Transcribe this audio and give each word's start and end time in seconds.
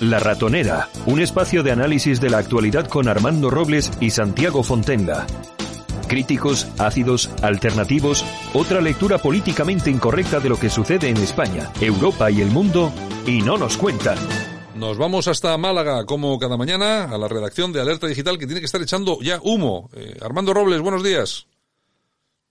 La 0.00 0.18
Ratonera, 0.18 0.88
un 1.06 1.20
espacio 1.20 1.62
de 1.62 1.70
análisis 1.70 2.20
de 2.20 2.28
la 2.28 2.38
actualidad 2.38 2.88
con 2.88 3.06
Armando 3.06 3.48
Robles 3.48 3.92
y 4.00 4.10
Santiago 4.10 4.64
Fontenga. 4.64 5.24
Críticos, 6.08 6.66
ácidos, 6.78 7.30
alternativos, 7.42 8.24
otra 8.54 8.80
lectura 8.80 9.18
políticamente 9.18 9.92
incorrecta 9.92 10.40
de 10.40 10.48
lo 10.48 10.58
que 10.58 10.68
sucede 10.68 11.10
en 11.10 11.18
España, 11.18 11.70
Europa 11.80 12.28
y 12.28 12.40
el 12.40 12.50
mundo, 12.50 12.92
y 13.24 13.42
no 13.42 13.56
nos 13.56 13.76
cuentan. 13.76 14.18
Nos 14.74 14.98
vamos 14.98 15.28
hasta 15.28 15.56
Málaga, 15.58 16.04
como 16.06 16.40
cada 16.40 16.56
mañana, 16.56 17.04
a 17.04 17.16
la 17.16 17.28
redacción 17.28 17.72
de 17.72 17.80
Alerta 17.80 18.08
Digital, 18.08 18.36
que 18.36 18.46
tiene 18.46 18.60
que 18.60 18.66
estar 18.66 18.82
echando 18.82 19.20
ya 19.20 19.38
humo. 19.44 19.90
Eh, 19.94 20.18
Armando 20.20 20.52
Robles, 20.52 20.80
buenos 20.80 21.04
días. 21.04 21.46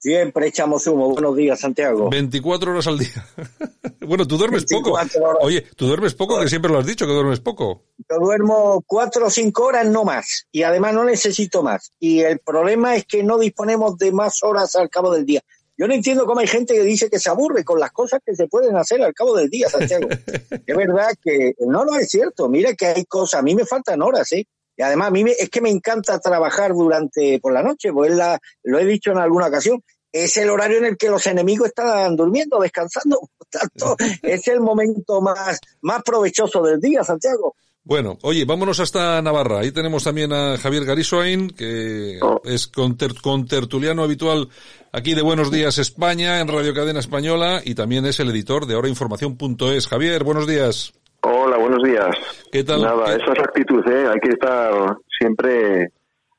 Siempre 0.04 0.48
echamos 0.48 0.86
humo. 0.86 1.12
Buenos 1.12 1.34
días, 1.34 1.62
Santiago. 1.62 2.10
24 2.10 2.74
horas 2.74 2.88
al 2.88 3.00
día. 3.00 3.26
bueno, 4.02 4.28
tú 4.28 4.38
duermes 4.38 4.66
poco. 4.66 5.00
Oye, 5.40 5.62
tú 5.78 5.88
duermes 5.88 6.14
poco, 6.14 6.42
que 6.42 6.50
siempre 6.50 6.70
lo 6.70 6.80
has 6.80 6.86
dicho, 6.86 7.08
que 7.08 7.14
duermes 7.14 7.40
poco. 7.40 7.86
Yo 7.98 8.18
duermo 8.20 8.84
cuatro 8.86 9.28
o 9.28 9.30
cinco 9.30 9.64
horas, 9.64 9.88
no 9.88 10.04
más. 10.04 10.46
Y 10.52 10.64
además 10.64 10.94
no 10.94 11.06
necesito 11.06 11.64
más. 11.64 11.94
Y 12.02 12.20
el 12.20 12.40
problema 12.40 12.98
es 12.98 13.06
que 13.06 13.24
no 13.24 13.38
disponemos 13.40 13.98
de 13.98 14.12
más 14.12 14.44
horas 14.44 14.76
al 14.76 14.90
cabo 14.90 15.10
del 15.10 15.26
día. 15.26 15.40
Yo 15.78 15.88
no 15.88 15.94
entiendo 15.94 16.26
cómo 16.26 16.42
hay 16.42 16.48
gente 16.48 16.74
que 16.74 16.84
dice 16.84 17.10
que 17.10 17.18
se 17.18 17.30
aburre 17.30 17.64
con 17.64 17.80
las 17.80 17.94
cosas 17.94 18.20
que 18.26 18.36
se 18.36 18.48
pueden 18.48 18.76
hacer 18.76 19.02
al 19.02 19.14
cabo 19.14 19.38
del 19.38 19.50
día, 19.50 19.70
Santiago. 19.70 20.10
es 20.68 20.76
verdad 20.76 21.12
que 21.24 21.54
no, 21.60 21.86
no 21.86 21.96
es 21.96 22.10
cierto. 22.10 22.50
Mira 22.50 22.74
que 22.74 22.88
hay 22.88 23.06
cosas. 23.06 23.40
A 23.40 23.44
mí 23.44 23.56
me 23.56 23.64
faltan 23.64 24.02
horas, 24.02 24.30
¿eh? 24.34 24.46
Y 24.76 24.82
además 24.82 25.10
a 25.10 25.12
mí 25.12 25.24
es 25.40 25.50
que 25.50 25.62
me 25.62 25.70
encanta 25.70 26.20
trabajar 26.20 26.74
durante 26.74 27.40
por 27.40 27.54
la 27.54 27.62
noche, 27.62 27.94
pues 27.94 28.12
la, 28.12 28.40
lo 28.64 28.80
he 28.80 28.86
dicho 28.86 29.12
en 29.12 29.20
alguna 29.20 29.48
ocasión, 29.48 29.84
es 30.14 30.38
el 30.38 30.50
horario 30.52 30.78
en 30.78 30.86
el 30.86 30.98
que 30.98 31.10
los 31.10 31.26
enemigos 31.26 31.70
están 31.70 32.16
durmiendo, 32.16 32.60
descansando, 32.60 33.20
por 33.38 33.48
tanto, 33.48 33.96
es 34.22 34.48
el 34.48 34.62
momento 34.62 35.20
más, 35.20 35.60
más 35.82 36.04
provechoso 36.04 36.62
del 36.62 36.80
día, 36.80 37.04
Santiago. 37.04 37.56
Bueno, 37.86 38.18
oye, 38.22 38.46
vámonos 38.46 38.80
hasta 38.80 39.22
Navarra. 39.22 39.60
Ahí 39.60 39.74
tenemos 39.74 40.06
también 40.06 40.32
a 40.32 40.58
Javier 40.58 40.86
Garisoain, 40.86 41.50
que 41.50 42.18
es 42.46 42.68
contertuliano 42.68 44.04
habitual 44.04 44.48
aquí 44.94 45.14
de 45.14 45.22
Buenos 45.22 45.52
Días 45.52 45.80
España, 45.80 46.40
en 46.40 46.48
Radio 46.48 46.74
Cadena 46.74 47.02
Española, 47.02 47.62
y 47.62 47.76
también 47.76 48.06
es 48.06 48.22
el 48.22 48.30
editor 48.30 48.68
de 48.68 48.76
ahorainformación.es. 48.76 49.88
Javier, 49.88 50.24
buenos 50.24 50.48
días. 50.48 50.94
Hola, 51.24 51.58
buenos 51.58 51.84
días. 51.84 52.16
¿Qué 52.52 52.64
tal? 52.64 52.82
Nada, 52.82 53.16
esa 53.16 53.34
es 53.34 53.40
actitud, 53.40 53.86
¿eh? 53.90 54.08
Hay 54.08 54.20
que 54.22 54.30
estar 54.30 54.96
siempre 55.20 55.90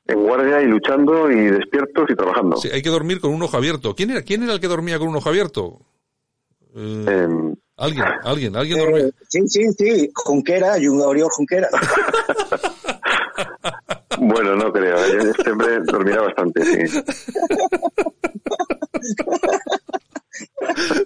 en 0.07 0.23
guardia 0.23 0.61
y 0.61 0.65
luchando 0.65 1.31
y 1.31 1.49
despiertos 1.49 2.09
y 2.09 2.15
trabajando. 2.15 2.57
Sí, 2.57 2.69
hay 2.71 2.81
que 2.81 2.89
dormir 2.89 3.19
con 3.19 3.33
un 3.33 3.41
ojo 3.41 3.57
abierto. 3.57 3.95
¿Quién 3.95 4.11
era, 4.11 4.21
quién 4.21 4.43
era 4.43 4.53
el 4.53 4.59
que 4.59 4.67
dormía 4.67 4.99
con 4.99 5.07
un 5.07 5.15
ojo 5.15 5.29
abierto? 5.29 5.79
Eh, 6.75 7.05
em, 7.07 7.55
alguien, 7.77 8.05
alguien, 8.23 8.55
alguien 8.55 8.79
dormía. 8.79 9.05
Eh, 9.05 9.11
sí, 9.29 9.47
sí, 9.47 9.71
sí, 9.73 10.09
Junquera, 10.13 10.75
Oriol 10.75 11.29
Junquera. 11.31 11.69
bueno, 14.19 14.55
no 14.55 14.71
creo. 14.71 14.97
Este 14.97 15.51
hombre 15.51 15.79
dormirá 15.85 16.21
bastante, 16.21 16.63
sí. 16.63 16.99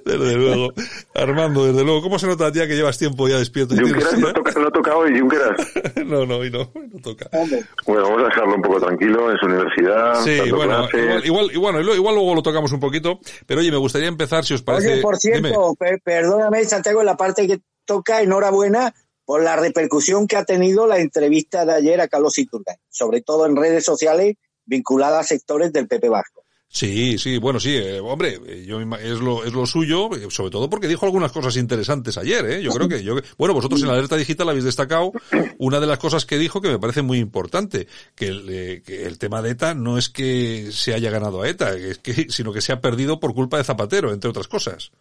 Desde 0.06 0.36
luego. 0.36 0.74
Armando, 1.14 1.66
desde 1.66 1.84
luego. 1.84 2.02
¿Cómo 2.02 2.20
se 2.20 2.28
nota 2.28 2.52
ya 2.52 2.68
que 2.68 2.76
llevas 2.76 2.98
tiempo 2.98 3.28
ya 3.28 3.38
despierto? 3.38 3.76
Junqueras 3.76 4.18
no, 4.18 4.34
toca, 4.34 4.52
no 4.60 4.68
ha 4.68 4.72
tocado 4.72 5.08
y 5.08 5.20
Junqueras. 5.20 5.58
no, 6.06 6.26
no, 6.26 6.44
y 6.44 6.50
no, 6.50 6.72
no 6.74 7.00
toca. 7.02 7.30
Bueno, 7.86 8.04
vamos 8.04 8.22
a 8.22 8.26
dejarlo 8.26 8.56
un 8.56 8.62
poco 8.62 8.80
tranquilo 8.80 9.32
en 9.32 9.38
su 9.38 9.46
universidad. 9.46 10.24
Sí, 10.24 10.52
bueno, 10.52 10.88
igual, 11.24 11.52
igual, 11.54 11.96
igual, 11.96 12.16
luego 12.16 12.36
lo 12.36 12.44
tocamos 12.44 12.72
un 12.72 12.80
poquito. 12.80 13.20
Pero 13.46 13.62
oye, 13.62 13.72
me 13.72 13.78
gustaría 13.78 14.08
empezar, 14.08 14.44
si 14.46 14.54
os 14.54 14.62
parece. 14.62 14.94
Oye, 14.94 15.02
por 15.02 15.18
cierto, 15.18 15.76
perdóname, 16.04 16.66
Santiago, 16.66 17.02
en 17.02 17.06
la 17.06 17.18
parte 17.18 17.48
que 17.48 17.60
toca, 17.86 18.22
enhorabuena 18.22 18.94
por 19.26 19.44
la 19.44 19.56
repercusión 19.56 20.28
que 20.28 20.38
ha 20.38 20.44
tenido 20.44 20.88
la 20.88 20.98
entrevista 20.98 21.64
de 21.64 21.74
ayer 21.74 22.02
a 22.02 22.08
Carlos 22.08 22.38
Iturgay, 22.38 22.78
sobre 22.90 23.22
todo 23.22 23.46
en 23.46 23.56
redes 23.56 23.86
sociales 23.86 24.36
vinculadas 24.66 25.20
a 25.20 25.24
sectores 25.24 25.72
del 25.72 25.88
PP 25.88 26.10
Vasco. 26.10 26.39
Sí, 26.72 27.18
sí, 27.18 27.40
bueno, 27.40 27.60
sí, 27.60 27.76
eh, 27.76 28.00
hombre, 28.00 28.40
eh, 28.46 28.64
yo 28.64 28.80
es 28.80 29.20
lo 29.20 29.44
es 29.44 29.54
lo 29.54 29.66
suyo, 29.66 30.16
eh, 30.16 30.28
sobre 30.30 30.52
todo 30.52 30.70
porque 30.70 30.88
dijo 30.88 31.04
algunas 31.04 31.32
cosas 31.32 31.58
interesantes 31.58 32.16
ayer, 32.20 32.46
¿eh? 32.46 32.62
Yo 32.62 32.70
creo 32.70 32.88
que 32.88 33.02
yo 33.02 33.16
bueno, 33.40 33.56
vosotros 33.56 33.82
en 33.82 33.88
la 33.88 33.96
alerta 33.96 34.16
digital 34.16 34.50
habéis 34.50 34.66
destacado 34.66 35.12
una 35.58 35.80
de 35.80 35.88
las 35.88 35.98
cosas 35.98 36.28
que 36.28 36.38
dijo 36.38 36.62
que 36.62 36.70
me 36.70 36.78
parece 36.78 37.02
muy 37.02 37.18
importante, 37.18 37.88
que 38.14 38.28
el, 38.28 39.18
tema 39.18 39.42
de 39.42 39.50
ETA 39.50 39.74
no 39.74 39.98
es 39.98 40.10
que 40.10 40.70
se 40.72 40.94
haya 40.94 41.10
ganado 41.10 41.42
a 41.42 41.50
ETA, 41.50 41.74
es 41.74 41.98
que 41.98 42.28
sino 42.30 42.54
que 42.54 42.62
se 42.62 42.72
ha 42.72 42.80
perdido 42.80 43.20
por 43.20 43.34
culpa 43.34 43.58
de 43.58 43.64
Zapatero, 43.64 44.14
entre 44.14 44.30
otras 44.30 44.48
cosas. 44.48 44.92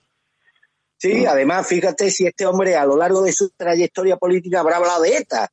Sí, 0.97 1.27
además, 1.27 1.67
fíjate 1.67 2.11
si 2.11 2.27
este 2.27 2.47
hombre 2.47 2.77
a 2.77 2.87
lo 2.87 2.97
largo 2.97 3.21
de 3.21 3.33
su 3.33 3.51
trayectoria 3.51 4.17
política 4.17 4.61
habrá 4.61 4.79
hablado 4.79 5.03
de 5.03 5.19
ETA, 5.19 5.53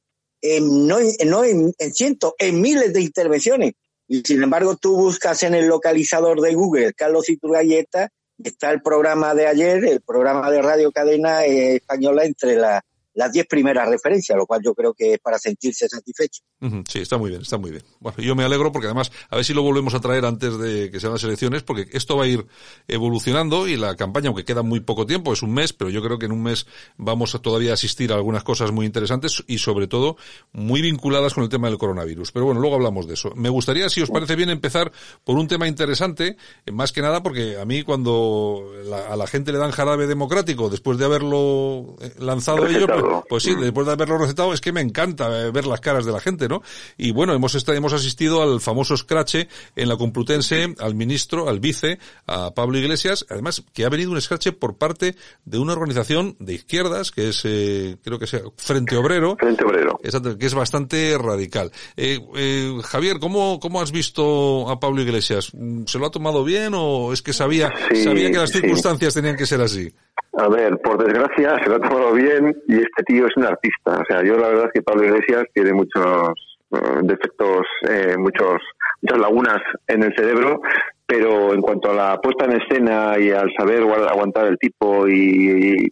no, 0.62 0.98
no 1.26 1.44
en, 1.44 1.74
en 1.78 1.94
cientos, 1.94 2.36
en 2.40 2.62
miles 2.62 2.94
de 2.94 3.02
intervenciones 3.02 3.74
y 4.08 4.22
sin 4.22 4.44
embargo, 4.44 4.76
tú 4.76 4.96
buscas 4.96 5.44
en 5.44 5.56
el 5.56 5.68
localizador 5.68 6.42
de 6.42 6.54
Google 6.54 6.94
Carlos 6.94 7.30
Iturgayeta, 7.30 8.10
está 8.44 8.72
el 8.72 8.82
programa 8.82 9.34
de 9.34 9.48
ayer, 9.48 9.86
el 9.86 10.02
programa 10.02 10.52
de 10.52 10.62
Radio 10.62 10.92
Cadena 10.92 11.46
eh, 11.46 11.76
Española 11.78 12.26
entre 12.26 12.56
la, 12.56 12.84
las 13.16 13.32
diez 13.32 13.48
primeras 13.48 13.90
referencias, 13.90 14.38
lo 14.38 14.46
cual 14.46 14.62
yo 14.64 14.74
creo 14.74 14.94
que 14.94 15.14
es 15.14 15.20
para 15.20 15.40
sentirse 15.40 15.88
satisfecho. 15.88 16.44
Sí, 16.88 17.00
está 17.00 17.18
muy 17.18 17.30
bien, 17.30 17.42
está 17.42 17.58
muy 17.58 17.72
bien. 17.72 17.84
Bueno, 18.00 18.18
yo 18.20 18.36
me 18.36 18.44
alegro 18.44 18.72
porque 18.72 18.88
además, 18.88 19.12
a 19.30 19.36
ver 19.36 19.46
si 19.46 19.54
lo 19.54 19.62
volvemos 19.62 19.94
a 19.94 20.00
traer 20.00 20.26
antes 20.26 20.58
de 20.58 20.90
que 20.92 21.00
sean 21.00 21.14
las 21.14 21.24
elecciones, 21.24 21.64
porque 21.64 21.88
esto 21.92 22.18
va 22.18 22.26
a 22.26 22.28
ir 22.28 22.46
evolucionando 22.88 23.68
y 23.68 23.78
la 23.78 23.96
campaña, 23.96 24.28
aunque 24.28 24.46
queda 24.46 24.64
muy 24.64 24.80
poco 24.80 25.06
tiempo, 25.06 25.34
es 25.34 25.42
un 25.42 25.54
mes, 25.54 25.74
pero 25.74 25.90
yo 25.90 26.02
creo 26.02 26.20
que 26.20 26.26
en 26.26 26.32
un 26.32 26.44
mes 26.44 26.66
vamos 26.98 27.36
a 27.36 27.40
todavía 27.40 27.74
asistir 27.74 28.12
a 28.12 28.16
algunas 28.16 28.44
cosas 28.44 28.72
muy 28.72 28.86
interesantes 28.86 29.44
y 29.48 29.60
sobre 29.60 29.88
todo 29.88 30.18
muy 30.52 30.82
vinculadas 30.82 31.34
con 31.34 31.44
el 31.44 31.50
tema 31.50 31.70
del 31.70 31.78
coronavirus. 31.78 32.32
Pero 32.32 32.46
bueno, 32.46 32.60
luego 32.60 32.76
hablamos 32.76 33.08
de 33.08 33.14
eso. 33.14 33.32
Me 33.36 33.50
gustaría, 33.50 33.90
si 33.90 34.02
os 34.02 34.10
parece 34.10 34.36
bien, 34.36 34.50
empezar 34.50 34.92
por 35.24 35.38
un 35.38 35.48
tema 35.48 35.68
interesante, 35.68 36.38
más 36.72 36.92
que 36.92 37.02
nada 37.02 37.24
porque 37.24 37.58
a 37.58 37.66
mí 37.66 37.84
cuando 37.84 38.72
a 39.10 39.16
la 39.16 39.28
gente 39.28 39.52
le 39.52 39.58
dan 39.58 39.72
jarabe 39.72 40.08
democrático 40.08 40.70
después 40.70 40.98
de 40.98 41.06
haberlo 41.06 41.96
eh, 42.02 42.14
lanzado 42.20 42.68
ellos, 42.68 42.88
pues 42.88 43.05
sí, 43.44 43.56
después 43.56 43.88
de 43.88 43.94
haberlo 43.94 44.18
recetado, 44.18 44.54
es 44.54 44.62
que 44.62 44.72
me 44.72 44.82
encanta 44.82 45.42
eh, 45.42 45.52
ver 45.52 45.66
las 45.66 45.82
caras 45.82 46.06
de 46.06 46.12
la 46.12 46.20
gente, 46.20 46.48
¿no? 46.48 46.62
Y 46.98 47.12
bueno, 47.12 47.34
hemos, 47.34 47.56
hemos 47.68 47.94
asistido 47.94 48.42
al 48.42 48.62
famoso 48.62 48.94
escrache 48.94 49.48
en 49.76 49.90
la 49.90 49.98
Complutense, 49.98 50.76
al 50.80 50.96
ministro, 50.96 51.50
al 51.50 51.60
vice, 51.60 52.00
a 52.28 52.52
Pablo 52.52 52.78
Iglesias, 52.78 53.26
además 53.30 53.64
que 53.74 53.86
ha 53.86 53.90
venido 53.90 54.12
un 54.12 54.18
escrache 54.18 54.52
por 54.52 54.78
parte 54.78 55.16
de 55.46 55.60
una 55.60 55.74
organización 55.74 56.36
de 56.40 56.54
izquierdas, 56.54 57.12
que 57.12 57.30
es, 57.30 57.42
eh, 57.46 57.98
creo 58.04 58.20
que 58.20 58.28
sea 58.28 58.42
Frente 58.58 58.96
Obrero. 58.96 59.36
Frente 59.38 59.64
Obrero. 59.64 60.00
que 60.38 60.46
es 60.46 60.54
bastante 60.54 61.18
radical. 61.18 61.72
Eh, 61.98 62.20
eh, 62.36 62.78
Javier, 62.84 63.20
¿cómo, 63.20 63.60
¿cómo 63.60 63.82
has 63.82 63.92
visto 63.92 64.70
a 64.70 64.80
Pablo 64.80 65.02
Iglesias? 65.02 65.52
¿Se 65.86 66.00
lo 66.00 66.06
ha 66.06 66.12
tomado 66.12 66.44
bien 66.44 66.74
o 66.76 67.14
es 67.14 67.22
que 67.22 67.34
sabía, 67.34 67.72
sabía 68.04 68.32
que 68.32 68.38
las 68.38 68.52
circunstancias 68.52 69.14
tenían 69.14 69.36
que 69.36 69.46
ser 69.46 69.62
así? 69.62 69.94
A 70.38 70.50
ver, 70.50 70.78
por 70.80 71.02
desgracia 71.02 71.58
se 71.64 71.70
lo 71.70 71.76
ha 71.76 71.80
tomado 71.80 72.12
bien 72.14 72.54
y 72.68 72.76
este 72.76 73.04
tío 73.06 73.26
es 73.28 73.38
un 73.38 73.46
artista. 73.46 74.00
O 74.00 74.06
sea, 74.06 74.22
yo 74.24 74.38
la 74.38 74.50
verdad 74.50 74.66
es 74.66 74.72
que 74.74 74.82
Pablo 74.82 75.06
Iglesias 75.06 75.46
tiene 75.54 75.72
muchos 75.72 76.34
eh, 76.72 77.00
defectos, 77.04 77.66
eh, 77.88 78.16
muchos, 78.18 78.62
muchas 79.02 79.20
lagunas 79.20 79.62
en 79.88 80.04
el 80.04 80.14
cerebro, 80.16 80.62
pero 81.06 81.54
en 81.54 81.62
cuanto 81.62 81.92
a 81.92 81.94
la 81.94 82.22
puesta 82.22 82.46
en 82.46 82.62
escena 82.62 83.18
y 83.18 83.32
al 83.32 83.50
saber 83.58 83.84
aguantar 83.84 84.48
el 84.48 84.58
tipo 84.58 85.08
y, 85.08 85.88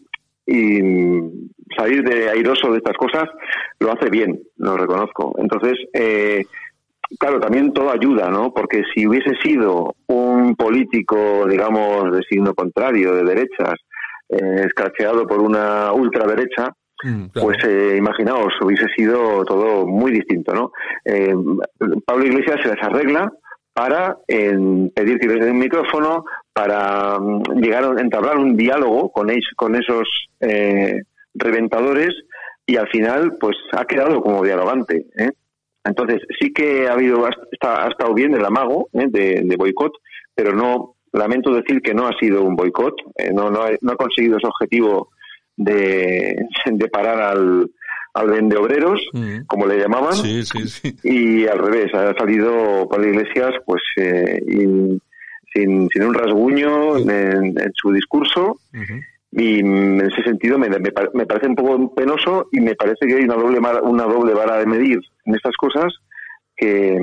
y, 0.45 0.79
salir 1.78 2.03
de 2.03 2.29
airoso 2.29 2.72
de 2.72 2.78
estas 2.78 2.97
cosas, 2.97 3.29
lo 3.79 3.94
hace 3.94 4.09
bien, 4.09 4.40
lo 4.57 4.78
reconozco. 4.78 5.34
Entonces, 5.38 5.73
eh, 5.94 6.45
claro, 7.17 7.40
también 7.40 7.73
todo 7.73 7.91
ayuda, 7.91 8.29
¿no? 8.29 8.53
Porque 8.53 8.84
si 8.94 9.07
hubiese 9.07 9.35
sido 9.41 9.95
un 10.07 10.55
político, 10.55 11.47
digamos, 11.47 12.11
de 12.11 12.22
signo 12.23 12.53
contrario, 12.53 13.16
de 13.16 13.23
derechas, 13.23 13.75
eh, 14.34 14.66
escracheado 14.66 15.28
por 15.28 15.40
una 15.40 15.94
ultraderecha, 15.94 16.72
mm, 17.04 17.26
pues 17.34 17.58
eh, 17.66 17.96
imaginaos, 17.98 18.54
hubiese 18.62 18.88
sido 18.96 19.44
todo 19.46 19.85
muy 19.85 20.12
distinto, 20.12 20.53
¿no? 20.53 20.72
Eh, 21.06 21.34
Pablo 22.06 22.26
Iglesias 22.26 22.59
se 22.62 22.70
las 22.70 22.84
arregla 22.84 23.32
para 23.74 24.18
pedir 24.28 25.20
que 25.20 25.28
les 25.28 25.40
den 25.40 25.52
un 25.52 25.59
micrófono, 25.59 26.26
para 26.53 27.20
mm, 27.20 27.59
llegar 27.62 27.84
a 27.84 28.02
entablar 28.02 28.38
un 28.38 28.56
diálogo 28.56 29.12
con, 29.12 29.30
con 29.56 29.76
esos 29.76 30.08
reventadores 31.36 32.09
y 32.66 32.78
al 32.78 32.88
final 32.90 33.38
pues 33.40 33.58
ha 33.72 33.86
quedado 33.86 34.22
como 34.22 34.44
dialogante. 34.44 35.06
Entonces 35.84 36.22
sí 36.40 36.53
que 36.53 36.88
ha 36.88 36.94
habido 36.94 37.26
ha 37.26 37.88
estado 37.90 38.14
bien 38.14 38.34
el 38.34 38.46
amago 38.46 38.90
de, 38.94 39.41
de 39.44 39.56
boicot, 39.58 39.91
pero 40.36 40.53
no 40.53 40.92
lamento 41.14 41.54
decir 41.54 41.82
que 41.82 41.94
no 41.94 42.08
ha 42.08 42.18
sido 42.18 42.44
un 42.44 42.56
boicot, 42.56 42.96
eh, 43.16 43.32
no, 43.34 43.50
no, 43.50 43.62
ha, 43.62 43.96
conseguido 43.96 44.38
ese 44.38 44.48
objetivo 44.48 45.10
de, 45.56 46.36
de 46.66 46.88
parar 46.90 47.22
al, 47.22 47.70
al 48.14 48.28
vende 48.30 48.58
obreros, 48.58 49.00
mm. 49.14 49.42
como 49.48 49.68
le 49.68 49.80
llamaban, 49.80 50.16
y 51.04 51.48
al 51.48 51.60
revés, 51.60 51.94
ha 51.94 52.14
salido 52.16 52.88
Pablo 52.90 53.10
Iglesias 53.10 53.54
pues 53.66 53.82
eh, 53.98 54.40
sin, 55.54 55.90
sin, 55.90 56.04
un 56.04 56.14
rasguño 56.14 56.98
en, 56.98 57.56
su 57.76 57.92
discurso 57.92 58.58
y 59.32 59.60
en 59.60 60.02
ese 60.02 60.24
sentido 60.24 60.60
me, 60.60 60.70
me, 60.70 61.26
parece 61.26 61.48
un 61.48 61.56
poco 61.56 61.94
penoso 61.96 62.48
y 62.52 62.60
me 62.60 62.76
parece 62.76 63.08
que 63.08 63.16
hay 63.16 63.24
una 63.24 63.36
doble 63.36 63.60
una 63.84 64.04
doble 64.04 64.34
vara 64.34 64.58
de 64.58 64.66
medir 64.66 65.00
en 65.26 65.36
estas 65.36 65.56
cosas 65.58 65.92
que, 66.56 67.00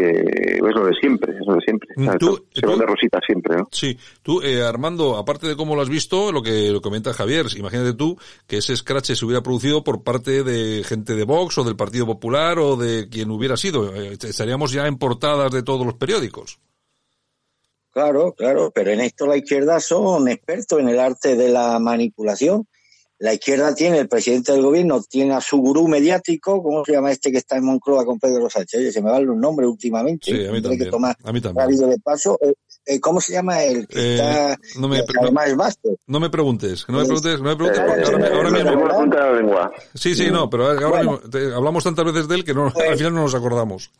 que 0.00 0.56
es 0.56 0.74
lo 0.74 0.86
de 0.86 0.94
siempre, 1.00 1.32
es 1.32 1.46
lo 1.46 1.54
de 1.54 1.60
siempre. 1.60 1.88
se 1.96 2.66
van 2.66 2.78
de 2.78 2.86
rosita 2.86 3.20
siempre, 3.24 3.56
¿no? 3.56 3.68
Sí. 3.70 3.96
Tú, 4.22 4.42
eh, 4.42 4.62
Armando, 4.62 5.16
aparte 5.16 5.46
de 5.46 5.56
cómo 5.56 5.74
lo 5.74 5.82
has 5.82 5.88
visto, 5.88 6.32
lo 6.32 6.42
que 6.42 6.70
lo 6.70 6.80
comenta 6.80 7.12
Javier, 7.12 7.46
imagínate 7.56 7.94
tú 7.94 8.16
que 8.46 8.58
ese 8.58 8.76
scratch 8.76 9.12
se 9.12 9.24
hubiera 9.24 9.42
producido 9.42 9.82
por 9.82 10.02
parte 10.02 10.42
de 10.42 10.84
gente 10.84 11.14
de 11.14 11.24
Vox 11.24 11.58
o 11.58 11.64
del 11.64 11.76
Partido 11.76 12.06
Popular 12.06 12.58
o 12.58 12.76
de 12.76 13.08
quien 13.08 13.30
hubiera 13.30 13.56
sido. 13.56 13.94
Eh, 13.94 14.12
estaríamos 14.12 14.72
ya 14.72 14.86
en 14.86 14.98
portadas 14.98 15.50
de 15.52 15.62
todos 15.62 15.86
los 15.86 15.94
periódicos. 15.94 16.58
Claro, 17.90 18.34
claro, 18.34 18.70
pero 18.74 18.90
en 18.90 19.00
esto 19.00 19.26
la 19.26 19.38
izquierda 19.38 19.80
son 19.80 20.28
expertos 20.28 20.80
en 20.80 20.90
el 20.90 21.00
arte 21.00 21.34
de 21.34 21.48
la 21.48 21.78
manipulación 21.78 22.66
la 23.18 23.32
izquierda 23.32 23.74
tiene, 23.74 23.98
el 23.98 24.08
presidente 24.08 24.52
del 24.52 24.62
gobierno 24.62 25.02
tiene 25.02 25.34
a 25.34 25.40
su 25.40 25.56
gurú 25.58 25.88
mediático, 25.88 26.62
¿cómo 26.62 26.84
se 26.84 26.92
llama 26.92 27.12
este 27.12 27.32
que 27.32 27.38
está 27.38 27.56
en 27.56 27.64
Moncloa 27.64 28.04
con 28.04 28.18
Pedro 28.18 28.50
Sánchez? 28.50 28.80
Oye, 28.80 28.92
se 28.92 29.00
me 29.00 29.10
van 29.10 29.24
los 29.24 29.36
nombres 29.36 29.68
últimamente. 29.68 30.30
Sí, 30.30 30.46
a 30.46 30.52
mí 30.52 30.60
también. 30.60 30.84
Que 30.84 30.90
tomar 30.90 31.16
a 31.22 31.32
mí 31.32 31.40
también. 31.40 31.90
de 31.90 31.98
paso. 31.98 32.38
Eh, 32.42 32.52
eh, 32.84 33.00
¿Cómo 33.00 33.20
se 33.20 33.32
llama 33.32 33.62
el 33.64 33.88
que 33.88 33.98
eh, 33.98 34.14
está, 34.14 34.58
no 34.78 34.88
me, 34.88 35.02
además 35.20 35.48
es 35.48 35.56
vasto? 35.56 35.88
No 36.06 36.20
me 36.20 36.30
preguntes, 36.30 36.84
no 36.88 36.98
me 36.98 37.04
preguntes, 37.04 37.40
no 37.40 37.48
me 37.48 37.56
preguntes 37.56 37.82
porque 37.84 38.26
ahora, 38.28 38.50
mismo... 39.32 39.70
Sí, 39.94 40.14
sí, 40.14 40.30
no, 40.30 40.48
pero 40.48 40.70
ahora 40.70 41.02
mismo 41.02 41.20
hablamos 41.54 41.82
tantas 41.82 42.04
veces 42.04 42.28
de 42.28 42.34
él 42.36 42.44
que 42.44 42.54
no, 42.54 42.70
pues 42.72 42.90
al 42.90 42.96
final 42.96 43.14
no 43.14 43.22
nos 43.22 43.34
acordamos. 43.34 43.90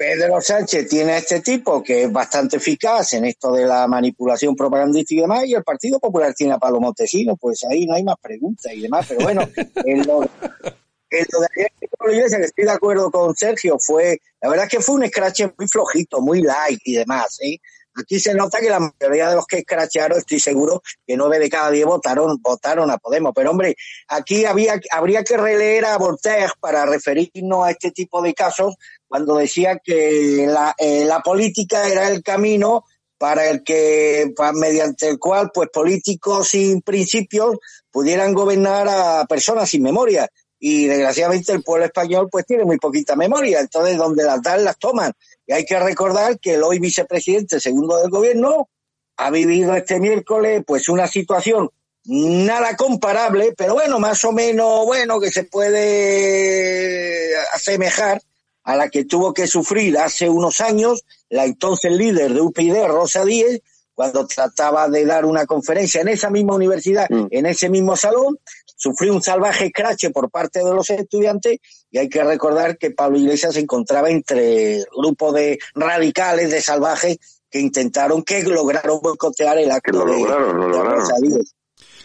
Pedro 0.00 0.40
Sánchez 0.40 0.88
tiene 0.88 1.12
a 1.12 1.18
este 1.18 1.40
tipo 1.40 1.82
que 1.82 2.04
es 2.04 2.10
bastante 2.10 2.56
eficaz 2.56 3.12
en 3.12 3.26
esto 3.26 3.52
de 3.52 3.66
la 3.66 3.86
manipulación 3.86 4.56
propagandística 4.56 5.18
y 5.18 5.20
demás, 5.20 5.44
y 5.44 5.52
el 5.52 5.62
Partido 5.62 6.00
Popular 6.00 6.32
tiene 6.32 6.54
a 6.54 6.58
Pablo 6.58 6.80
Montesino, 6.80 7.36
pues 7.36 7.62
ahí 7.70 7.84
no 7.84 7.92
hay 7.92 8.02
más 8.02 8.16
preguntas 8.18 8.72
y 8.72 8.80
demás, 8.80 9.04
pero 9.06 9.20
bueno, 9.20 9.42
en 9.84 10.06
lo, 10.06 10.22
en 10.22 11.26
lo 11.30 11.40
de 11.40 12.14
iglesia, 12.14 12.38
que 12.38 12.44
estoy 12.44 12.64
de 12.64 12.70
acuerdo 12.70 13.10
con 13.10 13.36
Sergio, 13.36 13.76
fue, 13.78 14.18
la 14.40 14.48
verdad 14.48 14.64
es 14.64 14.70
que 14.70 14.80
fue 14.80 14.94
un 14.94 15.06
scratch 15.06 15.42
muy 15.58 15.68
flojito, 15.68 16.22
muy 16.22 16.40
light 16.40 16.80
y 16.82 16.94
demás, 16.94 17.38
¿eh? 17.42 17.58
Aquí 17.94 18.20
se 18.20 18.34
nota 18.34 18.60
que 18.60 18.70
la 18.70 18.78
mayoría 18.80 19.30
de 19.30 19.36
los 19.36 19.46
que 19.46 19.58
escracharon, 19.58 20.18
estoy 20.18 20.38
seguro 20.38 20.82
que 21.06 21.16
nueve 21.16 21.38
de 21.38 21.50
cada 21.50 21.70
diez 21.70 21.86
votaron, 21.86 22.38
votaron 22.40 22.90
a 22.90 22.98
Podemos. 22.98 23.32
Pero 23.34 23.50
hombre, 23.50 23.76
aquí 24.08 24.44
había, 24.44 24.80
habría 24.90 25.24
que 25.24 25.36
releer 25.36 25.84
a 25.84 25.98
Voltaire 25.98 26.52
para 26.60 26.86
referirnos 26.86 27.64
a 27.66 27.70
este 27.70 27.90
tipo 27.90 28.22
de 28.22 28.34
casos 28.34 28.74
cuando 29.08 29.36
decía 29.36 29.80
que 29.82 30.46
la, 30.48 30.74
eh, 30.78 31.04
la 31.04 31.20
política 31.20 31.88
era 31.88 32.08
el 32.08 32.22
camino 32.22 32.84
para 33.20 33.50
el 33.50 33.62
que, 33.62 34.32
mediante 34.54 35.06
el 35.06 35.18
cual, 35.18 35.50
pues 35.52 35.68
políticos 35.70 36.48
sin 36.48 36.80
principios 36.80 37.58
pudieran 37.90 38.32
gobernar 38.32 38.88
a 38.88 39.26
personas 39.26 39.68
sin 39.68 39.82
memoria. 39.82 40.26
Y 40.60 40.86
desgraciadamente 40.86 41.52
el 41.52 41.62
pueblo 41.62 41.86
español 41.86 42.28
pues 42.30 42.46
tiene 42.46 42.64
muy 42.64 42.76
poquita 42.78 43.16
memoria, 43.16 43.60
entonces 43.60 43.96
donde 43.96 44.24
las 44.24 44.42
dan 44.42 44.62
las 44.62 44.78
toman. 44.78 45.12
Y 45.46 45.52
hay 45.52 45.64
que 45.64 45.80
recordar 45.80 46.38
que 46.38 46.54
el 46.54 46.62
hoy 46.62 46.78
vicepresidente 46.78 47.58
segundo 47.58 47.96
del 47.96 48.10
gobierno 48.10 48.68
ha 49.16 49.30
vivido 49.30 49.74
este 49.74 49.98
miércoles 49.98 50.62
pues 50.66 50.88
una 50.88 51.08
situación 51.08 51.70
nada 52.04 52.76
comparable, 52.76 53.54
pero 53.56 53.74
bueno, 53.74 53.98
más 53.98 54.24
o 54.24 54.32
menos 54.32 54.86
bueno 54.86 55.20
que 55.20 55.30
se 55.30 55.44
puede 55.44 57.36
asemejar 57.52 58.22
a 58.64 58.76
la 58.76 58.88
que 58.88 59.04
tuvo 59.04 59.32
que 59.32 59.46
sufrir 59.46 59.98
hace 59.98 60.28
unos 60.28 60.60
años 60.60 61.04
la 61.28 61.44
entonces 61.44 61.92
líder 61.92 62.32
de 62.32 62.40
UPyD, 62.40 62.86
Rosa 62.86 63.24
Díez, 63.24 63.60
cuando 63.94 64.26
trataba 64.26 64.88
de 64.88 65.04
dar 65.04 65.26
una 65.26 65.44
conferencia 65.44 66.00
en 66.00 66.08
esa 66.08 66.30
misma 66.30 66.54
universidad, 66.54 67.08
mm. 67.10 67.26
en 67.30 67.46
ese 67.46 67.68
mismo 67.68 67.96
salón, 67.96 68.38
sufrió 68.80 69.12
un 69.12 69.22
salvaje 69.22 69.66
escrache 69.66 70.08
por 70.08 70.30
parte 70.30 70.64
de 70.64 70.72
los 70.72 70.88
estudiantes 70.88 71.58
y 71.90 71.98
hay 71.98 72.08
que 72.08 72.24
recordar 72.24 72.78
que 72.78 72.90
Pablo 72.90 73.18
Iglesias 73.18 73.52
se 73.54 73.60
encontraba 73.60 74.08
entre 74.08 74.82
grupos 74.96 75.34
de 75.34 75.58
radicales, 75.74 76.50
de 76.50 76.62
salvajes, 76.62 77.18
que 77.50 77.60
intentaron, 77.60 78.22
que 78.22 78.42
lograron 78.42 79.00
boicotear 79.02 79.58
el 79.58 79.70
acto 79.70 79.92
lo 79.92 80.06
lograron, 80.06 80.56
lo 80.56 80.68
lograron. 80.68 81.04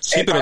Sí, 0.02 0.22
pero, 0.26 0.40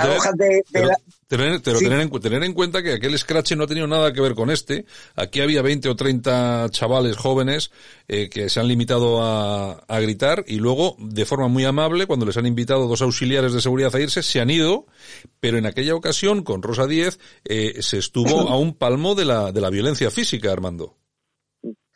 tener, 1.37 1.61
tener, 1.61 2.43
en, 2.43 2.53
cuenta 2.53 2.83
que 2.83 2.93
aquel 2.93 3.17
scratch 3.17 3.53
no 3.53 3.63
ha 3.63 3.67
tenido 3.67 3.87
nada 3.87 4.13
que 4.13 4.21
ver 4.21 4.35
con 4.35 4.51
este. 4.51 4.85
Aquí 5.15 5.41
había 5.41 5.61
20 5.61 5.89
o 5.89 5.95
30 5.95 6.67
chavales 6.69 7.17
jóvenes 7.17 7.71
eh, 8.07 8.29
que 8.29 8.49
se 8.49 8.59
han 8.59 8.67
limitado 8.67 9.23
a, 9.23 9.83
a, 9.87 9.99
gritar 9.99 10.43
y 10.47 10.57
luego, 10.57 10.95
de 10.99 11.25
forma 11.25 11.47
muy 11.47 11.65
amable, 11.65 12.05
cuando 12.05 12.25
les 12.25 12.37
han 12.37 12.45
invitado 12.45 12.87
dos 12.87 13.01
auxiliares 13.01 13.53
de 13.53 13.61
seguridad 13.61 13.95
a 13.95 13.99
irse, 13.99 14.21
se 14.21 14.39
han 14.39 14.51
ido, 14.51 14.85
pero 15.39 15.57
en 15.57 15.65
aquella 15.65 15.95
ocasión, 15.95 16.43
con 16.43 16.61
Rosa 16.61 16.85
Díez, 16.85 17.19
eh, 17.45 17.81
se 17.81 17.97
estuvo 17.97 18.49
a 18.49 18.57
un 18.57 18.75
palmo 18.75 19.15
de 19.15 19.25
la, 19.25 19.51
de 19.51 19.61
la 19.61 19.69
violencia 19.69 20.11
física, 20.11 20.51
Armando. 20.51 20.97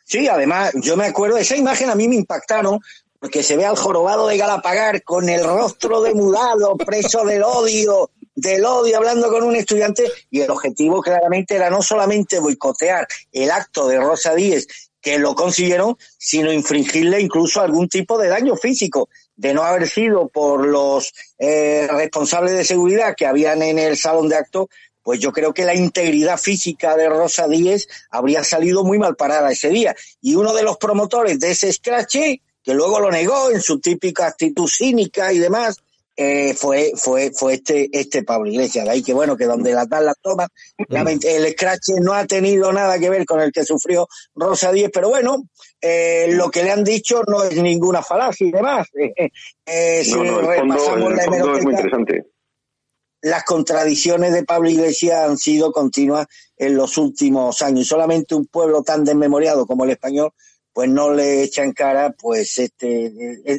Sí, 0.04 0.26
además, 0.26 0.72
yo 0.82 0.96
me 0.96 1.06
acuerdo, 1.06 1.36
esa 1.36 1.56
imagen 1.56 1.90
a 1.90 1.94
mí 1.94 2.08
me 2.08 2.16
impactaron 2.16 2.80
porque 3.18 3.42
se 3.42 3.56
ve 3.56 3.66
al 3.66 3.76
jorobado 3.76 4.26
de 4.28 4.36
Galapagar 4.36 5.02
con 5.02 5.28
el 5.28 5.44
rostro 5.44 6.02
demudado, 6.02 6.76
preso 6.76 7.24
del 7.24 7.42
odio, 7.42 8.10
del 8.40 8.64
odio, 8.64 8.96
hablando 8.98 9.28
con 9.30 9.42
un 9.42 9.56
estudiante, 9.56 10.04
y 10.30 10.40
el 10.40 10.50
objetivo 10.50 11.02
claramente 11.02 11.56
era 11.56 11.70
no 11.70 11.82
solamente 11.82 12.38
boicotear 12.38 13.06
el 13.32 13.50
acto 13.50 13.88
de 13.88 13.98
Rosa 13.98 14.34
Díez, 14.34 14.66
que 15.00 15.18
lo 15.18 15.34
consiguieron, 15.34 15.96
sino 16.16 16.52
infringirle 16.52 17.20
incluso 17.20 17.60
algún 17.60 17.88
tipo 17.88 18.16
de 18.16 18.28
daño 18.28 18.54
físico, 18.54 19.08
de 19.34 19.54
no 19.54 19.64
haber 19.64 19.88
sido 19.88 20.28
por 20.28 20.66
los 20.66 21.12
eh, 21.38 21.88
responsables 21.90 22.52
de 22.52 22.64
seguridad 22.64 23.14
que 23.16 23.26
habían 23.26 23.62
en 23.62 23.78
el 23.78 23.96
salón 23.96 24.28
de 24.28 24.36
acto, 24.36 24.68
pues 25.02 25.18
yo 25.18 25.32
creo 25.32 25.52
que 25.52 25.64
la 25.64 25.74
integridad 25.74 26.38
física 26.38 26.96
de 26.96 27.08
Rosa 27.08 27.48
Díez 27.48 27.88
habría 28.10 28.44
salido 28.44 28.84
muy 28.84 28.98
mal 28.98 29.16
parada 29.16 29.50
ese 29.50 29.70
día. 29.70 29.96
Y 30.20 30.36
uno 30.36 30.54
de 30.54 30.62
los 30.62 30.76
promotores 30.76 31.40
de 31.40 31.52
ese 31.52 31.72
scratch 31.72 32.16
que 32.62 32.74
luego 32.74 33.00
lo 33.00 33.10
negó 33.10 33.50
en 33.50 33.62
su 33.62 33.80
típica 33.80 34.26
actitud 34.26 34.68
cínica 34.68 35.32
y 35.32 35.38
demás, 35.38 35.78
eh, 36.20 36.52
fue, 36.52 36.94
fue, 36.96 37.30
fue 37.30 37.54
este, 37.54 37.88
este 37.92 38.24
Pablo 38.24 38.50
Iglesias. 38.50 38.84
De 38.84 38.90
ahí 38.90 39.04
que 39.04 39.14
bueno, 39.14 39.36
que 39.36 39.44
donde 39.44 39.72
la 39.72 39.86
tal 39.86 40.04
la 40.04 40.14
toma, 40.14 40.48
el 40.88 41.52
scratch 41.52 41.90
no 42.00 42.12
ha 42.12 42.26
tenido 42.26 42.72
nada 42.72 42.98
que 42.98 43.08
ver 43.08 43.24
con 43.24 43.40
el 43.40 43.52
que 43.52 43.64
sufrió 43.64 44.08
Rosa 44.34 44.72
Díez, 44.72 44.90
pero 44.92 45.10
bueno, 45.10 45.44
eh, 45.80 46.26
lo 46.32 46.50
que 46.50 46.64
le 46.64 46.72
han 46.72 46.82
dicho 46.82 47.22
no 47.28 47.44
es 47.44 47.62
ninguna 47.62 48.02
falacia 48.02 48.48
y 48.48 48.50
demás. 48.50 48.88
Eh, 49.70 50.02
si 50.02 50.14
repasamos 50.14 51.12
la 51.12 51.24
hemeroteca, 51.24 52.24
las 53.20 53.44
contradicciones 53.44 54.32
de 54.32 54.44
Pablo 54.44 54.70
Iglesias 54.70 55.28
han 55.28 55.36
sido 55.36 55.72
continuas 55.72 56.26
en 56.56 56.74
los 56.74 56.96
últimos 56.96 57.60
años. 57.60 57.80
Y 57.80 57.84
solamente 57.84 58.34
un 58.34 58.46
pueblo 58.46 58.82
tan 58.82 59.04
desmemoriado 59.04 59.66
como 59.66 59.84
el 59.84 59.90
español 59.90 60.32
pues 60.72 60.88
no 60.88 61.12
le 61.12 61.42
echan 61.42 61.72
cara 61.72 62.12
pues 62.12 62.56
este, 62.58 63.12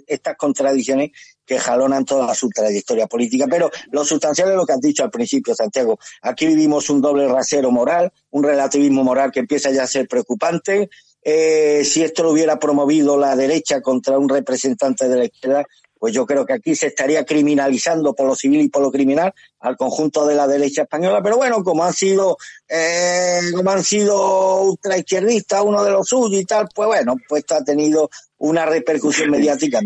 estas 0.08 0.38
contradicciones 0.38 1.12
que 1.50 1.58
jalonan 1.58 2.06
toda 2.06 2.36
su 2.36 2.48
trayectoria 2.48 3.08
política. 3.08 3.48
Pero 3.50 3.72
lo 3.92 4.06
sustancial 4.06 4.52
es 4.52 4.56
lo 4.56 4.68
que 4.68 4.74
has 4.74 4.82
dicho 4.82 5.04
al 5.04 5.10
principio, 5.10 5.56
Santiago. 5.56 5.98
Aquí 6.22 6.46
vivimos 6.46 6.92
un 6.92 7.02
doble 7.02 7.28
rasero 7.28 7.72
moral, 7.72 8.14
un 8.30 8.44
relativismo 8.44 9.04
moral 9.04 9.32
que 9.32 9.40
empieza 9.40 9.72
ya 9.72 9.82
a 9.82 9.88
ser 9.88 10.08
preocupante. 10.08 10.92
Eh, 11.24 11.84
si 11.84 12.04
esto 12.04 12.22
lo 12.22 12.32
hubiera 12.34 12.60
promovido 12.60 13.18
la 13.18 13.36
derecha 13.36 13.82
contra 13.82 14.20
un 14.20 14.30
representante 14.30 15.10
de 15.10 15.18
la 15.18 15.26
izquierda, 15.26 15.66
pues 15.98 16.14
yo 16.14 16.28
creo 16.28 16.46
que 16.46 16.54
aquí 16.54 16.76
se 16.76 16.88
estaría 16.88 17.26
criminalizando 17.26 18.14
por 18.14 18.28
lo 18.28 18.36
civil 18.36 18.62
y 18.62 18.70
por 18.70 18.84
lo 18.84 18.92
criminal 18.92 19.34
al 19.60 19.76
conjunto 19.76 20.28
de 20.28 20.36
la 20.36 20.48
derecha 20.48 20.84
española, 20.84 21.22
pero 21.22 21.36
bueno, 21.38 21.64
como 21.64 21.84
han 21.84 21.94
sido, 21.94 22.38
eh, 22.70 23.42
como 23.56 23.72
han 23.72 23.84
sido 23.84 24.62
ultraizquierdistas, 24.62 25.62
uno 25.62 25.84
de 25.84 25.92
los 25.92 26.08
suyos 26.08 26.40
y 26.40 26.46
tal, 26.46 26.70
pues 26.74 26.88
bueno, 26.88 27.16
pues 27.28 27.40
esto 27.40 27.56
ha 27.56 27.64
tenido 27.64 28.10
una 28.38 28.68
repercusión 28.68 29.32
mediática. 29.32 29.82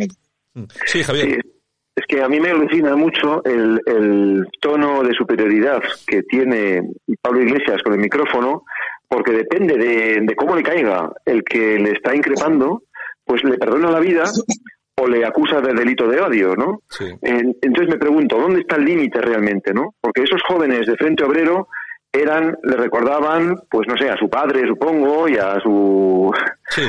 Sí, 0.85 1.01
Javier. 1.01 1.52
Es 1.95 2.05
que 2.07 2.23
a 2.23 2.29
mí 2.29 2.39
me 2.39 2.49
alucina 2.49 2.95
mucho 2.95 3.43
el, 3.45 3.79
el 3.85 4.47
tono 4.59 5.03
de 5.03 5.13
superioridad 5.13 5.81
que 6.07 6.23
tiene 6.23 6.81
Pablo 7.21 7.41
Iglesias 7.41 7.83
con 7.83 7.93
el 7.93 7.99
micrófono, 7.99 8.63
porque 9.07 9.31
depende 9.31 9.77
de, 9.77 10.21
de 10.21 10.35
cómo 10.35 10.55
le 10.55 10.63
caiga 10.63 11.11
el 11.25 11.43
que 11.43 11.77
le 11.77 11.91
está 11.91 12.15
increpando, 12.15 12.83
pues 13.25 13.43
le 13.43 13.57
perdona 13.57 13.91
la 13.91 13.99
vida 13.99 14.23
o 14.99 15.07
le 15.07 15.25
acusa 15.25 15.61
de 15.61 15.73
delito 15.73 16.07
de 16.07 16.21
odio, 16.21 16.55
¿no? 16.55 16.81
entonces 17.21 17.89
me 17.89 17.97
pregunto, 17.97 18.37
¿dónde 18.37 18.61
está 18.61 18.75
el 18.75 18.85
límite 18.85 19.21
realmente, 19.21 19.73
no? 19.73 19.95
Porque 19.99 20.21
esos 20.21 20.41
jóvenes 20.43 20.85
de 20.85 20.95
Frente 20.95 21.23
Obrero 21.23 21.67
eran, 22.13 22.57
le 22.61 22.77
recordaban, 22.77 23.57
pues 23.69 23.87
no 23.87 23.97
sé, 23.97 24.09
a 24.09 24.17
su 24.17 24.29
padre, 24.29 24.67
supongo, 24.67 25.27
y 25.27 25.35
a 25.35 25.59
su, 25.59 26.31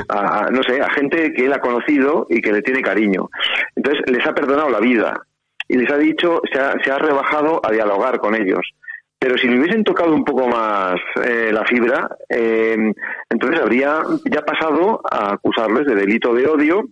a, 0.08 0.48
no 0.50 0.62
sé, 0.62 0.80
a 0.80 0.90
gente 0.90 1.32
que 1.32 1.46
él 1.46 1.52
ha 1.52 1.60
conocido 1.60 2.26
y 2.28 2.40
que 2.42 2.52
le 2.52 2.62
tiene 2.62 2.82
cariño. 2.82 3.30
Entonces 3.74 4.02
les 4.06 4.24
ha 4.26 4.34
perdonado 4.34 4.68
la 4.68 4.80
vida 4.80 5.14
y 5.66 5.78
les 5.78 5.90
ha 5.90 5.96
dicho, 5.96 6.42
se 6.52 6.60
ha, 6.60 6.74
se 6.84 6.90
ha 6.90 6.98
rebajado 6.98 7.60
a 7.64 7.72
dialogar 7.72 8.18
con 8.18 8.34
ellos. 8.34 8.60
Pero 9.18 9.38
si 9.38 9.48
le 9.48 9.58
hubiesen 9.58 9.84
tocado 9.84 10.14
un 10.14 10.24
poco 10.24 10.46
más 10.46 10.96
eh, 11.24 11.50
la 11.50 11.64
fibra, 11.64 12.10
eh, 12.28 12.76
entonces 13.30 13.58
habría 13.58 14.02
ya 14.30 14.42
pasado 14.42 15.00
a 15.10 15.32
acusarles 15.32 15.86
de 15.86 15.94
delito 15.94 16.34
de 16.34 16.46
odio 16.46 16.82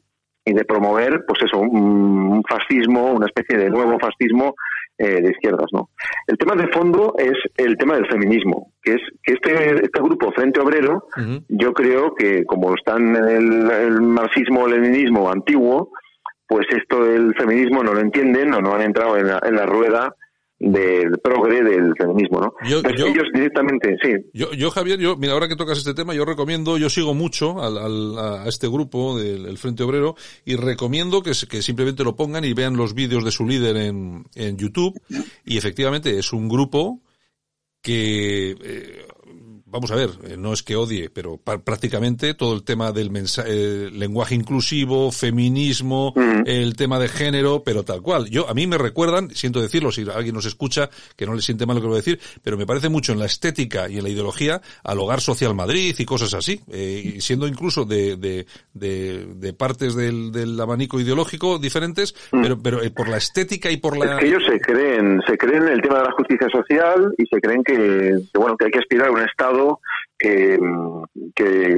y 0.43 0.55
de 0.55 0.65
promover, 0.65 1.25
pues 1.27 1.43
eso, 1.45 1.59
un, 1.59 2.43
fascismo, 2.49 3.13
una 3.13 3.27
especie 3.27 3.59
de 3.59 3.69
nuevo 3.69 3.99
fascismo 3.99 4.55
eh, 4.99 5.21
de 5.21 5.31
izquierdas, 5.31 5.67
¿no? 5.73 5.91
El 6.27 6.39
tema 6.39 6.55
de 6.55 6.69
fondo 6.69 7.15
es 7.19 7.33
el 7.57 7.77
tema 7.77 7.95
del 7.95 8.07
feminismo, 8.07 8.73
que 8.83 8.95
es 8.95 9.01
que 9.23 9.35
este, 9.35 9.85
este 9.85 10.03
grupo 10.03 10.33
Frente 10.33 10.61
Obrero, 10.61 11.07
yo 11.49 11.73
creo 11.73 12.15
que 12.15 12.45
como 12.45 12.75
están 12.75 13.17
en 13.17 13.25
el, 13.25 13.71
el 13.71 14.01
marxismo-leninismo 14.03 15.31
antiguo, 15.31 15.91
pues 16.47 16.67
esto 16.71 17.05
del 17.05 17.35
feminismo 17.35 17.83
no 17.83 17.95
lo 17.95 18.01
entienden 18.01 18.53
o 18.55 18.61
no 18.61 18.75
han 18.75 18.83
entrado 18.83 19.17
en 19.17 19.29
la, 19.29 19.41
en 19.43 19.57
la 19.57 19.67
rueda 19.67 20.15
del 20.63 21.19
progre 21.19 21.63
del 21.63 21.93
feminismo, 21.97 22.41
¿no? 22.41 22.55
Yo, 22.69 22.79
ellos 22.79 23.25
directamente, 23.35 23.97
sí. 24.01 24.13
Yo, 24.33 24.53
yo, 24.53 24.71
Javier, 24.71 25.01
yo, 25.01 25.17
mira, 25.17 25.33
ahora 25.33 25.49
que 25.49 25.57
tocas 25.57 25.79
este 25.79 25.93
tema, 25.93 26.15
yo 26.15 26.25
recomiendo, 26.25 26.79
yo 26.79 26.89
sigo 26.89 27.15
mucho 27.15 27.61
al, 27.61 27.79
al, 27.79 28.19
a 28.19 28.49
este 28.49 28.69
grupo 28.69 29.19
del 29.19 29.59
Frente 29.59 29.83
Obrero 29.83 30.15
y 30.45 30.55
recomiendo 30.55 31.23
que, 31.23 31.33
que 31.51 31.63
simplemente 31.63 32.05
lo 32.05 32.15
pongan 32.15 32.45
y 32.45 32.53
vean 32.53 32.77
los 32.77 32.95
vídeos 32.95 33.25
de 33.25 33.33
su 33.33 33.45
líder 33.45 33.77
en, 33.77 34.25
en 34.37 34.57
YouTube 34.57 35.01
y 35.45 35.59
efectivamente 35.59 36.17
es 36.17 36.33
un 36.33 36.49
grupo 36.49 37.01
que 37.83 38.53
eh, 38.53 39.07
vamos 39.73 39.91
a 39.91 39.97
ver, 39.97 40.11
eh, 40.25 40.37
no 40.37 40.53
es 40.53 40.63
que 40.63 40.77
odie, 40.77 41.09
pero 41.09 41.39
prácticamente 41.39 42.35
todo 42.35 42.55
el 42.55 42.63
tema 42.63 42.93
del 42.93 43.11
mensaje, 43.11 43.49
eh, 43.51 43.91
lenguaje 43.91 44.35
inclusivo, 44.35 45.11
feminismo, 45.11 46.13
el 46.45 46.77
tema 46.77 46.99
de 46.99 47.09
género, 47.09 47.63
pero 47.65 47.83
tal 47.83 48.03
cual. 48.03 48.29
Yo, 48.29 48.49
a 48.51 48.55
mí 48.55 48.67
me 48.67 48.77
recuerdan, 48.77 49.31
siento 49.31 49.63
decirlo, 49.63 49.91
si 49.91 50.05
alguien 50.15 50.35
nos 50.35 50.45
escucha, 50.45 50.91
que 51.17 51.25
no 51.25 51.35
le 51.35 51.41
siente 51.41 51.65
mal 51.65 51.77
lo 51.77 51.81
que 51.81 51.89
voy 51.89 51.97
a 51.97 52.01
decir, 52.01 52.21
pero 52.43 52.59
me 52.59 52.67
parece 52.67 52.91
mucho 52.91 53.13
en 53.13 53.19
la 53.19 53.25
estética 53.25 53.89
y 53.89 53.97
en 53.97 54.03
la 54.03 54.11
ideología 54.11 54.61
al 54.85 54.99
Hogar 54.99 55.23
Social 55.23 55.55
Madrid 55.55 55.95
y 55.99 56.05
cosas 56.05 56.35
así, 56.35 56.61
eh, 56.71 57.17
siendo 57.21 57.47
incluso 57.47 57.87
de, 57.87 58.17
de, 58.17 58.47
de, 58.75 59.53
partes 59.55 59.95
del, 59.95 60.33
del, 60.33 60.61
abanico 60.61 61.01
ideológico 61.01 61.59
diferentes, 61.59 62.15
mm. 62.31 62.43
pero, 62.43 62.63
pero 62.63 62.81
por 62.95 63.09
la 63.09 63.17
estética 63.17 63.71
y 63.71 63.79
por 63.79 63.97
la... 63.97 64.17
Es 64.17 64.21
que 64.21 64.27
ellos 64.27 64.43
se 64.47 64.61
creen, 64.61 65.23
se 65.27 65.39
creen 65.39 65.63
en 65.63 65.73
el 65.73 65.81
tema 65.81 65.99
de 65.99 66.05
la 66.05 66.13
justicia 66.13 66.49
social 66.51 67.15
y 67.17 67.25
se 67.25 67.41
creen 67.41 67.65
que, 67.65 68.21
que 68.31 68.39
bueno, 68.39 68.55
que 68.59 68.67
hay 68.67 68.71
que 68.71 68.81
aspirar 68.81 69.09
a 69.09 69.13
un 69.13 69.23
Estado 69.23 69.62
que, 70.19 70.59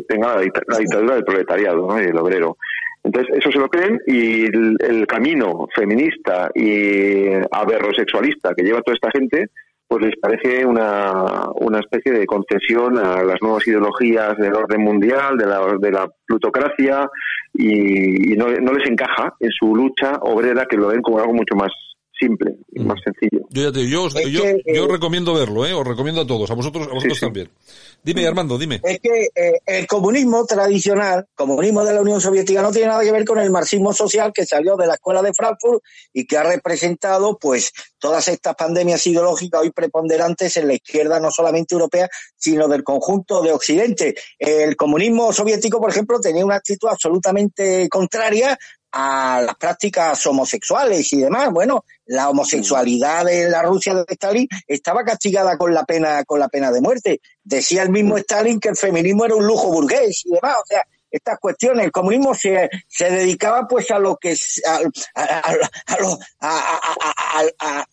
tenga 0.08 0.36
la 0.36 0.78
dictadura 0.78 1.14
del 1.14 1.24
proletariado, 1.24 1.86
¿no? 1.86 1.98
el 1.98 2.16
obrero. 2.16 2.56
Entonces, 3.02 3.36
eso 3.36 3.52
se 3.52 3.58
lo 3.58 3.68
creen 3.68 4.00
y 4.06 4.46
el, 4.46 5.06
camino 5.06 5.66
feminista 5.74 6.50
y 6.54 7.26
aberrosexualista 7.50 8.54
que 8.54 8.64
lleva 8.64 8.80
toda 8.80 8.94
esta 8.94 9.10
gente, 9.10 9.50
pues 9.86 10.06
les 10.06 10.16
parece 10.18 10.64
una, 10.64 11.46
una 11.56 11.80
especie 11.80 12.12
de 12.12 12.26
concesión 12.26 12.98
a 12.98 13.22
las 13.22 13.40
nuevas 13.42 13.66
ideologías 13.66 14.36
del 14.38 14.54
orden 14.54 14.80
mundial, 14.80 15.36
de 15.36 15.46
la, 15.46 15.60
de 15.78 15.92
la 15.92 16.10
plutocracia, 16.26 17.08
y, 17.52 18.32
y 18.32 18.36
no, 18.36 18.46
no 18.48 18.72
les 18.72 18.88
encaja 18.88 19.34
en 19.38 19.50
su 19.50 19.76
lucha 19.76 20.18
obrera, 20.22 20.64
que 20.66 20.78
lo 20.78 20.88
ven 20.88 21.02
como 21.02 21.18
algo 21.18 21.34
mucho 21.34 21.54
más 21.54 21.70
simple, 22.18 22.56
mm. 22.73 22.87
más 22.87 23.00
sencillo. 23.02 23.47
Yo, 23.50 23.71
yo, 23.71 24.09
yo, 24.09 24.42
yo, 24.66 24.87
recomiendo 24.88 25.35
verlo, 25.35 25.66
¿eh? 25.66 25.73
os 25.73 25.87
recomiendo 25.87 26.23
a 26.23 26.26
todos, 26.26 26.50
a 26.50 26.54
vosotros, 26.54 26.88
a 26.88 26.94
vosotros 26.94 27.21
también. 27.21 27.50
Dime, 28.02 28.26
Armando, 28.26 28.59
dime. 28.59 28.80
Es 28.83 29.00
que 29.00 29.28
eh, 29.35 29.61
el 29.64 29.87
comunismo 29.87 30.44
tradicional, 30.44 31.26
comunismo 31.35 31.85
de 31.85 31.94
la 31.94 32.02
Unión 32.02 32.21
Soviética, 32.21 32.62
no 32.62 32.71
tiene 32.71 32.88
nada 32.88 33.02
que 33.02 33.12
ver 33.12 33.25
con 33.25 33.38
el 33.38 33.50
marxismo 33.50 33.92
social 33.92 34.33
que 34.33 34.44
salió 34.44 34.76
de 34.76 34.87
la 34.87 34.94
escuela 34.94 35.23
de 35.23 35.33
Frankfurt 35.33 35.83
y 36.12 36.26
que 36.26 36.37
ha 36.37 36.42
representado, 36.42 37.38
pues, 37.38 37.73
todas 37.99 38.28
estas 38.28 38.54
pandemias 38.54 39.06
ideológicas 39.06 39.62
hoy 39.62 39.71
preponderantes 39.71 40.56
en 40.56 40.68
la 40.68 40.75
izquierda, 40.75 41.18
no 41.21 41.30
solamente 41.30 41.75
europea, 41.75 42.09
sino 42.37 42.68
del 42.68 42.85
conjunto 42.85 43.42
de 43.42 43.52
Occidente. 43.52 44.14
El 44.38 44.76
comunismo 44.76 45.33
soviético, 45.33 45.80
por 45.80 45.90
ejemplo, 45.90 46.21
tenía 46.21 46.44
una 46.44 46.56
actitud 46.56 46.88
absolutamente 46.88 47.88
contraria 47.88 48.59
a 48.96 49.42
las 49.44 49.56
prácticas 49.56 50.24
homosexuales 50.24 51.12
y 51.12 51.22
demás. 51.22 51.50
Bueno, 51.50 51.84
la 52.06 52.30
homosexualidad 52.30 53.24
de 53.24 53.50
la 53.50 53.62
Rusia 53.62 53.92
de 53.92 54.04
Stalin 54.08 54.48
estaba 54.68 55.02
castigada 55.02 55.58
con 55.58 55.74
la 55.74 55.84
pena, 55.84 56.24
con 56.24 56.38
la 56.38 56.48
pena 56.48 56.70
de 56.70 56.80
muerte. 56.80 57.20
Decía 57.42 57.82
el 57.82 57.90
mismo 57.90 58.16
Stalin 58.18 58.60
que 58.60 58.68
el 58.68 58.76
feminismo 58.76 59.24
era 59.24 59.34
un 59.34 59.46
lujo 59.46 59.72
burgués 59.72 60.22
y 60.24 60.30
demás. 60.30 60.56
O 60.62 60.66
sea, 60.66 60.84
estas 61.10 61.40
cuestiones, 61.40 61.86
el 61.86 61.92
comunismo 61.92 62.34
se, 62.36 62.70
se 62.86 63.10
dedicaba 63.10 63.66
pues 63.66 63.90
a 63.90 63.98
lo 63.98 64.16
que 64.16 64.36
a, 64.64 64.80
a, 66.40 66.64
a, 67.58 67.84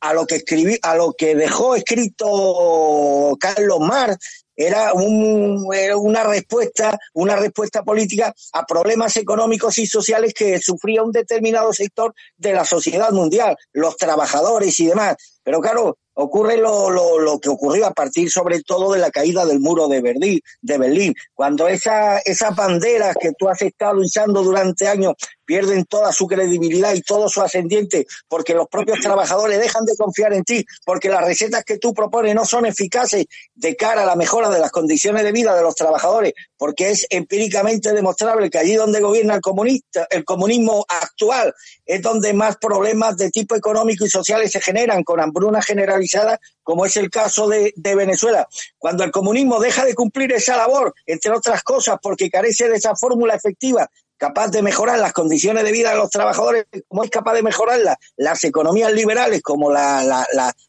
a 0.00 0.12
lo 0.12 0.26
que 0.26 0.36
escribí, 0.36 0.78
a 0.82 0.96
lo 0.96 1.14
que 1.14 1.34
dejó 1.34 1.76
escrito 1.76 3.36
Carlos 3.40 3.80
Marx 3.80 4.45
era, 4.56 4.92
un, 4.94 5.66
una 5.96 6.24
respuesta, 6.24 6.98
una 7.14 7.36
respuesta 7.36 7.82
política 7.82 8.34
a 8.52 8.64
problemas 8.64 9.16
económicos 9.16 9.78
y 9.78 9.86
sociales 9.86 10.34
que 10.34 10.58
sufría 10.60 11.02
un 11.02 11.12
determinado 11.12 11.72
sector 11.72 12.14
de 12.36 12.52
la 12.52 12.64
sociedad 12.64 13.10
mundial, 13.10 13.56
los 13.72 13.96
trabajadores 13.96 14.78
y 14.80 14.86
demás. 14.86 15.16
Pero 15.42 15.60
claro, 15.60 15.98
ocurre 16.14 16.56
lo, 16.56 16.90
lo, 16.90 17.18
lo, 17.18 17.38
que 17.38 17.50
ocurrió 17.50 17.86
a 17.86 17.92
partir 17.92 18.30
sobre 18.30 18.62
todo 18.62 18.92
de 18.92 18.98
la 18.98 19.10
caída 19.10 19.44
del 19.44 19.60
muro 19.60 19.86
de 19.86 20.00
Berlín, 20.00 21.14
cuando 21.34 21.68
esa, 21.68 22.18
esas 22.18 22.56
banderas 22.56 23.14
que 23.20 23.32
tú 23.38 23.48
has 23.48 23.60
estado 23.62 24.00
usando 24.00 24.42
durante 24.42 24.88
años 24.88 25.14
pierden 25.46 25.84
toda 25.84 26.12
su 26.12 26.26
credibilidad 26.26 26.92
y 26.94 27.02
todo 27.02 27.28
su 27.28 27.40
ascendiente 27.40 28.06
porque 28.28 28.54
los 28.54 28.68
propios 28.68 29.00
trabajadores 29.00 29.58
dejan 29.58 29.84
de 29.84 29.96
confiar 29.96 30.32
en 30.32 30.44
ti, 30.44 30.64
porque 30.84 31.08
las 31.08 31.24
recetas 31.24 31.64
que 31.64 31.78
tú 31.78 31.94
propones 31.94 32.34
no 32.34 32.44
son 32.44 32.66
eficaces 32.66 33.26
de 33.54 33.76
cara 33.76 34.02
a 34.02 34.06
la 34.06 34.16
mejora 34.16 34.50
de 34.50 34.58
las 34.58 34.70
condiciones 34.70 35.22
de 35.22 35.32
vida 35.32 35.54
de 35.54 35.62
los 35.62 35.74
trabajadores, 35.74 36.32
porque 36.56 36.90
es 36.90 37.06
empíricamente 37.10 37.92
demostrable 37.92 38.50
que 38.50 38.58
allí 38.58 38.74
donde 38.74 39.00
gobierna 39.00 39.36
el 39.36 39.40
comunista, 39.40 40.06
el 40.10 40.24
comunismo 40.24 40.84
actual 40.88 41.54
es 41.84 42.02
donde 42.02 42.32
más 42.32 42.56
problemas 42.56 43.16
de 43.16 43.30
tipo 43.30 43.54
económico 43.54 44.04
y 44.04 44.10
sociales 44.10 44.50
se 44.50 44.60
generan 44.60 45.04
con 45.04 45.20
hambruna 45.20 45.62
generalizada, 45.62 46.38
como 46.62 46.84
es 46.84 46.96
el 46.96 47.10
caso 47.10 47.48
de, 47.48 47.72
de 47.76 47.94
Venezuela. 47.94 48.46
Cuando 48.78 49.04
el 49.04 49.10
comunismo 49.10 49.60
deja 49.60 49.84
de 49.84 49.94
cumplir 49.94 50.32
esa 50.32 50.56
labor, 50.56 50.94
entre 51.06 51.30
otras 51.30 51.62
cosas, 51.62 51.98
porque 52.02 52.30
carece 52.30 52.68
de 52.68 52.76
esa 52.76 52.96
fórmula 52.96 53.34
efectiva 53.34 53.88
capaz 54.16 54.48
de 54.48 54.62
mejorar 54.62 54.98
las 54.98 55.12
condiciones 55.12 55.64
de 55.64 55.72
vida 55.72 55.90
de 55.90 55.96
los 55.96 56.10
trabajadores, 56.10 56.66
como 56.88 57.04
es 57.04 57.10
capaz 57.10 57.34
de 57.34 57.42
mejorar 57.42 57.80
las 58.16 58.44
economías 58.44 58.92
liberales 58.92 59.42
como 59.42 59.70
la, 59.70 60.02
la, 60.02 60.26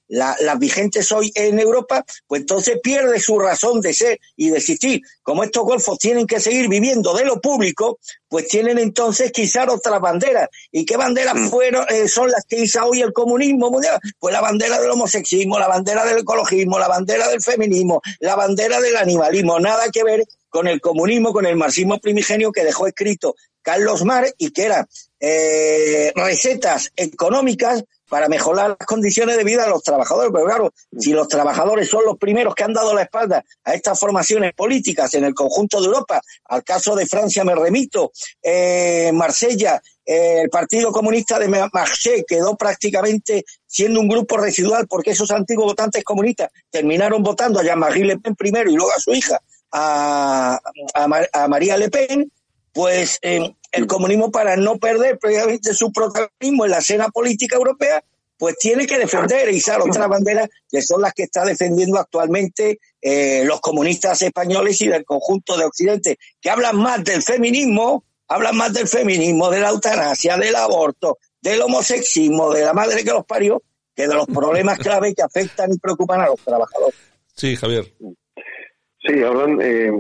la, 0.08 0.36
las 0.40 0.60
vigentes 0.60 1.12
hoy 1.12 1.32
en 1.36 1.60
Europa, 1.60 2.04
pues 2.28 2.42
entonces 2.42 2.80
pierde 2.82 3.20
su 3.20 3.40
razón 3.40 3.82
de 3.82 3.94
ser 3.94 4.20
y 4.36 4.50
de 4.50 4.58
existir. 4.58 5.02
Como 5.22 5.44
estos 5.44 5.64
golfos 5.64 5.98
tienen 5.98 6.28
que 6.28 6.40
seguir 6.40 6.70
viviendo 6.70 7.14
de 7.14 7.26
lo 7.26 7.40
público, 7.42 8.00
pues 8.30 8.48
tienen 8.48 8.80
entonces 8.80 9.32
que 9.32 9.44
izar 9.44 9.70
otras 9.70 10.00
banderas. 10.00 10.50
¿Y 10.72 10.86
qué 10.86 10.98
banderas 10.98 11.36
mm. 11.36 11.50
fueron, 11.50 11.86
eh, 11.90 12.08
son 12.08 12.30
las 12.32 12.46
que 12.46 12.60
iza 12.60 12.86
hoy 12.86 13.02
el 13.02 13.14
comunismo 13.14 13.70
mundial? 13.70 14.00
Pues 14.20 14.34
la 14.34 14.42
bandera 14.42 14.80
del 14.80 14.92
homosexismo, 14.92 15.60
la 15.60 15.68
bandera 15.68 16.06
del 16.06 16.20
ecologismo, 16.20 16.80
la 16.80 16.88
bandera 16.88 17.28
del 17.28 17.42
feminismo, 17.42 18.02
la 18.20 18.36
bandera 18.36 18.80
del 18.82 18.98
animalismo, 18.98 19.60
nada 19.60 19.90
que 19.92 20.04
ver 20.04 20.24
con 20.58 20.68
el 20.68 20.82
comunismo, 20.82 21.34
con 21.34 21.46
el 21.46 21.56
marxismo 21.56 22.00
primigenio 22.00 22.52
que 22.52 22.64
dejó 22.64 22.88
escrito 22.88 23.36
Carlos 23.62 24.04
Mar 24.04 24.26
y 24.40 24.50
que 24.50 24.64
eran 24.64 24.88
eh, 25.20 26.12
recetas 26.16 26.92
económicas 26.96 27.84
para 28.10 28.28
mejorar 28.28 28.70
las 28.70 28.88
condiciones 28.88 29.38
de 29.38 29.44
vida 29.44 29.66
de 29.66 29.70
los 29.70 29.84
trabajadores. 29.84 30.32
Pero 30.34 30.46
claro, 30.46 30.74
si 30.98 31.12
los 31.12 31.28
trabajadores 31.28 31.88
son 31.88 32.06
los 32.06 32.18
primeros 32.18 32.56
que 32.56 32.64
han 32.64 32.74
dado 32.74 32.96
la 32.96 33.04
espalda 33.04 33.46
a 33.66 33.76
estas 33.76 34.00
formaciones 34.00 34.54
políticas 34.56 35.14
en 35.14 35.26
el 35.26 35.36
conjunto 35.36 35.80
de 35.80 35.86
Europa, 35.86 36.22
al 36.46 36.64
caso 36.64 36.96
de 36.96 37.06
Francia 37.06 37.44
me 37.44 37.54
remito, 37.54 38.12
eh, 38.42 39.12
Marsella, 39.14 39.80
eh, 40.04 40.42
el 40.42 40.50
Partido 40.50 40.92
Comunista 40.92 41.38
de 41.38 41.50
Marché 41.50 42.24
quedó 42.28 42.56
prácticamente 42.56 43.46
siendo 43.68 44.00
un 44.00 44.08
grupo 44.08 44.38
residual 44.38 44.88
porque 44.88 45.12
esos 45.12 45.30
antiguos 45.30 45.68
votantes 45.68 46.04
comunistas 46.04 46.50
terminaron 46.72 47.22
votando 47.22 47.60
a 47.60 47.64
Jean-Marie 47.64 48.06
Le 48.06 48.18
Pen 48.18 48.36
primero 48.36 48.72
y 48.72 48.76
luego 48.76 48.92
a 48.92 49.00
su 49.00 49.14
hija, 49.14 49.40
a, 49.72 50.60
a, 50.94 51.48
María 51.48 51.78
Le 51.78 51.90
Pen, 51.90 52.32
pues 52.74 53.20
eh, 53.22 53.54
el 53.72 53.88
comunismo 53.88 54.32
para 54.32 54.56
no 54.56 54.78
perder 54.78 55.18
previamente 55.20 55.74
su 55.74 55.92
protagonismo 55.92 56.66
en 56.66 56.72
la 56.72 56.80
escena 56.80 57.10
política 57.10 57.56
europea, 57.56 58.04
pues 58.38 58.56
tiene 58.58 58.86
que 58.86 59.00
defender 59.00 59.50
e 59.50 59.54
izar 59.54 59.82
otras 59.82 60.08
banderas 60.08 60.48
que 60.70 60.82
son 60.82 61.02
las 61.02 61.14
que 61.14 61.24
está 61.24 61.44
defendiendo 61.44 61.98
actualmente 61.98 62.80
eh, 63.02 63.44
los 63.46 63.60
comunistas 63.62 64.22
españoles 64.22 64.80
y 64.82 64.88
del 64.88 65.06
conjunto 65.06 65.58
de 65.58 65.66
Occidente, 65.66 66.20
que 66.40 66.50
hablan 66.50 66.78
más 66.78 67.04
del 67.04 67.24
feminismo, 67.24 68.04
hablan 68.28 68.56
más 68.56 68.74
del 68.74 68.88
feminismo, 68.88 69.50
de 69.50 69.62
la 69.62 69.70
eutanasia, 69.70 70.38
del 70.38 70.56
aborto, 70.56 71.18
del 71.42 71.62
homosexismo, 71.62 72.54
de 72.54 72.64
la 72.64 72.74
madre 72.74 73.04
que 73.04 73.12
los 73.12 73.26
parió, 73.26 73.62
que 73.96 74.08
de 74.08 74.14
los 74.14 74.28
problemas 74.28 74.78
clave 74.78 75.16
que 75.16 75.24
afectan 75.24 75.74
y 75.74 75.80
preocupan 75.80 76.22
a 76.22 76.28
los 76.28 76.40
trabajadores. 76.42 76.96
Sí, 77.36 77.56
Javier. 77.56 77.92
Sí, 79.08 79.24
hablan 79.24 79.60
eh, 79.62 79.92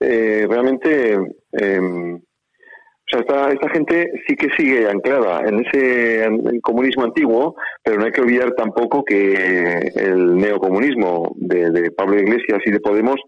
eh, 0.00 0.46
realmente, 0.48 1.14
em, 1.52 2.16
o 2.16 3.10
sea, 3.10 3.20
esta, 3.20 3.52
esta, 3.52 3.68
gente 3.70 4.10
sí 4.26 4.36
que 4.36 4.48
sigue 4.56 4.88
anclada 4.88 5.46
en 5.46 5.64
ese 5.64 6.28
comunismo 6.62 7.04
antiguo, 7.04 7.56
pero 7.82 7.98
no 7.98 8.04
hay 8.04 8.12
que 8.12 8.20
olvidar 8.20 8.52
tampoco 8.52 9.04
que 9.04 9.92
el 9.94 10.36
neocomunismo 10.36 11.34
de, 11.36 11.70
de 11.70 11.90
Pablo 11.90 12.18
Iglesias 12.18 12.60
y 12.64 12.70
de 12.70 12.80
Podemos 12.80 13.20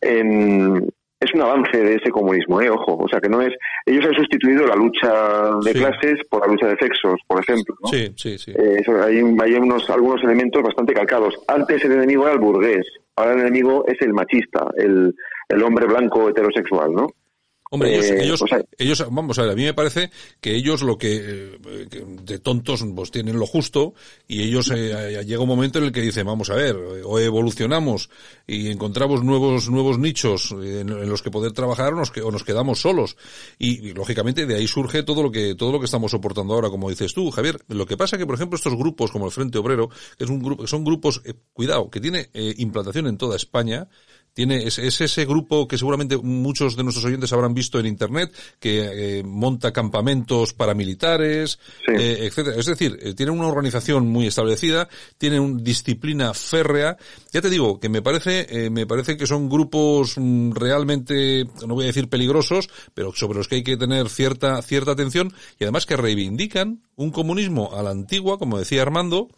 en, 0.00 0.88
es 1.20 1.34
un 1.34 1.42
avance 1.42 1.76
de 1.76 1.96
ese 1.96 2.10
comunismo, 2.10 2.62
¿eh? 2.62 2.70
ojo, 2.70 2.96
o 2.96 3.08
sea 3.08 3.20
que 3.20 3.28
no 3.28 3.42
es, 3.42 3.52
ellos 3.84 4.06
han 4.06 4.14
sustituido 4.14 4.66
la 4.66 4.74
lucha 4.74 5.50
de 5.62 5.72
clases 5.74 6.14
por 6.30 6.40
la 6.40 6.52
lucha 6.52 6.66
de 6.68 6.76
sexos, 6.80 7.20
por 7.26 7.40
ejemplo, 7.40 7.74
¿no? 7.82 7.88
Sí, 7.88 8.10
sí, 8.16 8.38
sí. 8.38 8.52
Eh, 8.52 8.82
hay, 9.04 9.16
hay 9.18 9.54
unos, 9.54 9.90
algunos 9.90 10.22
elementos 10.24 10.62
bastante 10.62 10.94
calcados. 10.94 11.34
Antes 11.46 11.84
el 11.84 11.92
enemigo 11.92 12.24
era 12.24 12.32
el 12.32 12.40
burgués, 12.40 12.86
ahora 13.20 13.34
el 13.34 13.40
enemigo 13.40 13.84
es 13.86 14.00
el 14.00 14.12
machista, 14.12 14.66
el, 14.76 15.14
el 15.48 15.62
hombre 15.62 15.86
blanco 15.86 16.28
heterosexual, 16.28 16.92
¿no? 16.92 17.06
Hombre, 17.72 17.94
ellos, 17.94 18.06
Eh, 18.10 18.24
ellos, 18.24 18.42
o 18.42 18.46
sea- 18.48 18.64
ellos, 18.78 19.04
vamos 19.12 19.38
a 19.38 19.42
ver, 19.42 19.52
a 19.52 19.54
mí 19.54 19.62
me 19.62 19.74
parece 19.74 20.10
que 20.40 20.56
ellos 20.56 20.82
lo 20.82 20.98
que, 20.98 21.16
eh, 21.22 21.86
que 21.88 22.04
de 22.04 22.40
tontos, 22.40 22.84
pues 22.96 23.12
tienen 23.12 23.38
lo 23.38 23.46
justo 23.46 23.94
y 24.26 24.42
ellos 24.42 24.72
eh, 24.74 25.22
llega 25.24 25.40
un 25.40 25.48
momento 25.48 25.78
en 25.78 25.84
el 25.84 25.92
que 25.92 26.00
dicen, 26.00 26.26
vamos 26.26 26.50
a 26.50 26.56
ver, 26.56 26.74
o 26.74 27.18
evolucionamos 27.20 28.10
y 28.44 28.70
encontramos 28.72 29.22
nuevos, 29.22 29.70
nuevos 29.70 30.00
nichos 30.00 30.50
en, 30.50 30.88
en 30.88 31.08
los 31.08 31.22
que 31.22 31.30
poder 31.30 31.52
trabajar 31.52 31.92
o 31.92 31.96
nos, 31.96 32.10
o 32.16 32.30
nos 32.32 32.42
quedamos 32.42 32.80
solos. 32.80 33.16
Y, 33.56 33.90
y, 33.90 33.92
lógicamente 33.94 34.46
de 34.46 34.56
ahí 34.56 34.66
surge 34.66 35.04
todo 35.04 35.22
lo 35.22 35.30
que, 35.30 35.54
todo 35.54 35.70
lo 35.70 35.78
que 35.78 35.84
estamos 35.84 36.10
soportando 36.10 36.54
ahora, 36.54 36.70
como 36.70 36.90
dices 36.90 37.14
tú, 37.14 37.30
Javier. 37.30 37.60
Lo 37.68 37.86
que 37.86 37.96
pasa 37.96 38.18
que, 38.18 38.26
por 38.26 38.34
ejemplo, 38.34 38.56
estos 38.56 38.74
grupos 38.74 39.12
como 39.12 39.26
el 39.26 39.32
Frente 39.32 39.58
Obrero, 39.58 39.88
que 40.18 40.24
es 40.24 40.30
un 40.30 40.42
grupo, 40.42 40.66
son 40.66 40.82
grupos, 40.82 41.22
eh, 41.24 41.34
cuidado, 41.52 41.88
que 41.88 42.00
tiene 42.00 42.30
eh, 42.34 42.52
implantación 42.58 43.06
en 43.06 43.16
toda 43.16 43.36
España, 43.36 43.88
tiene 44.34 44.66
es, 44.66 44.78
es 44.78 45.00
ese 45.00 45.24
grupo 45.24 45.66
que 45.66 45.78
seguramente 45.78 46.16
muchos 46.16 46.76
de 46.76 46.82
nuestros 46.84 47.04
oyentes 47.04 47.32
habrán 47.32 47.54
visto 47.54 47.78
en 47.78 47.86
internet 47.86 48.32
que 48.58 49.18
eh, 49.18 49.22
monta 49.24 49.72
campamentos 49.72 50.52
paramilitares 50.52 51.58
Sí. 51.86 51.92
eh, 51.98 52.26
etcétera 52.26 52.56
es 52.58 52.66
decir 52.66 52.98
eh, 53.02 53.14
tiene 53.14 53.32
una 53.32 53.46
organización 53.46 54.08
muy 54.08 54.26
establecida 54.26 54.88
tiene 55.18 55.40
una 55.40 55.60
disciplina 55.62 56.34
férrea 56.34 56.96
ya 57.32 57.40
te 57.40 57.50
digo 57.50 57.80
que 57.80 57.88
me 57.88 58.02
parece 58.02 58.46
eh, 58.48 58.70
me 58.70 58.86
parece 58.86 59.16
que 59.16 59.26
son 59.26 59.48
grupos 59.48 60.14
mm, 60.16 60.52
realmente 60.52 61.46
no 61.66 61.74
voy 61.74 61.84
a 61.84 61.88
decir 61.88 62.08
peligrosos 62.08 62.68
pero 62.94 63.12
sobre 63.14 63.38
los 63.38 63.48
que 63.48 63.56
hay 63.56 63.62
que 63.62 63.76
tener 63.76 64.08
cierta 64.08 64.60
cierta 64.62 64.92
atención 64.92 65.32
y 65.58 65.64
además 65.64 65.86
que 65.86 65.96
reivindican 65.96 66.82
un 66.96 67.10
comunismo 67.10 67.70
a 67.74 67.82
la 67.82 67.90
antigua 67.90 68.38
como 68.38 68.58
decía 68.58 68.82
Armando 68.82 69.28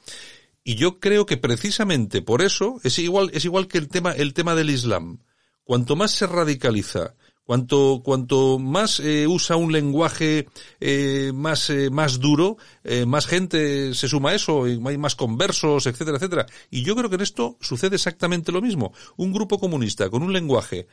y 0.64 0.76
yo 0.76 1.00
creo 1.00 1.26
que 1.26 1.37
precisamente 1.37 2.23
por 2.23 2.42
eso 2.42 2.81
es 2.85 2.99
igual, 2.99 3.31
es 3.35 3.45
igual 3.45 3.69
que 3.69 3.78
el 3.78 3.88
tema, 3.88 4.12
el 4.12 4.35
tema 4.35 4.54
del 4.54 4.71
Islam. 4.71 5.19
Cuanto 5.64 5.97
más 5.97 6.11
se 6.12 6.26
radicaliza, 6.26 7.14
cuanto, 7.45 8.01
cuanto 8.05 8.59
más 8.59 9.01
eh, 9.01 9.27
usa 9.27 9.57
un 9.57 9.73
lenguaje 9.73 10.49
eh, 10.81 11.33
más, 11.35 11.69
eh, 11.71 11.91
más 11.91 12.21
duro, 12.21 12.57
eh, 12.85 13.05
más 13.07 13.27
gente 13.27 13.95
se 13.95 14.09
suma 14.09 14.31
a 14.31 14.35
eso, 14.35 14.67
y 14.69 14.81
hay 14.87 14.99
más 14.99 15.15
conversos, 15.17 15.87
etcétera, 15.87 16.17
etcétera. 16.19 16.47
Y 16.71 16.83
yo 16.83 16.95
creo 16.97 17.09
que 17.11 17.17
en 17.17 17.23
esto 17.23 17.57
sucede 17.61 17.97
exactamente 17.97 18.53
lo 18.53 18.63
mismo. 18.63 18.93
Un 19.17 19.33
grupo 19.33 19.59
comunista 19.59 20.09
con 20.11 20.23
un 20.23 20.33
lenguaje 20.33 20.87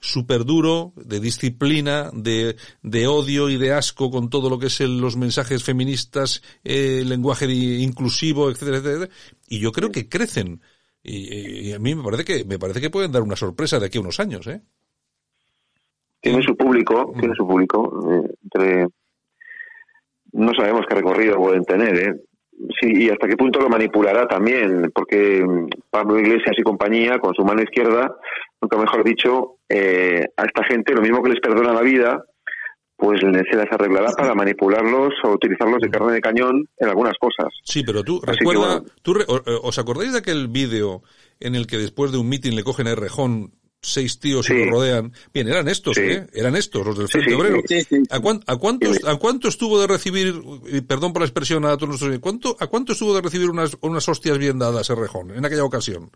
súper 0.00 0.44
duro, 0.44 0.92
de 0.96 1.20
disciplina, 1.20 2.10
de, 2.12 2.56
de 2.82 3.06
odio 3.06 3.48
y 3.50 3.56
de 3.56 3.72
asco 3.72 4.10
con 4.10 4.30
todo 4.30 4.48
lo 4.50 4.58
que 4.58 4.66
es 4.66 4.80
el- 4.80 4.98
los 5.00 5.16
mensajes 5.16 5.62
feministas, 5.64 6.42
eh, 6.64 7.02
lenguaje 7.04 7.46
inclusivo, 7.52 8.50
etcétera, 8.50 8.78
etcétera. 8.78 9.08
Y 9.48 9.58
yo 9.58 9.72
creo 9.72 9.90
que 9.90 10.08
crecen. 10.08 10.60
Y, 11.02 11.68
y 11.68 11.72
a 11.72 11.78
mí 11.78 11.94
me 11.94 12.02
parece 12.02 12.24
que, 12.24 12.44
me 12.44 12.58
parece 12.58 12.80
que 12.80 12.90
pueden 12.90 13.12
dar 13.12 13.22
una 13.22 13.36
sorpresa 13.36 13.78
de 13.78 13.86
aquí 13.86 13.98
a 13.98 14.00
unos 14.00 14.18
años, 14.20 14.46
¿eh? 14.48 14.62
Tiene 16.20 16.42
su 16.42 16.56
público, 16.56 17.12
tiene 17.18 17.34
su 17.36 17.46
público. 17.46 18.00
eh, 18.10 18.34
entre 18.44 18.86
no 20.32 20.52
sabemos 20.54 20.82
qué 20.88 20.94
recorrido 20.96 21.36
pueden 21.36 21.64
tener, 21.64 21.96
¿eh? 21.96 22.14
Sí, 22.80 22.90
y 23.04 23.10
hasta 23.10 23.28
qué 23.28 23.36
punto 23.36 23.60
lo 23.60 23.68
manipulará 23.68 24.26
también, 24.26 24.90
porque 24.94 25.44
mm, 25.44 25.68
Pablo 25.90 26.18
Iglesias 26.18 26.56
y 26.58 26.62
compañía, 26.62 27.18
con 27.18 27.34
su 27.34 27.42
mano 27.44 27.62
izquierda, 27.62 28.16
nunca 28.60 28.78
mejor 28.78 29.04
dicho, 29.04 29.56
eh, 29.68 30.24
a 30.36 30.44
esta 30.44 30.64
gente 30.64 30.94
lo 30.94 31.02
mismo 31.02 31.22
que 31.22 31.30
les 31.30 31.40
perdona 31.40 31.72
la 31.74 31.82
vida, 31.82 32.24
pues 32.96 33.20
se 33.20 33.26
les 33.28 33.70
arreglará 33.70 34.10
para 34.12 34.34
manipularlos 34.34 35.12
o 35.24 35.32
utilizarlos 35.32 35.80
de 35.82 35.90
carne 35.90 36.14
de 36.14 36.20
cañón 36.22 36.66
en 36.78 36.88
algunas 36.88 37.12
cosas. 37.20 37.48
Sí, 37.62 37.82
pero 37.84 38.02
tú 38.02 38.22
Así 38.26 38.38
que 38.38 38.44
recuerda, 38.50 38.78
bueno. 38.80 38.84
tú 39.02 39.12
re- 39.14 39.24
¿os 39.28 39.78
acordáis 39.78 40.12
de 40.12 40.18
aquel 40.20 40.48
vídeo 40.48 41.02
en 41.40 41.54
el 41.56 41.66
que 41.66 41.76
después 41.76 42.10
de 42.10 42.16
un 42.18 42.28
mitin 42.30 42.56
le 42.56 42.64
cogen 42.64 42.88
a 42.88 42.94
Rejón 42.94 43.52
seis 43.92 44.18
tíos 44.18 44.46
Sí. 44.46 44.52
lo 44.54 44.70
rodean? 44.70 45.12
Bien, 45.32 45.48
eran 45.48 45.68
estos, 45.68 45.94
Sí. 45.96 46.02
¿eh? 46.02 46.26
Eran 46.32 46.56
estos, 46.56 46.84
los 46.86 46.98
del 46.98 47.08
Frente 47.08 47.34
Obrero. 47.34 47.60
¿A, 48.10 48.20
cuán- 48.20 48.42
a 48.46 48.56
cuántos. 48.56 48.98
¿A 49.04 49.16
cuánto 49.16 49.48
estuvo 49.48 49.80
de 49.80 49.86
recibir, 49.86 50.34
y 50.70 50.80
perdón 50.82 51.12
por 51.12 51.22
la 51.22 51.26
expresión 51.26 51.64
a 51.64 51.76
todos 51.76 51.88
nuestros, 51.88 52.18
¿cuánto, 52.20 52.56
¿a 52.60 52.66
cuánto 52.66 52.92
estuvo 52.92 53.14
de 53.14 53.22
recibir 53.22 53.48
unas, 53.50 53.76
unas 53.80 54.08
hostias 54.08 54.38
bien 54.38 54.58
dadas 54.58 54.90
a 54.90 54.94
Rejón 54.94 55.30
en 55.30 55.44
aquella 55.44 55.64
ocasión? 55.64 56.10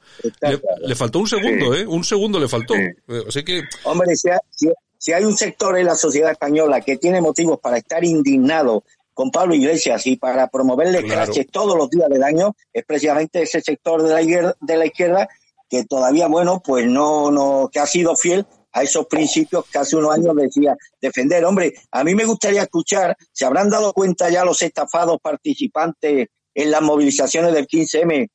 Le, 0.87 0.95
faltó 0.95 1.18
un 1.21 1.27
segundo. 1.29 1.75
¿eh? 1.75 1.87
Un 1.87 2.05
segundo 2.05 2.38
le 2.40 2.49
faltó. 2.49 2.75
Eh, 2.75 2.95
Así 3.29 3.42
que, 3.45 3.62
Hombre, 3.85 4.14
si 4.16 4.29
si- 4.51 4.68
si 4.99 5.12
hay 5.12 5.25
un 5.25 5.37
sector 5.37 5.79
en 5.79 5.87
la 5.87 5.95
sociedad 5.95 6.31
española 6.31 6.81
que 6.83 6.99
tiene 6.99 7.21
motivos 7.23 7.59
para 7.61 7.79
estar 7.79 8.05
indignado 8.05 8.85
con 9.14 9.31
Pablo 9.31 9.55
Iglesias 9.55 10.07
y 10.07 10.16
para 10.16 10.49
promoverle 10.49 11.03
Claro. 11.03 11.33
todos 11.51 11.77
los 11.77 11.90
días 11.90 12.09
del 12.09 12.23
año, 12.23 12.55
es 12.73 12.85
precisamente 12.85 13.42
ese 13.42 13.61
sector 13.61 14.03
de 14.03 14.09
la, 14.11 14.57
de 14.61 14.77
la 14.77 14.87
izquierda 14.87 15.29
que 15.71 15.85
todavía, 15.85 16.27
bueno, 16.27 16.61
pues 16.63 16.87
no, 16.87 17.31
no, 17.31 17.71
que 17.73 17.79
ha 17.79 17.87
sido 17.87 18.17
fiel 18.17 18.45
a 18.73 18.83
esos 18.83 19.07
principios 19.07 19.65
que 19.71 19.79
hace 19.79 19.97
unos 19.97 20.13
años 20.13 20.35
decía 20.37 20.77
defender. 21.01 21.45
Hombre, 21.45 21.73
a 21.93 22.05
mí 22.05 22.15
me 22.15 22.25
gustaría 22.25 22.63
escuchar, 22.63 23.17
se 23.33 23.45
habrán 23.47 23.71
dado 23.71 23.93
cuenta 23.93 24.29
ya 24.29 24.45
los 24.45 24.61
estafados 24.63 25.19
participantes 25.23 26.29
en 26.53 26.71
las 26.71 26.83
movilizaciones 26.83 27.55
del 27.55 27.67
15M, 27.67 28.29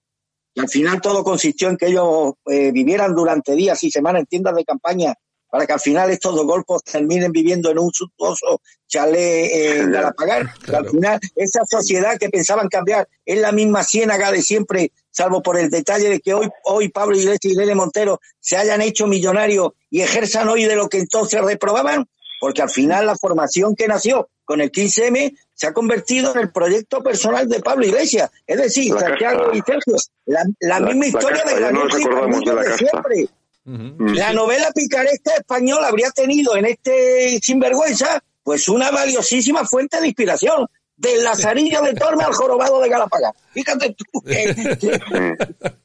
y 0.58 0.60
al 0.62 0.70
final 0.70 1.02
todo 1.02 1.24
consistió 1.24 1.70
en 1.70 1.76
que 1.76 1.88
ellos 1.88 2.36
eh, 2.46 2.72
vivieran 2.72 3.14
durante 3.14 3.54
días 3.54 3.84
y 3.84 3.92
semanas 3.92 4.22
en 4.22 4.26
tiendas 4.28 4.56
de 4.56 4.64
campaña 4.64 5.14
para 5.56 5.66
que 5.66 5.72
al 5.74 5.80
final 5.80 6.10
estos 6.10 6.36
dos 6.36 6.46
golpes 6.46 6.84
terminen 6.84 7.32
viviendo 7.32 7.72
en 7.72 7.80
un 7.80 7.90
suntuoso 7.94 8.60
chalet 8.86 9.16
eh, 9.52 9.80
en 9.80 9.92
Galapagar. 9.94 10.54
Que 10.56 10.66
Claro. 10.66 10.84
al 10.86 10.90
final 10.92 11.20
esa 11.38 11.62
sociedad 11.66 12.18
que 12.20 12.28
pensaban 12.30 12.68
cambiar 12.68 13.08
es 13.26 13.40
la 13.40 13.54
misma 13.54 13.84
ciénaga 13.86 14.32
de 14.34 14.42
siempre, 14.42 14.92
salvo 15.12 15.42
por 15.42 15.58
el 15.58 15.70
detalle 15.70 16.10
de 16.10 16.20
que 16.20 16.34
hoy, 16.34 16.50
hoy 16.66 16.90
Pablo 16.90 17.16
Iglesias 17.16 17.40
y 17.46 17.54
Irene 17.54 17.74
Montero 17.74 18.20
se 18.42 18.58
hayan 18.58 18.82
hecho 18.82 19.08
millonarios 19.08 19.70
y 19.90 20.02
ejerzan 20.02 20.50
hoy 20.50 20.66
de 20.66 20.76
lo 20.76 20.90
que 20.90 20.98
entonces 21.00 21.42
reprobaban, 21.42 22.06
porque 22.42 22.62
al 22.62 22.70
final 22.70 23.06
la 23.06 23.16
formación 23.16 23.76
que 23.76 23.88
nació 23.88 24.28
con 24.44 24.60
el 24.60 24.72
15M 24.72 25.36
se 25.54 25.68
ha 25.68 25.74
convertido 25.74 26.34
en 26.36 26.42
el 26.42 26.52
proyecto 26.52 27.02
personal 27.02 27.48
de 27.48 27.62
Pablo 27.62 27.86
Iglesias. 27.86 28.30
Es 28.46 28.58
decir, 28.58 28.94
La 28.94 29.00
Santiago 29.00 29.40
casta. 29.52 29.58
y 29.58 29.62
Sergio, 29.62 29.96
la, 30.26 30.44
la 30.60 30.80
La- 30.82 30.86
misma 30.88 31.08
historia 31.08 31.42
casta, 31.44 31.56
de 31.56 31.74
no 31.74 31.80
de 31.86 32.70
de 32.70 32.78
siempre. 32.78 33.30
La 33.66 34.32
novela 34.34 34.72
picaresca 34.74 35.34
española 35.36 35.88
habría 35.88 36.12
tenido 36.12 36.56
en 36.56 36.66
este 36.66 37.40
sinvergüenza 37.42 38.24
pues 38.44 38.68
una 38.70 38.92
valiosísima 38.92 39.66
fuente 39.66 40.00
de 40.00 40.08
inspiración. 40.08 40.68
Del 40.98 41.24
Lazarillo 41.26 41.82
de 41.82 41.94
Torme 41.94 42.24
al 42.24 42.32
jorobado 42.34 42.80
de 42.80 42.88
Galapagar. 42.88 43.34
Fíjate 43.52 43.94
tú. 43.98 44.22
que- 44.22 44.78
que- 44.80 45.36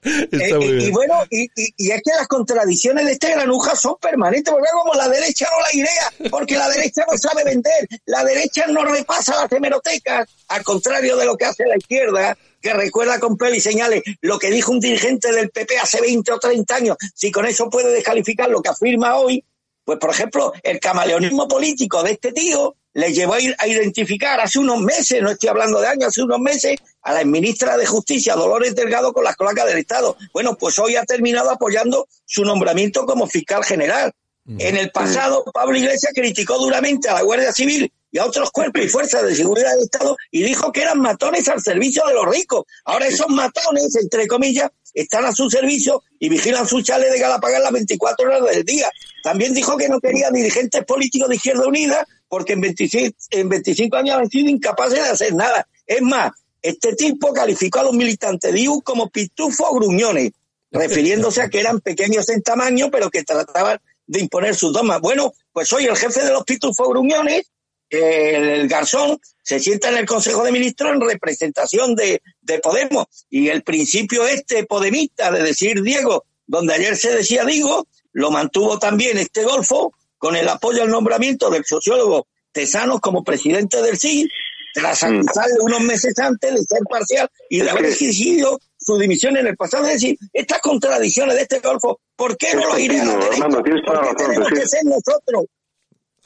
Está 0.00 0.46
eh, 0.46 0.54
muy 0.54 0.66
eh, 0.66 0.84
y 0.86 0.90
bueno, 0.90 1.14
y, 1.28 1.42
y- 1.56 1.74
y 1.76 1.90
es 1.90 2.00
que 2.02 2.10
las 2.16 2.26
contradicciones 2.28 3.04
de 3.04 3.12
este 3.12 3.30
granuja 3.32 3.74
son 3.76 3.96
permanentes, 4.00 4.50
porque 4.52 4.68
como 4.72 4.94
la 4.94 5.08
derecha 5.08 5.46
no 5.50 5.60
la 5.60 5.74
idea, 5.74 6.30
porque 6.30 6.56
la 6.56 6.68
derecha 6.70 7.04
no 7.10 7.18
sabe 7.18 7.44
vender, 7.44 7.86
la 8.06 8.24
derecha 8.24 8.64
no 8.68 8.84
repasa 8.84 9.34
las 9.42 9.52
hemerotecas, 9.52 10.28
al 10.48 10.62
contrario 10.62 11.16
de 11.16 11.26
lo 11.26 11.36
que 11.36 11.44
hace 11.46 11.66
la 11.66 11.76
izquierda, 11.76 12.36
que 12.60 12.72
recuerda 12.72 13.18
con 13.20 13.36
pel 13.36 13.54
y 13.54 13.60
señales 13.60 14.02
lo 14.20 14.38
que 14.38 14.50
dijo 14.50 14.72
un 14.72 14.80
dirigente 14.80 15.32
del 15.32 15.50
PP 15.50 15.78
hace 15.78 16.00
20 16.00 16.32
o 16.32 16.38
30 16.38 16.74
años, 16.74 16.96
si 17.14 17.30
con 17.30 17.46
eso 17.46 17.68
puede 17.70 17.92
descalificar 17.92 18.48
lo 18.50 18.60
que 18.60 18.70
afirma 18.70 19.16
hoy, 19.16 19.44
pues 19.84 19.98
por 19.98 20.10
ejemplo, 20.10 20.52
el 20.62 20.80
camaleonismo 20.80 21.48
político 21.48 22.02
de 22.02 22.12
este 22.12 22.32
tío 22.32 22.74
le 22.94 23.12
llevó 23.12 23.34
a, 23.34 23.40
ir- 23.40 23.54
a 23.58 23.66
identificar 23.68 24.40
hace 24.40 24.58
unos 24.58 24.80
meses, 24.80 25.22
no 25.22 25.30
estoy 25.30 25.48
hablando 25.48 25.80
de 25.80 25.86
años, 25.86 26.08
hace 26.08 26.22
unos 26.22 26.40
meses, 26.40 26.76
a 27.02 27.14
la 27.14 27.24
ministra 27.24 27.76
de 27.76 27.86
Justicia, 27.86 28.34
Dolores 28.34 28.74
Delgado, 28.74 29.12
con 29.12 29.22
las 29.24 29.36
cloacas 29.36 29.66
del 29.66 29.78
Estado. 29.78 30.16
Bueno, 30.32 30.56
pues 30.58 30.78
hoy 30.78 30.96
ha 30.96 31.04
terminado 31.04 31.50
apoyando 31.50 32.06
su 32.26 32.44
nombramiento 32.44 33.06
como 33.06 33.26
fiscal 33.28 33.64
general. 33.64 34.12
En 34.58 34.76
el 34.78 34.90
pasado, 34.90 35.44
Pablo 35.52 35.76
Iglesias 35.76 36.12
criticó 36.14 36.58
duramente 36.58 37.08
a 37.08 37.14
la 37.14 37.22
Guardia 37.22 37.52
Civil 37.52 37.92
y 38.10 38.18
a 38.18 38.24
otros 38.24 38.50
cuerpos 38.50 38.84
y 38.84 38.88
fuerzas 38.88 39.24
de 39.24 39.34
seguridad 39.34 39.72
del 39.72 39.84
Estado 39.84 40.16
y 40.30 40.42
dijo 40.42 40.72
que 40.72 40.82
eran 40.82 41.00
matones 41.00 41.48
al 41.48 41.60
servicio 41.60 42.02
de 42.06 42.14
los 42.14 42.26
ricos. 42.26 42.64
Ahora 42.84 43.06
esos 43.06 43.28
matones, 43.28 43.94
entre 43.96 44.26
comillas, 44.26 44.70
están 44.94 45.24
a 45.26 45.32
su 45.32 45.50
servicio 45.50 46.02
y 46.18 46.28
vigilan 46.28 46.66
su 46.66 46.82
chale 46.82 47.10
de 47.10 47.18
Galapagar 47.18 47.60
las 47.60 47.72
24 47.72 48.26
horas 48.26 48.54
del 48.54 48.64
día. 48.64 48.90
También 49.22 49.54
dijo 49.54 49.76
que 49.76 49.88
no 49.88 50.00
quería 50.00 50.30
dirigentes 50.30 50.84
políticos 50.84 51.28
de 51.28 51.36
Izquierda 51.36 51.66
Unida 51.66 52.06
porque 52.28 52.54
en 52.54 52.60
25, 52.60 53.16
en 53.30 53.48
25 53.48 53.96
años 53.96 54.16
han 54.16 54.30
sido 54.30 54.48
incapaces 54.50 55.02
de 55.02 55.08
hacer 55.08 55.34
nada. 55.34 55.66
Es 55.86 56.02
más, 56.02 56.32
este 56.62 56.94
tipo 56.94 57.32
calificó 57.32 57.80
a 57.80 57.84
los 57.84 57.94
militantes 57.94 58.52
de 58.52 58.60
IU 58.60 58.82
como 58.82 59.08
pitufos 59.08 59.68
gruñones, 59.72 60.32
refiriéndose 60.70 61.42
a 61.42 61.48
que 61.48 61.60
eran 61.60 61.80
pequeños 61.80 62.28
en 62.28 62.42
tamaño, 62.42 62.90
pero 62.90 63.10
que 63.10 63.22
trataban 63.22 63.80
de 64.06 64.20
imponer 64.20 64.54
sus 64.54 64.72
dogmas. 64.72 65.00
Bueno, 65.00 65.32
pues 65.52 65.72
hoy 65.72 65.84
el 65.84 65.96
jefe 65.96 66.24
de 66.24 66.32
los 66.32 66.44
pitufos 66.44 66.88
gruñones, 66.88 67.50
el 67.90 68.68
Garzón, 68.68 69.18
se 69.42 69.60
sienta 69.60 69.88
en 69.88 69.96
el 69.96 70.06
Consejo 70.06 70.44
de 70.44 70.52
Ministros 70.52 70.92
en 70.92 71.00
representación 71.00 71.94
de, 71.94 72.20
de 72.42 72.58
Podemos. 72.58 73.06
Y 73.30 73.48
el 73.48 73.62
principio 73.62 74.26
este 74.26 74.64
podemista 74.64 75.30
de 75.30 75.42
decir 75.42 75.82
Diego, 75.82 76.24
donde 76.46 76.74
ayer 76.74 76.96
se 76.96 77.14
decía 77.14 77.44
Digo, 77.44 77.86
lo 78.12 78.30
mantuvo 78.30 78.78
también 78.78 79.16
este 79.18 79.44
Golfo 79.44 79.92
con 80.18 80.36
el 80.36 80.48
apoyo 80.48 80.82
al 80.82 80.90
nombramiento 80.90 81.48
del 81.50 81.64
sociólogo 81.64 82.26
Tesanos 82.52 83.00
como 83.00 83.22
presidente 83.22 83.80
del 83.80 83.98
CID, 83.98 84.26
tras 84.74 85.02
mm. 85.02 85.20
acusarle 85.20 85.54
unos 85.60 85.80
meses 85.80 86.18
antes 86.18 86.52
de 86.52 86.62
ser 86.64 86.80
parcial 86.88 87.28
y 87.48 87.60
de 87.60 87.70
haber 87.70 87.86
exigido 87.86 88.58
su 88.76 88.98
dimisión 88.98 89.36
en 89.36 89.46
el 89.46 89.56
pasado. 89.56 89.86
Es 89.86 89.94
decir, 89.94 90.18
estas 90.32 90.60
contradicciones 90.60 91.36
de 91.36 91.42
este 91.42 91.60
Golfo, 91.60 92.00
¿por 92.16 92.36
qué 92.36 92.54
no 92.54 92.66
lo 92.66 92.78
irán 92.78 93.08
a 93.08 93.62
que 93.62 94.66
ser 94.66 94.84
nosotros? 94.84 95.46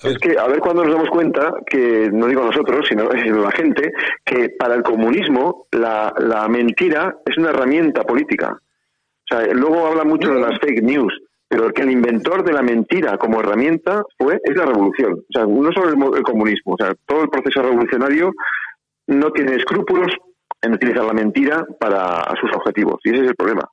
Es 0.05 0.19
que 0.19 0.37
a 0.39 0.47
ver 0.49 0.59
cuando 0.61 0.85
nos 0.85 0.95
damos 0.95 1.11
cuenta 1.11 1.55
que, 1.67 2.11
no 2.13 2.27
digo 2.27 2.45
nosotros, 2.45 2.87
sino, 2.89 3.09
la 3.43 3.51
gente, 3.53 3.93
que 4.25 4.51
para 4.51 4.75
el 4.75 4.83
comunismo 4.83 5.67
la, 5.71 6.13
la 6.19 6.49
mentira 6.49 7.17
es 7.25 7.37
una 7.39 7.51
herramienta 7.51 8.03
política. 8.03 8.53
O 8.53 9.35
sea, 9.35 9.47
luego 9.53 9.87
habla 9.87 10.05
mucho 10.05 10.33
de 10.33 10.41
las 10.41 10.59
fake 10.59 10.83
news, 10.83 11.13
pero 11.49 11.67
el 11.67 11.73
que 11.73 11.83
el 11.83 11.91
inventor 11.91 12.45
de 12.45 12.53
la 12.53 12.63
mentira 12.63 13.19
como 13.19 13.41
herramienta 13.41 14.03
fue 14.19 14.41
es 14.43 14.57
la 14.57 14.67
revolución. 14.67 15.13
O 15.13 15.33
sea, 15.33 15.47
no 15.47 15.71
solo 15.73 16.17
el, 16.17 16.23
comunismo, 16.23 16.75
o 16.75 16.77
sea, 16.77 16.95
todo 17.07 17.23
el 17.23 17.29
proceso 17.29 17.63
revolucionario 17.63 18.33
no 19.07 19.31
tiene 19.31 19.57
escrúpulos 19.57 20.13
en 20.63 20.73
utilizar 20.73 21.05
la 21.05 21.13
mentira 21.13 21.65
para 21.79 22.25
sus 22.41 22.51
objetivos. 22.55 23.01
Y 23.05 23.11
ese 23.11 23.25
es 23.25 23.29
el 23.31 23.37
problema. 23.37 23.69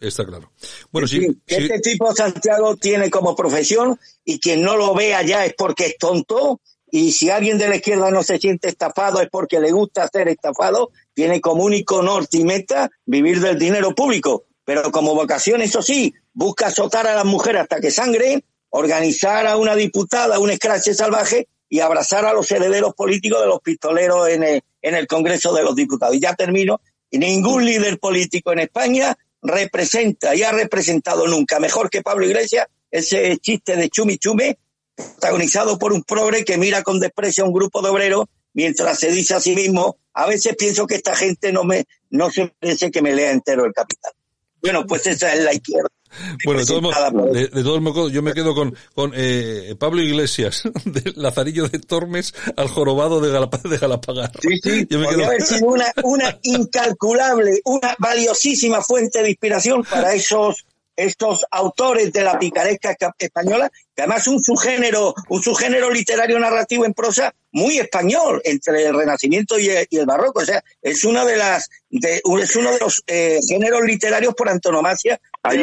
Está 0.00 0.24
claro. 0.24 0.50
Bueno, 0.90 1.06
sí, 1.06 1.28
Este 1.46 1.78
tipo 1.80 2.14
Santiago 2.14 2.76
tiene 2.76 3.10
como 3.10 3.36
profesión 3.36 3.98
y 4.24 4.40
quien 4.40 4.62
no 4.62 4.76
lo 4.76 4.94
vea 4.94 5.22
ya 5.22 5.44
es 5.44 5.54
porque 5.54 5.86
es 5.86 5.98
tonto 5.98 6.60
y 6.90 7.12
si 7.12 7.30
alguien 7.30 7.58
de 7.58 7.68
la 7.68 7.76
izquierda 7.76 8.10
no 8.10 8.22
se 8.22 8.38
siente 8.38 8.68
estafado 8.68 9.20
es 9.20 9.28
porque 9.30 9.60
le 9.60 9.70
gusta 9.70 10.08
ser 10.08 10.28
estafado, 10.28 10.90
tiene 11.14 11.40
como 11.40 11.64
único 11.64 12.02
norte 12.02 12.38
y 12.38 12.44
meta 12.44 12.90
vivir 13.04 13.40
del 13.40 13.58
dinero 13.58 13.94
público. 13.94 14.44
Pero 14.64 14.90
como 14.90 15.14
vocación, 15.14 15.62
eso 15.62 15.82
sí, 15.82 16.14
busca 16.32 16.66
azotar 16.66 17.06
a 17.06 17.14
las 17.14 17.24
mujeres 17.24 17.62
hasta 17.62 17.80
que 17.80 17.90
sangren, 17.90 18.42
organizar 18.70 19.46
a 19.46 19.56
una 19.56 19.76
diputada, 19.76 20.38
un 20.38 20.50
escrache 20.50 20.94
salvaje 20.94 21.48
y 21.68 21.80
abrazar 21.80 22.24
a 22.24 22.32
los 22.32 22.50
herederos 22.50 22.94
políticos 22.94 23.40
de 23.40 23.46
los 23.46 23.60
pistoleros 23.60 24.28
en 24.28 24.42
el, 24.42 24.62
en 24.82 24.94
el 24.96 25.06
Congreso 25.06 25.52
de 25.52 25.62
los 25.62 25.76
Diputados. 25.76 26.16
Y 26.16 26.20
ya 26.20 26.34
termino, 26.34 26.80
ningún 27.12 27.64
líder 27.64 27.98
político 27.98 28.52
en 28.52 28.60
España 28.60 29.16
representa 29.42 30.34
y 30.34 30.42
ha 30.42 30.52
representado 30.52 31.26
nunca 31.26 31.60
mejor 31.60 31.90
que 31.90 32.02
Pablo 32.02 32.26
Iglesias 32.26 32.66
ese 32.90 33.38
chiste 33.38 33.76
de 33.76 33.88
chumi 33.88 34.18
chume 34.18 34.58
protagonizado 34.94 35.78
por 35.78 35.92
un 35.92 36.02
progre 36.02 36.44
que 36.44 36.58
mira 36.58 36.82
con 36.82 37.00
desprecio 37.00 37.44
a 37.44 37.46
un 37.46 37.52
grupo 37.52 37.80
de 37.82 37.88
obreros 37.88 38.26
mientras 38.52 38.98
se 38.98 39.12
dice 39.12 39.34
a 39.34 39.40
sí 39.40 39.54
mismo, 39.54 39.96
a 40.12 40.26
veces 40.26 40.56
pienso 40.56 40.86
que 40.86 40.96
esta 40.96 41.14
gente 41.14 41.52
no 41.52 41.64
me 41.64 41.84
no 42.10 42.30
se 42.30 42.52
merece 42.60 42.90
que 42.90 43.02
me 43.02 43.14
lea 43.14 43.30
entero 43.30 43.64
el 43.64 43.72
capital. 43.72 44.12
Bueno, 44.60 44.86
pues 44.86 45.06
esa 45.06 45.32
es 45.32 45.42
la 45.42 45.54
izquierda. 45.54 45.88
Bueno, 46.44 46.60
de 46.60 47.62
todos 47.62 47.80
modos, 47.80 48.12
yo 48.12 48.22
me 48.22 48.32
quedo 48.32 48.54
con, 48.54 48.74
con 48.94 49.12
eh, 49.14 49.74
Pablo 49.78 50.02
Iglesias, 50.02 50.62
del 50.84 51.14
Lazarillo 51.16 51.68
de 51.68 51.78
Tormes 51.78 52.34
al 52.56 52.68
jorobado 52.68 53.20
de, 53.20 53.30
de 53.30 53.78
Galapagar. 53.78 54.32
Sí, 54.40 54.58
sí, 54.62 54.86
yo 54.88 54.98
me 54.98 55.08
quedo... 55.08 55.26
haber 55.26 55.42
sido 55.42 55.66
una, 55.68 55.86
una 56.02 56.38
incalculable, 56.42 57.60
una 57.64 57.94
valiosísima 57.98 58.80
fuente 58.82 59.22
de 59.22 59.30
inspiración 59.30 59.84
para 59.84 60.14
esos 60.14 60.64
estos 60.96 61.44
autores 61.50 62.12
de 62.12 62.22
la 62.22 62.38
picaresca 62.38 62.96
española, 63.18 63.70
que 63.94 64.02
además 64.02 64.26
un 64.28 64.42
subgénero, 64.42 65.14
un 65.28 65.42
subgénero 65.42 65.90
literario 65.90 66.38
narrativo 66.38 66.84
en 66.84 66.92
prosa 66.92 67.32
muy 67.52 67.78
español 67.78 68.40
entre 68.44 68.86
el 68.86 68.96
Renacimiento 68.96 69.58
y 69.58 69.68
el, 69.68 70.06
Barroco, 70.06 70.40
o 70.40 70.44
sea, 70.44 70.62
es 70.82 71.04
una 71.04 71.24
de 71.24 71.36
las 71.36 71.68
de, 71.88 72.20
es 72.42 72.56
uno 72.56 72.72
de 72.72 72.78
los 72.78 73.02
eh, 73.06 73.38
géneros 73.48 73.82
literarios 73.82 74.34
por 74.34 74.48
antonomasia. 74.48 75.18
Hay, 75.42 75.62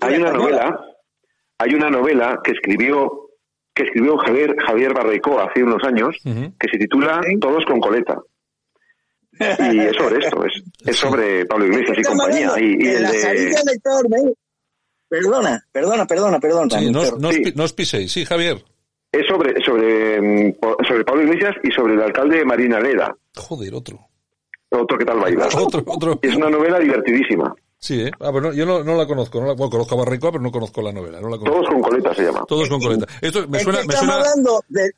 hay 0.00 0.16
una 0.16 0.32
novela, 0.32 0.80
hay 1.58 1.74
una 1.74 1.90
novela 1.90 2.40
que 2.42 2.52
escribió 2.52 3.22
que 3.74 3.82
escribió 3.82 4.16
Javier 4.16 4.56
Javier 4.66 4.94
Barreicó 4.94 5.38
hace 5.38 5.62
unos 5.62 5.82
años 5.84 6.16
que 6.24 6.68
se 6.70 6.78
titula 6.78 7.20
Todos 7.40 7.64
con 7.66 7.80
coleta. 7.80 8.18
Y 9.38 9.80
es 9.80 9.96
sobre 9.96 10.24
esto, 10.24 10.44
es, 10.46 10.96
sobre 10.96 11.44
Pablo 11.44 11.66
Iglesias 11.66 11.98
y 11.98 12.02
compañía. 12.02 12.52
Y, 12.58 12.82
y 12.82 12.88
el 12.88 13.06
de... 13.06 14.34
Perdona, 15.22 15.64
perdona, 15.72 16.06
perdona, 16.06 16.38
perdona. 16.38 16.80
no, 17.54 17.64
os 17.64 17.72
piséis, 17.72 18.12
sí, 18.12 18.24
Javier. 18.24 18.62
Es 19.10 19.26
sobre, 19.26 19.54
sobre, 19.64 20.20
mm, 20.20 20.56
sobre 20.86 21.04
Pablo 21.04 21.22
Iglesias 21.22 21.54
y 21.62 21.70
sobre 21.70 21.94
el 21.94 22.02
alcalde 22.02 22.44
Marina 22.44 22.80
Leda. 22.80 23.16
Joder, 23.34 23.74
otro. 23.74 23.98
Otro 24.68 24.98
que 24.98 25.04
tal 25.04 25.18
baila. 25.18 25.48
otro, 25.56 25.82
otro. 25.86 26.18
Es 26.20 26.36
una 26.36 26.50
novela 26.50 26.78
divertidísima. 26.78 27.54
Sí, 27.78 28.02
¿eh? 28.02 28.10
Ah, 28.20 28.30
pero 28.32 28.52
yo 28.52 28.66
no, 28.66 28.82
no, 28.82 28.94
la 28.94 29.06
conozco. 29.06 29.40
No 29.40 29.46
la, 29.46 29.54
bueno, 29.54 29.70
conozco 29.70 29.94
a 29.94 30.04
Barricoa, 30.04 30.32
pero 30.32 30.42
no 30.42 30.50
conozco 30.50 30.82
la 30.82 30.92
novela. 30.92 31.20
No 31.20 31.28
la 31.28 31.38
Todos 31.38 31.66
con 31.68 31.80
coleta 31.80 32.14
se 32.14 32.24
llama. 32.24 32.44
Todos 32.46 32.68
con 32.68 32.80
coleta. 32.80 33.06
Esto 33.20 33.46
me 33.48 33.60
suena, 33.60 33.80
me 33.86 33.94
suena... 33.94 34.14
hablando 34.16 34.60
de, 34.68 34.90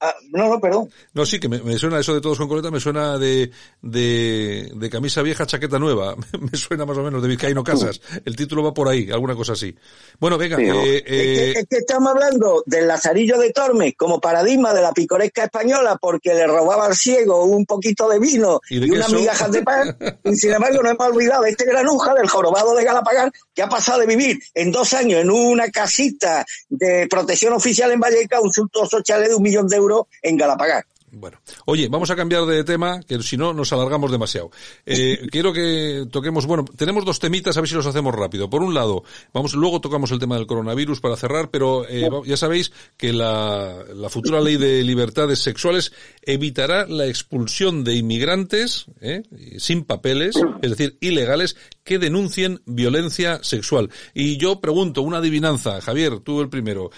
Ah, 0.00 0.14
no, 0.30 0.48
no, 0.48 0.60
perdón. 0.60 0.88
No, 1.12 1.26
sí, 1.26 1.40
que 1.40 1.48
me, 1.48 1.76
suena 1.76 1.98
eso 1.98 2.14
de 2.14 2.20
todos 2.20 2.38
con 2.38 2.46
coleta, 2.46 2.70
me 2.70 2.78
suena 2.78 3.18
de, 3.18 3.50
de, 3.82 4.70
de, 4.72 4.90
camisa 4.90 5.22
vieja, 5.22 5.44
chaqueta 5.44 5.78
nueva. 5.78 6.14
me 6.40 6.56
suena 6.56 6.86
más 6.86 6.96
o 6.98 7.02
menos 7.02 7.20
de 7.20 7.28
Vizcaíno 7.28 7.64
Casas. 7.64 8.00
El 8.24 8.36
título 8.36 8.62
va 8.62 8.72
por 8.72 8.88
ahí, 8.88 9.10
alguna 9.10 9.34
cosa 9.34 9.54
así. 9.54 9.74
Bueno, 10.20 10.38
venga. 10.38 10.56
Eh, 10.60 11.02
eh, 11.04 11.52
es, 11.56 11.66
que, 11.68 11.78
estamos 11.78 12.12
hablando 12.12 12.62
del 12.64 12.86
Lazarillo 12.86 13.38
de 13.38 13.52
Tormes 13.52 13.94
como 13.96 14.20
paradigma 14.20 14.72
de 14.72 14.82
la 14.82 14.92
picoresca 14.92 15.44
española 15.44 15.98
porque 16.00 16.32
le 16.32 16.46
robaba 16.46 16.86
al 16.86 16.94
ciego 16.94 17.44
un 17.44 17.66
poquito 17.66 18.08
de 18.08 18.20
vino 18.20 18.60
y, 18.70 18.78
unas 18.90 19.12
migajas 19.12 19.50
de 19.50 19.62
pan. 19.62 19.96
y 20.24 20.36
sin 20.36 20.52
embargo, 20.52 20.80
no 20.80 20.90
hemos 20.90 21.08
olvidado 21.08 21.44
este 21.44 21.64
granuja 21.64 22.14
del 22.14 22.28
jorobado 22.28 22.72
de 22.76 22.84
Galapagar 22.84 23.32
que 23.52 23.62
ha 23.62 23.68
pasado 23.68 23.98
de 23.98 24.06
vivir 24.06 24.38
en 24.54 24.70
dos 24.70 24.92
años 24.92 25.20
en 25.20 25.30
una 25.30 25.68
casita 25.70 26.46
de 26.68 27.08
protección 27.10 27.52
oficial 27.52 27.90
en 27.90 27.98
Valleca 27.98 28.40
un 28.40 28.52
suntuoso 28.52 29.02
chalet 29.02 29.30
de 29.30 29.34
un 29.34 29.42
millón 29.42 29.66
de 29.66 29.76
euros 29.76 29.87
en 30.22 30.36
Galapagar. 30.36 30.84
Bueno, 31.12 31.40
oye, 31.66 31.88
vamos 31.88 32.10
a 32.10 32.16
cambiar 32.16 32.44
de 32.46 32.64
tema, 32.64 33.00
que 33.00 33.22
si 33.22 33.36
no 33.36 33.52
nos 33.52 33.72
alargamos 33.72 34.10
demasiado. 34.10 34.50
Eh, 34.84 35.26
quiero 35.30 35.52
que 35.52 36.06
toquemos, 36.10 36.46
bueno, 36.46 36.64
tenemos 36.76 37.04
dos 37.04 37.18
temitas, 37.18 37.56
a 37.56 37.60
ver 37.60 37.68
si 37.68 37.74
los 37.74 37.86
hacemos 37.86 38.14
rápido. 38.14 38.50
Por 38.50 38.62
un 38.62 38.74
lado, 38.74 39.04
vamos, 39.32 39.54
luego 39.54 39.80
tocamos 39.80 40.10
el 40.10 40.18
tema 40.18 40.36
del 40.36 40.46
coronavirus 40.46 41.00
para 41.00 41.16
cerrar, 41.16 41.50
pero 41.50 41.88
eh, 41.88 42.08
ya 42.26 42.36
sabéis 42.36 42.72
que 42.96 43.12
la, 43.12 43.84
la, 43.94 44.08
futura 44.08 44.40
ley 44.40 44.56
de 44.56 44.82
libertades 44.84 45.40
sexuales 45.40 45.92
evitará 46.22 46.86
la 46.86 47.06
expulsión 47.06 47.84
de 47.84 47.94
inmigrantes 47.94 48.86
eh, 49.00 49.22
sin 49.58 49.84
papeles, 49.84 50.36
es 50.62 50.70
decir, 50.70 50.96
ilegales, 51.00 51.56
que 51.84 51.98
denuncien 51.98 52.60
violencia 52.66 53.40
sexual. 53.42 53.90
Y 54.12 54.36
yo 54.36 54.60
pregunto, 54.60 55.02
una 55.02 55.18
adivinanza, 55.18 55.80
Javier, 55.80 56.20
tú 56.20 56.40
el 56.40 56.50
primero, 56.50 56.90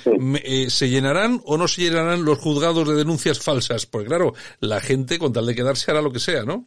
eh, 0.44 0.68
¿se 0.68 0.88
llenarán 0.88 1.40
o 1.44 1.56
no 1.56 1.68
se 1.68 1.82
llenarán 1.82 2.24
los 2.24 2.38
juzgados 2.38 2.88
de 2.88 2.94
denuncias 2.94 3.38
falsas? 3.38 3.86
Porque 4.00 4.08
claro, 4.08 4.32
la 4.60 4.80
gente 4.80 5.18
con 5.18 5.34
tal 5.34 5.44
de 5.44 5.54
quedarse 5.54 5.90
hará 5.90 6.00
lo 6.00 6.10
que 6.10 6.20
sea, 6.20 6.42
¿no? 6.42 6.64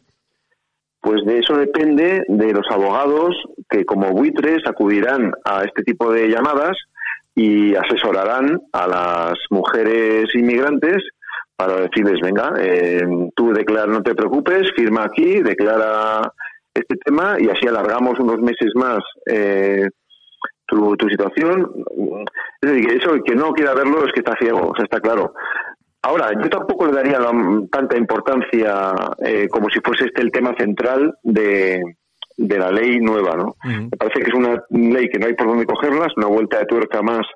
Pues 1.00 1.24
de 1.24 1.40
eso 1.40 1.56
depende 1.56 2.22
de 2.28 2.52
los 2.52 2.64
abogados 2.70 3.34
que 3.68 3.84
como 3.84 4.12
buitres 4.12 4.62
acudirán 4.66 5.32
a 5.44 5.64
este 5.64 5.82
tipo 5.82 6.12
de 6.12 6.28
llamadas 6.28 6.76
y 7.34 7.74
asesorarán 7.74 8.60
a 8.72 8.86
las 8.86 9.34
mujeres 9.50 10.32
inmigrantes 10.34 10.98
para 11.56 11.80
decirles, 11.80 12.20
venga, 12.22 12.52
eh, 12.60 13.02
tú 13.34 13.52
declara, 13.52 13.86
no 13.86 14.02
te 14.02 14.14
preocupes, 14.14 14.70
firma 14.76 15.02
aquí, 15.02 15.42
declara 15.42 16.32
este 16.72 16.96
tema 17.04 17.36
y 17.40 17.48
así 17.48 17.66
alargamos 17.66 18.20
unos 18.20 18.38
meses 18.38 18.70
más 18.76 19.00
eh, 19.26 19.88
tu, 20.66 20.96
tu, 20.96 21.08
situación. 21.08 21.68
Es 22.62 22.70
decir, 22.70 22.92
eso, 22.92 23.12
que 23.24 23.34
no 23.34 23.52
quiera 23.52 23.74
verlo 23.74 24.06
es 24.06 24.12
que 24.12 24.20
está 24.20 24.36
ciego, 24.38 24.70
o 24.70 24.76
sea, 24.76 24.84
está 24.84 25.00
claro. 25.00 25.34
Ahora, 26.06 26.32
yo 26.38 26.50
tampoco 26.50 26.86
le 26.86 26.92
daría 26.92 27.18
tanta 27.70 27.96
importancia 27.96 28.92
eh, 29.24 29.48
como 29.48 29.70
si 29.70 29.80
fuese 29.80 30.04
este 30.04 30.20
el 30.20 30.30
tema 30.30 30.54
central 30.58 31.14
de, 31.22 31.80
de 32.36 32.58
la 32.58 32.70
ley 32.70 32.98
nueva, 33.00 33.34
¿no? 33.36 33.56
Me 33.64 33.96
parece 33.96 34.20
que 34.20 34.28
es 34.28 34.34
una 34.34 34.62
ley 34.68 35.08
que 35.08 35.18
no 35.18 35.26
hay 35.26 35.34
por 35.34 35.46
dónde 35.46 35.64
cogerla, 35.64 36.04
es 36.04 36.12
una 36.18 36.26
vuelta 36.26 36.58
de 36.58 36.66
tuerca 36.66 37.00
más 37.00 37.26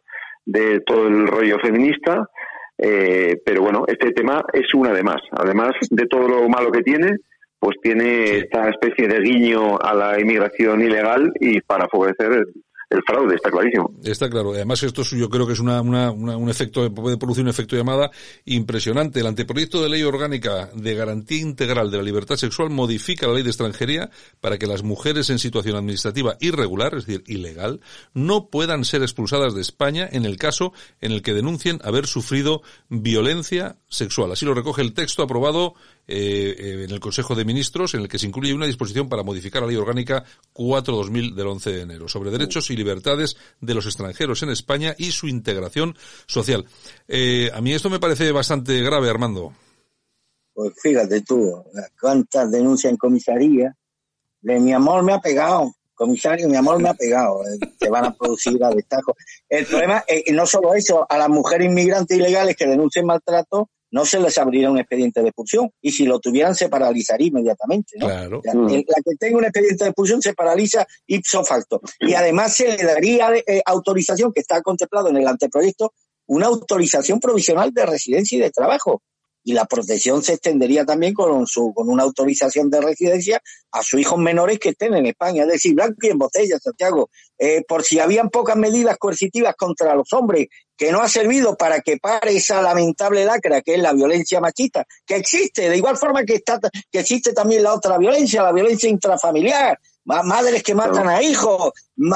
de 0.44 0.80
todo 0.80 1.08
el 1.08 1.26
rollo 1.28 1.58
feminista, 1.60 2.28
eh, 2.76 3.40
pero 3.42 3.62
bueno, 3.62 3.84
este 3.86 4.12
tema 4.12 4.42
es 4.52 4.74
una 4.74 4.92
de 4.92 5.02
más. 5.02 5.22
Además 5.32 5.72
de 5.88 6.04
todo 6.04 6.28
lo 6.28 6.46
malo 6.50 6.70
que 6.70 6.82
tiene, 6.82 7.16
pues 7.58 7.76
tiene 7.82 8.36
esta 8.36 8.68
especie 8.68 9.08
de 9.08 9.20
guiño 9.20 9.78
a 9.78 9.94
la 9.94 10.20
inmigración 10.20 10.82
ilegal 10.82 11.32
y 11.40 11.62
para 11.62 11.88
favorecer 11.88 12.44
el 12.90 13.02
fraude, 13.06 13.34
está 13.34 13.50
clarísimo. 13.50 13.92
Está 14.02 14.30
claro. 14.30 14.52
Además, 14.52 14.82
esto 14.82 15.02
yo 15.02 15.28
creo 15.28 15.46
que 15.46 15.52
es 15.52 15.60
una, 15.60 15.82
una, 15.82 16.10
un 16.10 16.48
efecto, 16.48 16.92
puede 16.94 17.18
producir 17.18 17.44
un 17.44 17.50
efecto 17.50 17.76
llamada 17.76 18.10
impresionante. 18.46 19.20
El 19.20 19.26
anteproyecto 19.26 19.82
de 19.82 19.90
ley 19.90 20.02
orgánica 20.02 20.70
de 20.74 20.94
garantía 20.94 21.40
integral 21.40 21.90
de 21.90 21.98
la 21.98 22.02
libertad 22.02 22.36
sexual 22.36 22.70
modifica 22.70 23.26
la 23.26 23.34
ley 23.34 23.42
de 23.42 23.50
extranjería 23.50 24.10
para 24.40 24.56
que 24.56 24.66
las 24.66 24.82
mujeres 24.82 25.28
en 25.28 25.38
situación 25.38 25.76
administrativa 25.76 26.36
irregular, 26.40 26.94
es 26.94 27.04
decir, 27.04 27.24
ilegal, 27.26 27.80
no 28.14 28.48
puedan 28.48 28.84
ser 28.86 29.02
expulsadas 29.02 29.54
de 29.54 29.60
España 29.60 30.08
en 30.10 30.24
el 30.24 30.38
caso 30.38 30.72
en 31.02 31.12
el 31.12 31.22
que 31.22 31.34
denuncien 31.34 31.80
haber 31.84 32.06
sufrido 32.06 32.62
violencia 32.88 33.76
sexual. 33.88 34.32
Así 34.32 34.46
lo 34.46 34.54
recoge 34.54 34.80
el 34.80 34.94
texto 34.94 35.22
aprobado 35.22 35.74
eh, 36.08 36.84
en 36.84 36.90
el 36.90 36.98
Consejo 37.00 37.34
de 37.34 37.44
Ministros, 37.44 37.94
en 37.94 38.00
el 38.00 38.08
que 38.08 38.18
se 38.18 38.26
incluye 38.26 38.54
una 38.54 38.66
disposición 38.66 39.08
para 39.08 39.22
modificar 39.22 39.62
la 39.62 39.68
Ley 39.68 39.76
Orgánica 39.76 40.24
4-2000 40.54 41.34
del 41.34 41.46
11 41.46 41.70
de 41.70 41.80
enero, 41.82 42.08
sobre 42.08 42.30
derechos 42.30 42.70
y 42.70 42.76
libertades 42.76 43.36
de 43.60 43.74
los 43.74 43.86
extranjeros 43.86 44.42
en 44.42 44.50
España 44.50 44.94
y 44.98 45.12
su 45.12 45.28
integración 45.28 45.96
social. 46.26 46.64
a 47.52 47.60
mí 47.60 47.72
esto 47.72 47.90
me 47.90 48.00
parece 48.00 48.32
bastante 48.32 48.80
grave, 48.82 49.10
Armando. 49.10 49.52
Pues 50.54 50.72
fíjate 50.82 51.20
tú, 51.20 51.62
cuántas 52.00 52.50
denuncias 52.50 52.90
en 52.90 52.96
comisaría 52.96 53.76
de 54.40 54.60
mi 54.60 54.72
amor 54.72 55.04
me 55.04 55.12
ha 55.12 55.20
pegado, 55.20 55.72
comisario, 55.94 56.48
mi 56.48 56.56
amor 56.56 56.80
me 56.80 56.88
ha 56.88 56.94
pegado, 56.94 57.42
eh, 57.46 57.88
van 57.90 58.06
a 58.06 58.14
producir 58.16 58.62
a 58.62 58.70
destajo. 58.70 59.16
El 59.48 59.66
problema 59.66 60.04
es 60.06 60.32
no 60.32 60.46
solo 60.46 60.74
eso, 60.74 61.06
a 61.08 61.18
las 61.18 61.28
mujeres 61.28 61.68
inmigrantes 61.68 62.16
ilegales 62.16 62.56
que 62.56 62.66
denuncien 62.66 63.04
maltrato, 63.04 63.68
no 63.90 64.04
se 64.04 64.20
les 64.20 64.36
abriría 64.38 64.70
un 64.70 64.78
expediente 64.78 65.22
de 65.22 65.28
expulsión 65.28 65.70
y 65.80 65.92
si 65.92 66.04
lo 66.04 66.20
tuvieran 66.20 66.54
se 66.54 66.68
paralizaría 66.68 67.28
inmediatamente. 67.28 67.92
¿no? 67.98 68.06
Claro. 68.06 68.40
La, 68.44 69.02
que 69.04 69.16
tenga 69.18 69.38
un 69.38 69.44
expediente 69.44 69.84
de 69.84 69.90
expulsión 69.90 70.22
se 70.22 70.34
paraliza 70.34 70.86
ipso 71.06 71.44
facto. 71.44 71.80
Y 72.00 72.14
además 72.14 72.54
se 72.54 72.76
le 72.76 72.84
daría 72.84 73.34
eh, 73.34 73.62
autorización, 73.64 74.32
que 74.32 74.40
está 74.40 74.60
contemplado 74.62 75.08
en 75.08 75.16
el 75.16 75.26
anteproyecto, 75.26 75.92
una 76.26 76.46
autorización 76.46 77.20
provisional 77.20 77.72
de 77.72 77.86
residencia 77.86 78.36
y 78.36 78.40
de 78.40 78.50
trabajo 78.50 79.02
y 79.44 79.52
la 79.52 79.64
protección 79.64 80.22
se 80.22 80.34
extendería 80.34 80.84
también 80.84 81.14
con, 81.14 81.46
su, 81.46 81.72
con 81.74 81.88
una 81.88 82.02
autorización 82.02 82.70
de 82.70 82.80
residencia 82.80 83.40
a 83.72 83.82
sus 83.82 84.00
hijos 84.00 84.18
menores 84.18 84.58
que 84.58 84.70
estén 84.70 84.94
en 84.94 85.06
España. 85.06 85.42
Es 85.42 85.48
decir, 85.48 85.74
blanco 85.74 85.96
y 86.02 86.08
en 86.08 86.18
botella, 86.18 86.58
Santiago. 86.58 87.10
Eh, 87.38 87.62
por 87.66 87.82
si 87.82 87.98
habían 87.98 88.30
pocas 88.30 88.56
medidas 88.56 88.96
coercitivas 88.98 89.54
contra 89.56 89.94
los 89.94 90.12
hombres, 90.12 90.48
que 90.76 90.92
no 90.92 91.00
ha 91.00 91.08
servido 91.08 91.56
para 91.56 91.80
que 91.80 91.96
pare 91.96 92.36
esa 92.36 92.62
lamentable 92.62 93.24
lacra 93.24 93.62
que 93.62 93.74
es 93.74 93.80
la 93.80 93.92
violencia 93.92 94.40
machista, 94.40 94.84
que 95.04 95.16
existe, 95.16 95.68
de 95.68 95.76
igual 95.76 95.96
forma 95.96 96.24
que, 96.24 96.34
está, 96.34 96.60
que 96.90 97.00
existe 97.00 97.32
también 97.32 97.64
la 97.64 97.74
otra 97.74 97.98
violencia, 97.98 98.42
la 98.42 98.52
violencia 98.52 98.88
intrafamiliar, 98.88 99.78
madres 100.08 100.62
que 100.62 100.74
matan 100.74 101.08
a 101.08 101.22
hijos, 101.22 101.72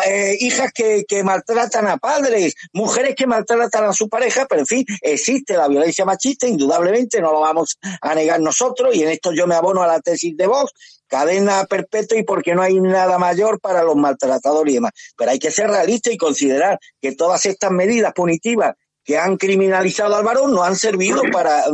eh, 0.07 0.37
hijas 0.41 0.73
que, 0.73 1.05
que, 1.07 1.23
maltratan 1.23 1.87
a 1.87 1.99
padres, 1.99 2.55
mujeres 2.73 3.15
que 3.15 3.27
maltratan 3.27 3.85
a 3.85 3.93
su 3.93 4.09
pareja, 4.09 4.47
pero 4.49 4.63
en 4.63 4.67
fin, 4.67 4.85
existe 5.01 5.57
la 5.57 5.69
violencia 5.69 6.05
machista, 6.05 6.47
indudablemente, 6.47 7.21
no 7.21 7.33
lo 7.33 7.41
vamos 7.41 7.79
a 8.01 8.15
negar 8.15 8.41
nosotros, 8.41 8.95
y 8.95 9.03
en 9.03 9.11
esto 9.11 9.33
yo 9.33 9.47
me 9.47 9.55
abono 9.55 9.83
a 9.83 9.87
la 9.87 10.01
tesis 10.01 10.37
de 10.37 10.47
Vox, 10.47 10.73
cadena 11.07 11.67
perpetua 11.67 12.17
y 12.17 12.23
porque 12.23 12.55
no 12.55 12.63
hay 12.63 12.81
nada 12.81 13.19
mayor 13.19 13.61
para 13.61 13.83
los 13.83 13.97
maltratadores 13.97 14.73
y 14.73 14.77
demás. 14.77 14.93
Pero 15.15 15.31
hay 15.31 15.39
que 15.39 15.51
ser 15.51 15.69
realista 15.69 16.11
y 16.11 16.17
considerar 16.17 16.79
que 17.03 17.15
todas 17.15 17.45
estas 17.45 17.71
medidas 17.71 18.15
punitivas 18.15 18.75
que 19.05 19.19
han 19.19 19.37
criminalizado 19.37 20.17
al 20.17 20.25
varón 20.25 20.55
no 20.55 20.63
han 20.63 20.77
servido 20.77 21.23
para 21.31 21.65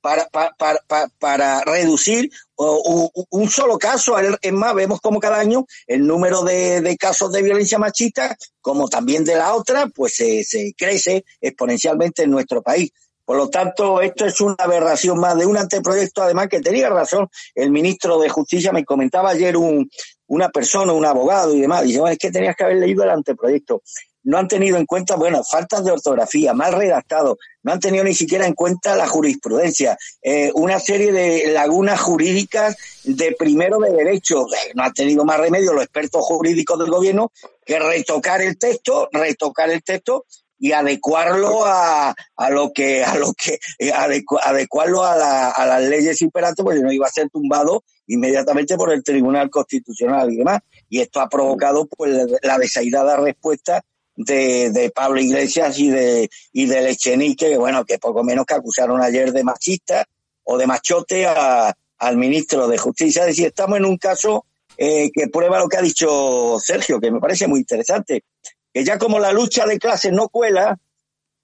para, 0.00 0.28
para, 0.28 1.08
para, 1.18 1.64
reducir 1.64 2.30
un 2.56 3.50
solo 3.50 3.78
caso. 3.78 4.16
Es 4.18 4.52
más, 4.52 4.74
vemos 4.74 5.00
como 5.00 5.20
cada 5.20 5.38
año 5.38 5.66
el 5.86 6.06
número 6.06 6.42
de, 6.42 6.96
casos 6.98 7.32
de 7.32 7.42
violencia 7.42 7.78
machista, 7.78 8.36
como 8.60 8.88
también 8.88 9.24
de 9.24 9.36
la 9.36 9.54
otra, 9.54 9.86
pues 9.88 10.16
se, 10.16 10.44
se 10.44 10.74
crece 10.76 11.24
exponencialmente 11.40 12.22
en 12.22 12.30
nuestro 12.30 12.62
país. 12.62 12.90
Por 13.24 13.36
lo 13.36 13.48
tanto, 13.48 14.00
esto 14.00 14.26
es 14.26 14.40
una 14.40 14.56
aberración 14.58 15.20
más 15.20 15.38
de 15.38 15.46
un 15.46 15.56
anteproyecto, 15.56 16.20
además 16.20 16.48
que 16.48 16.60
tenía 16.60 16.88
razón 16.88 17.28
el 17.54 17.70
ministro 17.70 18.18
de 18.18 18.28
Justicia, 18.28 18.72
me 18.72 18.84
comentaba 18.84 19.30
ayer 19.30 19.56
un, 19.56 19.88
una 20.26 20.48
persona, 20.48 20.92
un 20.92 21.04
abogado 21.04 21.54
y 21.54 21.60
demás, 21.60 21.84
dice, 21.84 22.00
bueno, 22.00 22.12
es 22.12 22.18
que 22.18 22.32
tenías 22.32 22.56
que 22.56 22.64
haber 22.64 22.78
leído 22.78 23.04
el 23.04 23.10
anteproyecto 23.10 23.82
no 24.22 24.38
han 24.38 24.48
tenido 24.48 24.76
en 24.76 24.86
cuenta, 24.86 25.16
bueno, 25.16 25.42
faltas 25.44 25.84
de 25.84 25.92
ortografía, 25.92 26.52
mal 26.52 26.72
redactado, 26.72 27.38
no 27.62 27.72
han 27.72 27.80
tenido 27.80 28.04
ni 28.04 28.14
siquiera 28.14 28.46
en 28.46 28.54
cuenta 28.54 28.96
la 28.96 29.06
jurisprudencia, 29.06 29.96
eh, 30.22 30.50
una 30.54 30.78
serie 30.78 31.12
de 31.12 31.52
lagunas 31.52 32.00
jurídicas 32.00 32.76
de 33.04 33.34
primero 33.38 33.78
de 33.78 33.92
derecho. 33.92 34.46
Eh, 34.46 34.72
no 34.74 34.84
han 34.84 34.92
tenido 34.92 35.24
más 35.24 35.38
remedio 35.38 35.72
los 35.72 35.84
expertos 35.84 36.24
jurídicos 36.24 36.78
del 36.78 36.90
gobierno 36.90 37.32
que 37.64 37.78
retocar 37.78 38.40
el 38.42 38.58
texto, 38.58 39.08
retocar 39.12 39.70
el 39.70 39.82
texto 39.82 40.24
y 40.60 40.72
adecuarlo 40.72 41.64
a, 41.64 42.14
a 42.36 42.50
lo 42.50 42.70
que 42.72 43.02
a 43.02 43.16
lo 43.16 43.32
que 43.32 43.58
eh, 43.78 43.92
adecuarlo 43.92 45.02
a, 45.02 45.16
la, 45.16 45.50
a 45.50 45.66
las 45.66 45.82
leyes 45.82 46.20
imperantes 46.20 46.62
porque 46.62 46.80
no 46.80 46.92
iba 46.92 47.06
a 47.06 47.10
ser 47.10 47.30
tumbado 47.30 47.82
inmediatamente 48.06 48.76
por 48.76 48.92
el 48.92 49.02
Tribunal 49.02 49.48
Constitucional 49.48 50.30
y 50.30 50.36
demás 50.36 50.60
y 50.90 51.00
esto 51.00 51.20
ha 51.20 51.30
provocado 51.30 51.86
pues 51.86 52.14
la 52.42 52.58
desairada 52.58 53.16
respuesta 53.16 53.82
de, 54.24 54.92
Pablo 54.94 55.20
Iglesias 55.20 55.78
y 55.78 55.90
de, 55.90 56.30
y 56.52 56.66
de 56.66 56.82
Lechenique, 56.82 57.48
que 57.48 57.56
bueno, 57.56 57.84
que 57.84 57.98
poco 57.98 58.22
menos 58.22 58.46
que 58.46 58.54
acusaron 58.54 59.02
ayer 59.02 59.32
de 59.32 59.44
machista 59.44 60.06
o 60.44 60.58
de 60.58 60.66
machote 60.66 61.26
al 61.26 62.16
ministro 62.16 62.68
de 62.68 62.78
Justicia. 62.78 63.22
Es 63.22 63.28
decir, 63.28 63.46
estamos 63.48 63.78
en 63.78 63.84
un 63.84 63.96
caso 63.96 64.46
eh, 64.76 65.10
que 65.12 65.28
prueba 65.28 65.58
lo 65.58 65.68
que 65.68 65.76
ha 65.76 65.82
dicho 65.82 66.58
Sergio, 66.58 67.00
que 67.00 67.10
me 67.10 67.20
parece 67.20 67.46
muy 67.46 67.60
interesante, 67.60 68.24
que 68.72 68.84
ya 68.84 68.98
como 68.98 69.18
la 69.18 69.32
lucha 69.32 69.66
de 69.66 69.78
clases 69.78 70.12
no 70.12 70.28
cuela, 70.28 70.78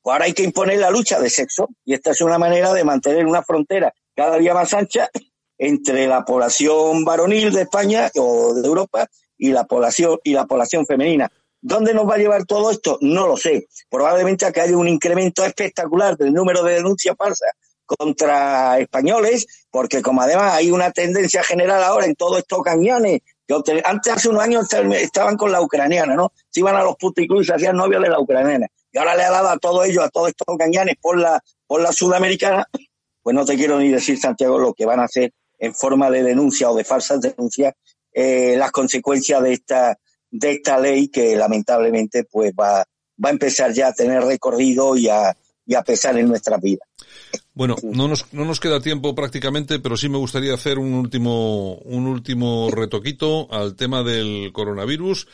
pues 0.03 0.12
ahora 0.12 0.27
hay 0.27 0.33
que 0.33 0.45
imponer 0.45 0.79
la 0.79 0.91
lucha 0.91 1.19
de 1.19 1.31
sexo, 1.31 1.69
y 1.85 1.95
esta 1.95 2.12
es 2.12 2.21
una 2.21 2.39
manera 2.39 2.73
de 2.73 2.85
mantener 2.85 3.27
una 3.27 3.43
frontera 3.43 3.93
cada 4.15 4.39
día 4.39 4.55
más 4.55 4.73
ancha 4.73 5.11
entre 5.59 6.07
la 6.07 6.25
población 6.25 7.05
varonil 7.05 7.53
de 7.53 7.62
España 7.62 8.11
o 8.17 8.55
de 8.55 8.67
Europa 8.67 9.07
y 9.39 9.53
la 9.53 9.65
población 9.65 10.19
y 10.25 10.33
la 10.33 10.47
población 10.47 10.87
femenina. 10.87 11.31
¿Dónde 11.68 11.92
nos 11.92 12.09
va 12.09 12.14
a 12.14 12.18
llevar 12.18 12.44
todo 12.44 12.70
esto? 12.70 12.96
No 13.00 13.26
lo 13.26 13.37
sé. 13.37 13.66
Probablemente 13.90 14.46
a 14.46 14.52
que 14.52 14.61
haya 14.61 14.76
un 14.76 14.87
incremento 14.87 15.44
espectacular 15.44 16.16
del 16.16 16.33
número 16.33 16.62
de 16.62 16.74
denuncias 16.74 17.16
falsas 17.18 17.50
contra 17.85 18.79
españoles, 18.79 19.66
porque 19.68 20.00
como 20.00 20.22
además 20.22 20.55
hay 20.55 20.70
una 20.70 20.92
tendencia 20.92 21.42
general 21.42 21.83
ahora 21.83 22.07
en 22.07 22.14
todos 22.14 22.38
estos 22.38 22.62
cañones, 22.62 23.22
que 23.48 23.83
antes 23.85 24.12
hace 24.12 24.29
unos 24.29 24.44
años 24.44 24.68
estaban 24.92 25.37
con 25.37 25.50
la 25.50 25.61
ucraniana, 25.61 26.14
¿no? 26.14 26.33
Se 26.50 26.61
iban 26.61 26.76
a 26.76 26.85
los 26.85 26.94
puticlubs 26.94 27.42
y 27.42 27.46
se 27.46 27.55
hacían 27.55 27.76
novios 27.76 28.00
de 28.00 28.11
la 28.11 28.20
ucraniana. 28.20 28.68
Y 28.92 28.98
ahora 28.98 29.16
le 29.16 29.24
ha 29.24 29.31
dado 29.33 29.48
a 29.48 29.59
todo 29.59 29.83
ello, 29.83 30.05
a 30.05 30.09
todos 30.09 30.29
estos 30.29 30.57
cañones 30.57 30.94
por 31.00 31.18
la, 31.18 31.42
por 31.66 31.81
la 31.81 31.90
sudamericana, 31.90 32.64
pues 33.24 33.35
no 33.35 33.44
te 33.44 33.57
quiero 33.57 33.81
ni 33.81 33.88
decir, 33.88 34.16
Santiago, 34.20 34.57
lo 34.57 34.72
que 34.72 34.87
van 34.87 35.00
a 35.00 35.07
hacer 35.07 35.33
en 35.59 35.74
forma 35.74 36.11
de 36.11 36.22
denuncia 36.22 36.70
o 36.70 36.76
de 36.76 36.85
falsas 36.85 37.20
denuncias, 37.20 37.74
eh, 38.12 38.55
las 38.57 38.70
consecuencias 38.70 39.42
de 39.42 39.52
esta, 39.52 39.98
de 40.31 40.53
esta 40.53 40.79
ley 40.79 41.09
que 41.09 41.37
lamentablemente 41.37 42.25
pues 42.25 42.53
va, 42.53 42.85
va 43.25 43.29
a 43.29 43.33
empezar 43.33 43.73
ya 43.73 43.89
a 43.89 43.93
tener 43.93 44.23
recorrido 44.23 44.97
y 44.97 45.09
a, 45.09 45.37
y 45.67 45.75
a 45.75 45.83
pesar 45.83 46.19
en 46.19 46.29
nuestra 46.29 46.57
vida. 46.59 46.85
Bueno, 47.55 47.77
no 47.83 48.07
nos, 48.07 48.33
no 48.33 48.45
nos 48.45 48.61
queda 48.61 48.81
tiempo 48.81 49.15
prácticamente, 49.15 49.79
pero 49.79 49.97
sí 49.97 50.09
me 50.09 50.19
gustaría 50.19 50.53
hacer 50.53 50.79
un 50.79 50.93
último, 50.93 51.77
un 51.77 52.07
último 52.07 52.71
retoquito 52.71 53.51
al 53.51 53.75
tema 53.77 54.03
del 54.03 54.53
coronavirus 54.53 55.27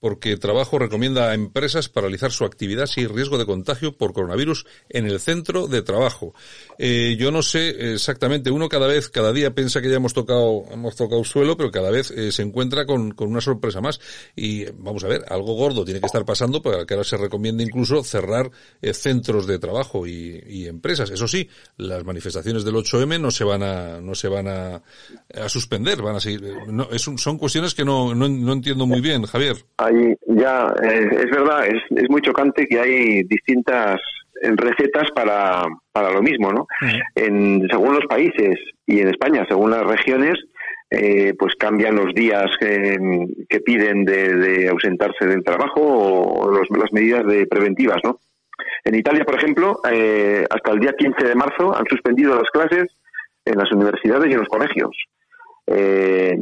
porque 0.00 0.36
Trabajo 0.36 0.78
recomienda 0.78 1.30
a 1.30 1.34
empresas 1.34 1.88
paralizar 1.88 2.30
su 2.30 2.44
actividad 2.44 2.86
si 2.86 3.00
hay 3.00 3.06
riesgo 3.06 3.38
de 3.38 3.46
contagio 3.46 3.96
por 3.96 4.12
coronavirus 4.12 4.66
en 4.88 5.06
el 5.06 5.20
centro 5.20 5.66
de 5.66 5.82
trabajo. 5.82 6.34
Eh, 6.78 7.16
yo 7.18 7.30
no 7.30 7.42
sé 7.42 7.94
exactamente, 7.94 8.50
uno 8.50 8.68
cada 8.68 8.86
vez, 8.86 9.08
cada 9.08 9.32
día 9.32 9.54
piensa 9.54 9.80
que 9.80 9.90
ya 9.90 9.96
hemos 9.96 10.14
tocado, 10.14 10.64
hemos 10.70 10.96
tocado 10.96 11.24
suelo, 11.24 11.56
pero 11.56 11.70
cada 11.70 11.90
vez 11.90 12.10
eh, 12.10 12.32
se 12.32 12.42
encuentra 12.42 12.86
con, 12.86 13.12
con, 13.12 13.28
una 13.28 13.40
sorpresa 13.40 13.80
más. 13.80 14.00
Y 14.36 14.64
vamos 14.72 15.04
a 15.04 15.08
ver, 15.08 15.24
algo 15.28 15.54
gordo 15.54 15.84
tiene 15.84 16.00
que 16.00 16.06
estar 16.06 16.24
pasando 16.24 16.62
para 16.62 16.84
que 16.86 16.94
ahora 16.94 17.04
se 17.04 17.16
recomiende 17.16 17.64
incluso 17.64 18.02
cerrar 18.04 18.50
eh, 18.80 18.94
centros 18.94 19.46
de 19.46 19.58
trabajo 19.58 20.06
y, 20.06 20.42
y, 20.46 20.66
empresas. 20.66 21.10
Eso 21.10 21.26
sí, 21.26 21.48
las 21.76 22.04
manifestaciones 22.04 22.64
del 22.64 22.74
8M 22.74 23.20
no 23.20 23.30
se 23.30 23.44
van 23.44 23.62
a, 23.62 24.00
no 24.00 24.14
se 24.14 24.28
van 24.28 24.48
a, 24.48 24.82
a 25.34 25.48
suspender, 25.48 26.02
van 26.02 26.16
a 26.16 26.20
seguir. 26.20 26.42
No, 26.68 26.88
es 26.90 27.02
son 27.02 27.38
cuestiones 27.38 27.74
que 27.74 27.84
no, 27.84 28.14
no, 28.14 28.28
no 28.28 28.52
entiendo 28.52 28.86
muy 28.86 29.00
bien, 29.00 29.24
Javier 29.24 29.56
ya, 30.26 30.74
eh, 30.82 31.08
es 31.12 31.30
verdad, 31.30 31.66
es, 31.66 31.82
es 31.96 32.10
muy 32.10 32.20
chocante 32.22 32.66
que 32.66 32.80
hay 32.80 33.22
distintas 33.24 34.00
recetas 34.40 35.10
para, 35.14 35.64
para 35.92 36.12
lo 36.12 36.22
mismo, 36.22 36.52
¿no? 36.52 36.66
en, 37.14 37.66
según 37.68 37.94
los 37.94 38.06
países 38.06 38.56
y 38.86 39.00
en 39.00 39.08
España, 39.08 39.44
según 39.48 39.72
las 39.72 39.84
regiones, 39.84 40.34
eh, 40.90 41.34
pues 41.38 41.54
cambian 41.56 41.96
los 41.96 42.14
días 42.14 42.46
que, 42.58 43.60
piden 43.60 44.04
de, 44.04 44.68
ausentarse 44.70 45.26
del 45.26 45.44
trabajo 45.44 45.80
o 45.82 46.50
las 46.50 46.92
medidas 46.92 47.26
de 47.26 47.46
preventivas, 47.46 47.98
¿no? 48.04 48.18
En 48.84 48.94
Italia, 48.94 49.24
por 49.24 49.36
ejemplo, 49.36 49.80
eh, 49.90 50.46
hasta 50.48 50.72
el 50.72 50.80
día 50.80 50.94
15 50.96 51.26
de 51.26 51.34
marzo 51.34 51.76
han 51.76 51.84
suspendido 51.86 52.34
las 52.36 52.50
clases 52.50 52.86
en 53.44 53.58
las 53.58 53.70
universidades 53.70 54.30
y 54.30 54.32
en 54.32 54.38
los 54.38 54.48
colegios. 54.48 54.96
Eh, 55.66 56.38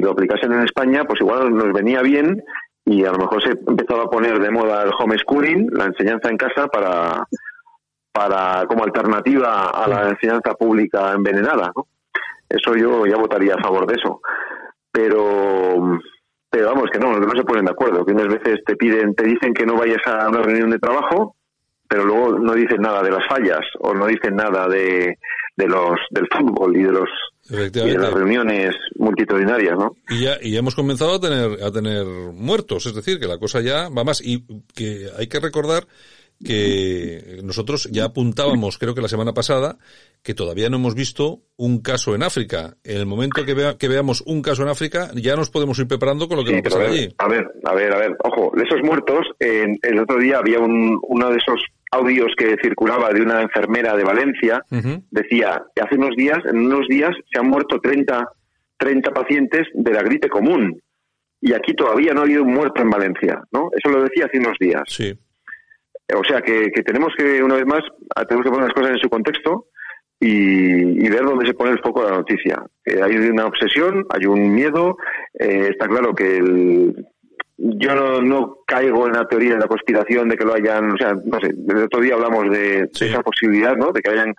lo 0.00 0.12
aplicasen 0.12 0.52
en 0.52 0.64
España, 0.64 1.04
pues 1.04 1.20
igual 1.20 1.54
nos 1.54 1.72
venía 1.72 2.02
bien 2.02 2.42
y 2.84 3.04
a 3.04 3.12
lo 3.12 3.18
mejor 3.18 3.42
se 3.42 3.50
empezaba 3.50 4.04
a 4.04 4.10
poner 4.10 4.38
de 4.38 4.50
moda 4.50 4.82
el 4.82 4.90
homeschooling, 4.98 5.70
la 5.72 5.86
enseñanza 5.86 6.28
en 6.28 6.36
casa 6.36 6.66
para, 6.68 7.24
para 8.12 8.66
como 8.66 8.84
alternativa 8.84 9.70
a 9.70 9.88
la 9.88 10.08
enseñanza 10.08 10.54
pública 10.54 11.12
envenenada, 11.12 11.72
¿no? 11.74 11.86
Eso 12.48 12.74
yo 12.74 13.06
ya 13.06 13.16
votaría 13.16 13.54
a 13.54 13.62
favor 13.62 13.86
de 13.86 13.94
eso. 13.94 14.20
Pero 14.90 16.00
pero 16.50 16.66
vamos 16.66 16.90
que 16.90 16.98
no, 16.98 17.16
no 17.16 17.30
se 17.30 17.44
ponen 17.44 17.64
de 17.64 17.70
acuerdo, 17.70 18.04
que 18.04 18.12
unas 18.12 18.26
veces 18.26 18.58
te 18.66 18.74
piden, 18.74 19.14
te 19.14 19.24
dicen 19.24 19.54
que 19.54 19.64
no 19.64 19.76
vayas 19.76 20.04
a 20.04 20.28
una 20.28 20.42
reunión 20.42 20.70
de 20.70 20.80
trabajo, 20.80 21.36
pero 21.88 22.04
luego 22.04 22.38
no 22.38 22.54
dicen 22.54 22.82
nada 22.82 23.02
de 23.02 23.12
las 23.12 23.24
fallas 23.28 23.60
o 23.78 23.94
no 23.94 24.06
dicen 24.06 24.34
nada 24.34 24.66
de 24.66 25.16
de 25.60 25.68
los 25.68 25.98
del 26.10 26.26
fútbol 26.32 26.76
y 26.76 26.82
de 26.82 26.92
los 26.92 27.08
y 27.50 27.70
de 27.70 27.98
las 27.98 28.12
reuniones 28.12 28.76
multitudinarias, 28.96 29.76
¿no? 29.76 29.96
Y 30.08 30.22
ya, 30.22 30.38
y 30.40 30.52
ya 30.52 30.60
hemos 30.60 30.74
comenzado 30.74 31.14
a 31.14 31.20
tener 31.20 31.62
a 31.62 31.70
tener 31.70 32.04
muertos, 32.06 32.86
es 32.86 32.94
decir, 32.94 33.18
que 33.18 33.26
la 33.26 33.38
cosa 33.38 33.60
ya 33.60 33.88
va 33.88 34.04
más 34.04 34.20
y 34.24 34.44
que 34.74 35.08
hay 35.18 35.26
que 35.26 35.40
recordar 35.40 35.86
que 36.44 37.40
nosotros 37.44 37.88
ya 37.90 38.04
apuntábamos, 38.04 38.78
creo 38.78 38.94
que 38.94 39.02
la 39.02 39.08
semana 39.08 39.34
pasada, 39.34 39.76
que 40.22 40.34
todavía 40.34 40.70
no 40.70 40.76
hemos 40.76 40.94
visto 40.94 41.42
un 41.56 41.80
caso 41.82 42.14
en 42.14 42.22
África. 42.22 42.76
En 42.82 42.96
el 42.98 43.06
momento 43.06 43.44
que, 43.44 43.54
vea, 43.54 43.76
que 43.76 43.88
veamos 43.88 44.22
un 44.26 44.40
caso 44.40 44.62
en 44.62 44.68
África, 44.68 45.10
ya 45.14 45.36
nos 45.36 45.50
podemos 45.50 45.78
ir 45.78 45.86
preparando 45.86 46.28
con 46.28 46.38
lo 46.38 46.44
que 46.44 46.52
va 46.52 46.58
a 46.58 46.62
pasar 46.62 46.82
allí. 46.82 47.08
A 47.18 47.28
ver, 47.28 47.46
a 47.64 47.74
ver, 47.74 47.92
a 47.92 47.98
ver, 47.98 48.16
ojo, 48.24 48.52
esos 48.56 48.82
muertos, 48.82 49.26
el 49.38 49.98
otro 49.98 50.18
día 50.18 50.38
había 50.38 50.58
un, 50.60 50.98
uno 51.02 51.30
de 51.30 51.36
esos 51.36 51.60
audios 51.90 52.32
que 52.36 52.56
circulaba 52.62 53.10
de 53.10 53.20
una 53.20 53.42
enfermera 53.42 53.96
de 53.96 54.04
Valencia, 54.04 54.62
decía 55.10 55.62
que 55.74 55.82
hace 55.82 55.96
unos 55.96 56.16
días, 56.16 56.38
en 56.50 56.66
unos 56.66 56.86
días, 56.88 57.10
se 57.30 57.38
han 57.38 57.48
muerto 57.48 57.80
30, 57.80 58.28
30 58.78 59.10
pacientes 59.10 59.66
de 59.74 59.92
la 59.92 60.02
gripe 60.02 60.28
común. 60.28 60.80
Y 61.42 61.54
aquí 61.54 61.74
todavía 61.74 62.12
no 62.12 62.20
ha 62.20 62.24
habido 62.24 62.42
un 62.42 62.52
muerto 62.52 62.82
en 62.82 62.90
Valencia, 62.90 63.42
¿no? 63.50 63.70
Eso 63.76 63.90
lo 63.90 64.02
decía 64.02 64.26
hace 64.26 64.38
unos 64.38 64.56
días. 64.60 64.82
Sí. 64.86 65.18
O 66.16 66.24
sea 66.24 66.40
que, 66.40 66.70
tenemos 66.84 67.12
que, 67.16 67.42
una 67.42 67.56
vez 67.56 67.66
más, 67.66 67.82
tenemos 68.28 68.44
que 68.44 68.50
poner 68.50 68.66
las 68.66 68.74
cosas 68.74 68.92
en 68.92 68.98
su 68.98 69.08
contexto 69.08 69.66
y, 70.18 71.08
ver 71.08 71.24
dónde 71.24 71.46
se 71.46 71.54
pone 71.54 71.72
el 71.72 71.80
foco 71.80 72.04
de 72.04 72.10
la 72.10 72.18
noticia. 72.18 72.62
hay 72.86 73.16
una 73.16 73.46
obsesión, 73.46 74.06
hay 74.10 74.26
un 74.26 74.54
miedo. 74.54 74.96
Eh, 75.38 75.68
está 75.70 75.88
claro 75.88 76.14
que 76.14 76.36
el, 76.38 76.94
yo 77.62 77.94
no, 77.94 78.22
no, 78.22 78.58
caigo 78.66 79.06
en 79.06 79.12
la 79.12 79.26
teoría 79.26 79.54
de 79.54 79.60
la 79.60 79.66
conspiración 79.66 80.28
de 80.28 80.36
que 80.36 80.44
lo 80.44 80.54
hayan, 80.54 80.92
o 80.92 80.96
sea, 80.96 81.12
no 81.12 81.40
sé, 81.40 81.48
el 81.48 81.84
otro 81.84 82.00
día 82.00 82.14
hablamos 82.14 82.50
de, 82.50 82.88
esa 82.98 83.22
posibilidad, 83.22 83.76
¿no? 83.76 83.92
De 83.92 84.00
que 84.00 84.10
hayan, 84.10 84.34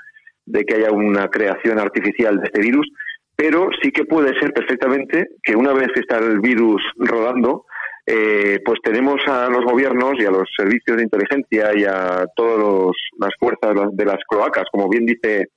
de 0.46 0.64
que 0.64 0.76
haya 0.76 0.92
una 0.92 1.28
creación 1.30 1.78
artificial 1.78 2.40
de 2.40 2.46
este 2.46 2.62
virus, 2.62 2.88
pero 3.36 3.70
sí 3.82 3.92
que 3.92 4.06
puede 4.06 4.38
ser 4.40 4.54
perfectamente 4.54 5.30
que 5.44 5.56
una 5.56 5.74
vez 5.74 5.90
que 5.94 6.00
está 6.00 6.18
el 6.18 6.40
virus 6.40 6.82
rodando, 6.98 7.66
eh, 8.06 8.60
pues 8.66 8.80
tenemos 8.84 9.22
a 9.28 9.48
los 9.50 9.64
gobiernos 9.64 10.14
y 10.18 10.26
a 10.26 10.32
los 10.32 10.50
servicios 10.56 10.98
de 10.98 11.04
inteligencia 11.04 11.72
y 11.76 11.86
a 11.86 12.26
todas 12.36 12.96
las 13.20 13.32
fuerzas 13.40 13.76
de 13.94 14.06
las 14.06 14.18
cloacas, 14.28 14.66
como 14.72 14.90
bien 14.90 15.06
dice 15.06 15.50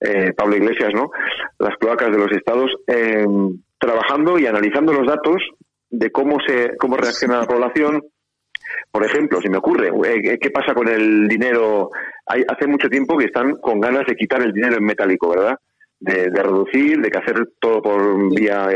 eh, 0.00 0.32
Pablo 0.36 0.56
Iglesias, 0.56 0.90
¿no? 0.94 1.10
Las 1.58 1.76
cloacas 1.76 2.10
de 2.10 2.18
los 2.18 2.32
estados, 2.32 2.70
eh, 2.88 3.24
trabajando 3.78 4.38
y 4.38 4.46
analizando 4.46 4.92
los 4.92 5.06
datos 5.06 5.36
de 5.88 6.10
cómo 6.10 6.38
se 6.46 6.76
cómo 6.76 6.96
reacciona 6.96 7.40
la 7.40 7.46
población. 7.46 8.02
Por 8.90 9.04
ejemplo, 9.04 9.40
si 9.40 9.48
me 9.48 9.58
ocurre, 9.58 9.92
¿qué 10.40 10.50
pasa 10.50 10.74
con 10.74 10.88
el 10.88 11.28
dinero? 11.28 11.90
Hay, 12.26 12.42
hace 12.48 12.66
mucho 12.66 12.88
tiempo 12.88 13.16
que 13.16 13.26
están 13.26 13.56
con 13.56 13.80
ganas 13.80 14.04
de 14.06 14.16
quitar 14.16 14.42
el 14.42 14.52
dinero 14.52 14.76
en 14.76 14.84
metálico, 14.84 15.30
¿verdad? 15.30 15.56
De, 16.00 16.28
reducir, 16.30 17.00
de 17.00 17.10
que 17.10 17.18
hacer 17.18 17.48
todo 17.60 17.80
por 17.80 18.34
vía 18.34 18.66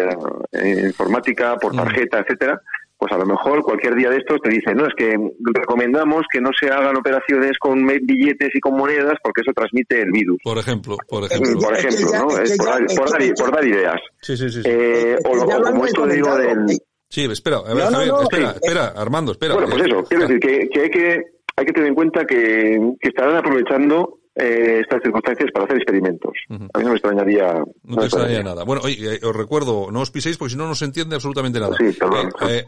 informática, 0.53 1.57
por 1.57 1.75
tarjeta, 1.75 2.20
etcétera 2.20 2.61
pues 3.01 3.13
a 3.13 3.17
lo 3.17 3.25
mejor 3.25 3.63
cualquier 3.63 3.95
día 3.95 4.11
de 4.11 4.19
estos 4.19 4.43
te 4.43 4.51
dice, 4.51 4.75
no, 4.75 4.87
es 4.87 4.93
que 4.95 5.17
recomendamos 5.55 6.27
que 6.31 6.39
no 6.39 6.51
se 6.53 6.69
hagan 6.69 6.95
operaciones 6.99 7.53
con 7.59 7.87
billetes 7.87 8.51
y 8.53 8.61
con 8.61 8.77
monedas 8.77 9.15
porque 9.25 9.41
eso 9.41 9.53
transmite 9.55 10.03
el 10.03 10.13
virus. 10.13 10.37
Por 10.45 10.59
ejemplo, 10.59 10.99
por 11.09 11.25
ejemplo. 11.25 11.59
Por 11.61 11.75
ejemplo, 11.79 12.11
¿no? 12.13 12.39
Es 12.39 12.59
por, 12.59 13.51
dar, 13.51 13.67
ideas. 13.67 13.99
Sí, 14.21 14.37
sí, 14.37 14.51
sí. 14.51 14.61
Eh, 14.67 15.17
o, 15.25 15.63
como 15.63 15.87
esto 15.87 16.07
digo 16.07 16.37
del... 16.37 16.67
Sí, 17.09 17.25
espera, 17.25 17.57
a 17.67 17.73
ver, 17.75 17.85
Javier, 17.85 18.15
espera, 18.21 18.51
espera, 18.51 18.93
Armando, 18.95 19.33
espera. 19.33 19.55
Bueno, 19.55 19.71
pues 19.71 19.87
eso, 19.87 20.05
quiero 20.05 20.29
decir 20.29 20.39
que, 20.39 20.69
que, 20.69 20.81
hay 20.83 20.91
que 20.91 21.23
hay 21.57 21.65
que 21.65 21.73
tener 21.73 21.89
en 21.89 21.95
cuenta 21.95 22.27
que, 22.27 22.79
que 23.01 23.09
estarán 23.09 23.37
aprovechando 23.37 24.19
eh, 24.37 24.81
estas 24.81 25.03
circunstancias 25.03 25.51
para 25.53 25.64
hacer 25.64 25.77
experimentos. 25.79 26.33
A 26.49 26.79
mí 26.79 26.85
no 26.85 26.90
me 26.90 26.97
extrañaría. 26.97 27.64
No, 27.83 27.97
te 27.97 28.05
extrañaría 28.05 28.43
nada. 28.43 28.64
Bueno, 28.64 28.83
oye, 28.85 29.16
eh, 29.16 29.21
os 29.23 29.35
recuerdo, 29.35 29.90
no 29.90 30.01
os 30.01 30.11
piséis 30.11 30.37
porque 30.37 30.53
si 30.53 30.57
no, 30.57 30.69
no 30.69 30.75
se 30.75 30.85
entiende 30.85 31.16
absolutamente 31.16 31.59
nada. 31.59 31.77
Sí, 31.77 31.93
perdón. 31.99 32.33
Eh, 32.49 32.64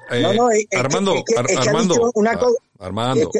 Armando, 0.73 1.23
Armando, 1.37 2.05
Armando, 2.81 3.31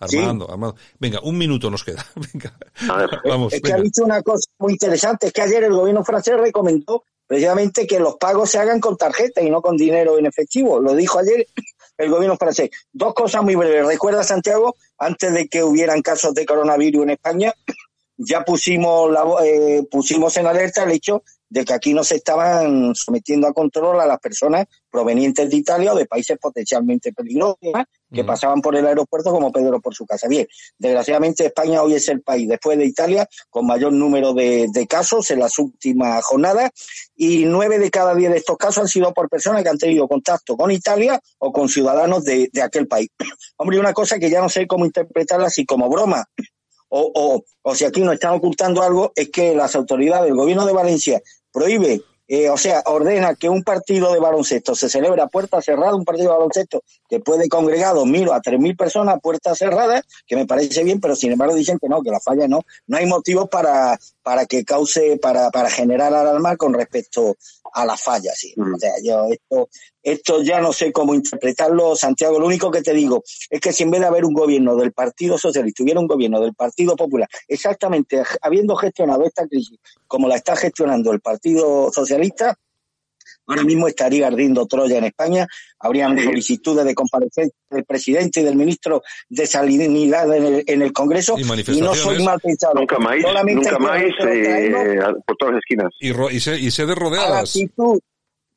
Armando, 0.00 0.50
Armando, 0.50 0.76
Venga, 0.98 1.20
un 1.22 1.36
minuto 1.36 1.70
nos 1.70 1.84
queda. 1.84 2.04
Venga, 2.32 2.56
vamos. 3.24 3.52
Es 3.52 3.60
que 3.60 3.72
ha 3.72 3.80
dicho 3.80 4.04
una 4.04 4.22
cosa 4.22 4.50
muy 4.58 4.72
interesante, 4.72 5.26
es 5.26 5.32
que 5.32 5.42
ayer 5.42 5.64
el 5.64 5.72
gobierno 5.72 6.02
francés 6.04 6.38
recomendó 6.38 7.04
precisamente 7.26 7.86
que 7.86 7.98
los 7.98 8.16
pagos 8.16 8.50
se 8.50 8.58
hagan 8.58 8.80
con 8.80 8.96
tarjeta 8.96 9.40
y 9.40 9.50
no 9.50 9.62
con 9.62 9.76
dinero 9.76 10.18
en 10.18 10.26
efectivo. 10.26 10.80
Lo 10.80 10.94
dijo 10.94 11.18
ayer 11.18 11.46
el 11.96 12.10
gobierno 12.10 12.36
francés. 12.36 12.70
Dos 12.92 13.14
cosas 13.14 13.42
muy 13.42 13.54
breves. 13.54 13.86
Recuerda, 13.86 14.22
Santiago, 14.24 14.76
antes 14.98 15.32
de 15.32 15.48
que 15.48 15.62
hubieran 15.62 16.02
casos 16.02 16.34
de 16.34 16.46
coronavirus 16.46 17.04
en 17.04 17.10
España, 17.10 17.52
ya 18.16 18.44
pusimos, 18.44 19.10
la, 19.10 19.24
eh, 19.44 19.82
pusimos 19.90 20.36
en 20.36 20.46
alerta 20.46 20.84
el 20.84 20.92
hecho 20.92 21.22
de 21.52 21.66
que 21.66 21.74
aquí 21.74 21.92
no 21.92 22.02
se 22.02 22.16
estaban 22.16 22.94
sometiendo 22.94 23.46
a 23.46 23.52
control 23.52 24.00
a 24.00 24.06
las 24.06 24.18
personas 24.20 24.66
provenientes 24.90 25.50
de 25.50 25.56
Italia 25.56 25.92
o 25.92 25.96
de 25.96 26.06
países 26.06 26.38
potencialmente 26.38 27.12
peligrosos 27.12 27.58
que 28.10 28.24
pasaban 28.24 28.62
por 28.62 28.74
el 28.74 28.86
aeropuerto 28.86 29.30
como 29.30 29.52
Pedro 29.52 29.78
por 29.80 29.94
su 29.94 30.06
casa. 30.06 30.28
Bien, 30.28 30.46
desgraciadamente 30.78 31.44
España 31.44 31.82
hoy 31.82 31.94
es 31.94 32.08
el 32.08 32.22
país 32.22 32.48
después 32.48 32.78
de 32.78 32.86
Italia 32.86 33.28
con 33.50 33.66
mayor 33.66 33.92
número 33.92 34.32
de, 34.32 34.70
casos 34.88 35.30
en 35.30 35.40
las 35.40 35.58
últimas 35.58 36.24
jornadas 36.24 36.70
y 37.14 37.44
nueve 37.44 37.78
de 37.78 37.90
cada 37.90 38.14
diez 38.14 38.30
de 38.30 38.38
estos 38.38 38.56
casos 38.56 38.84
han 38.84 38.88
sido 38.88 39.12
por 39.12 39.28
personas 39.28 39.62
que 39.62 39.68
han 39.68 39.78
tenido 39.78 40.08
contacto 40.08 40.56
con 40.56 40.70
Italia 40.70 41.20
o 41.38 41.52
con 41.52 41.68
ciudadanos 41.68 42.24
de, 42.24 42.48
de 42.50 42.62
aquel 42.62 42.88
país. 42.88 43.10
Hombre, 43.58 43.78
una 43.78 43.92
cosa 43.92 44.18
que 44.18 44.30
ya 44.30 44.40
no 44.40 44.48
sé 44.48 44.66
cómo 44.66 44.86
interpretarla, 44.86 45.50
si 45.50 45.66
como 45.66 45.90
broma 45.90 46.24
o, 46.94 47.10
o, 47.14 47.44
o 47.62 47.74
si 47.74 47.86
aquí 47.86 48.02
nos 48.02 48.14
están 48.14 48.34
ocultando 48.34 48.82
algo, 48.82 49.12
es 49.16 49.30
que 49.30 49.54
las 49.54 49.74
autoridades 49.74 50.26
del 50.26 50.34
gobierno 50.34 50.66
de 50.66 50.74
Valencia 50.74 51.22
prohíbe 51.52 52.02
eh, 52.34 52.48
o 52.48 52.56
sea, 52.56 52.82
ordena 52.86 53.34
que 53.34 53.50
un 53.50 53.62
partido 53.62 54.10
de 54.10 54.18
baloncesto 54.18 54.74
se 54.74 54.88
celebra 54.88 55.24
a 55.24 55.28
puerta 55.28 55.60
cerrada, 55.60 55.94
un 55.94 56.06
partido 56.06 56.30
de 56.30 56.38
baloncesto 56.38 56.82
que 57.06 57.20
puede 57.20 57.46
congregar 57.46 57.94
dos 57.94 58.06
mil 58.06 58.30
a 58.30 58.40
tres 58.40 58.58
mil 58.58 58.74
personas 58.74 59.16
a 59.16 59.18
puerta 59.18 59.54
cerrada, 59.54 60.02
que 60.26 60.36
me 60.36 60.46
parece 60.46 60.82
bien, 60.82 60.98
pero 60.98 61.14
sin 61.14 61.32
embargo 61.32 61.54
dicen 61.54 61.78
que 61.78 61.90
no, 61.90 62.00
que 62.00 62.10
la 62.10 62.20
falla 62.20 62.48
no. 62.48 62.62
No 62.86 62.96
hay 62.96 63.04
motivo 63.04 63.48
para, 63.48 63.98
para 64.22 64.46
que 64.46 64.64
cause, 64.64 65.18
para, 65.20 65.50
para 65.50 65.68
generar 65.68 66.14
alarma 66.14 66.56
con 66.56 66.72
respecto 66.72 67.36
a 67.72 67.84
la 67.84 67.96
falla, 67.96 68.32
sí. 68.34 68.52
Mm. 68.56 68.74
O 68.74 68.78
sea, 68.78 68.92
yo 69.02 69.26
esto, 69.30 69.68
esto 70.02 70.42
ya 70.42 70.60
no 70.60 70.72
sé 70.72 70.92
cómo 70.92 71.14
interpretarlo, 71.14 71.96
Santiago. 71.96 72.38
Lo 72.38 72.46
único 72.46 72.70
que 72.70 72.82
te 72.82 72.92
digo 72.92 73.22
es 73.50 73.60
que 73.60 73.72
si 73.72 73.82
en 73.82 73.90
vez 73.90 74.00
de 74.00 74.06
haber 74.06 74.24
un 74.24 74.34
gobierno 74.34 74.76
del 74.76 74.92
Partido 74.92 75.38
Socialista 75.38 75.82
hubiera 75.82 76.00
un 76.00 76.06
gobierno 76.06 76.40
del 76.40 76.54
Partido 76.54 76.96
Popular, 76.96 77.28
exactamente 77.48 78.22
habiendo 78.40 78.76
gestionado 78.76 79.24
esta 79.24 79.46
crisis 79.46 79.78
como 80.06 80.28
la 80.28 80.36
está 80.36 80.56
gestionando 80.56 81.12
el 81.12 81.20
Partido 81.20 81.90
Socialista, 81.92 82.58
ahora 83.52 83.64
mismo 83.64 83.88
estaría 83.88 84.26
ardiendo 84.26 84.66
Troya 84.66 84.98
en 84.98 85.04
España, 85.04 85.46
habrían 85.78 86.18
solicitudes 86.18 86.84
de 86.84 86.94
comparecencia 86.94 87.54
del 87.70 87.84
presidente 87.84 88.40
y 88.40 88.44
del 88.44 88.56
ministro 88.56 89.02
de 89.28 89.46
Salinidad 89.46 90.34
en 90.34 90.82
el, 90.82 90.92
Congreso 90.92 91.36
y, 91.38 91.44
no 91.80 91.94
soy 91.94 92.22
mal 92.22 92.40
pensado. 92.40 92.74
Nunca 92.74 92.98
más, 92.98 93.16
nunca 93.44 93.78
más 93.78 94.02
eh, 94.02 94.98
por 95.26 95.36
todas 95.36 95.54
las 95.54 95.62
esquinas. 95.62 95.92
Y, 96.00 96.66
y, 96.66 96.70
sedes 96.70 96.96
rodeadas. 96.96 97.56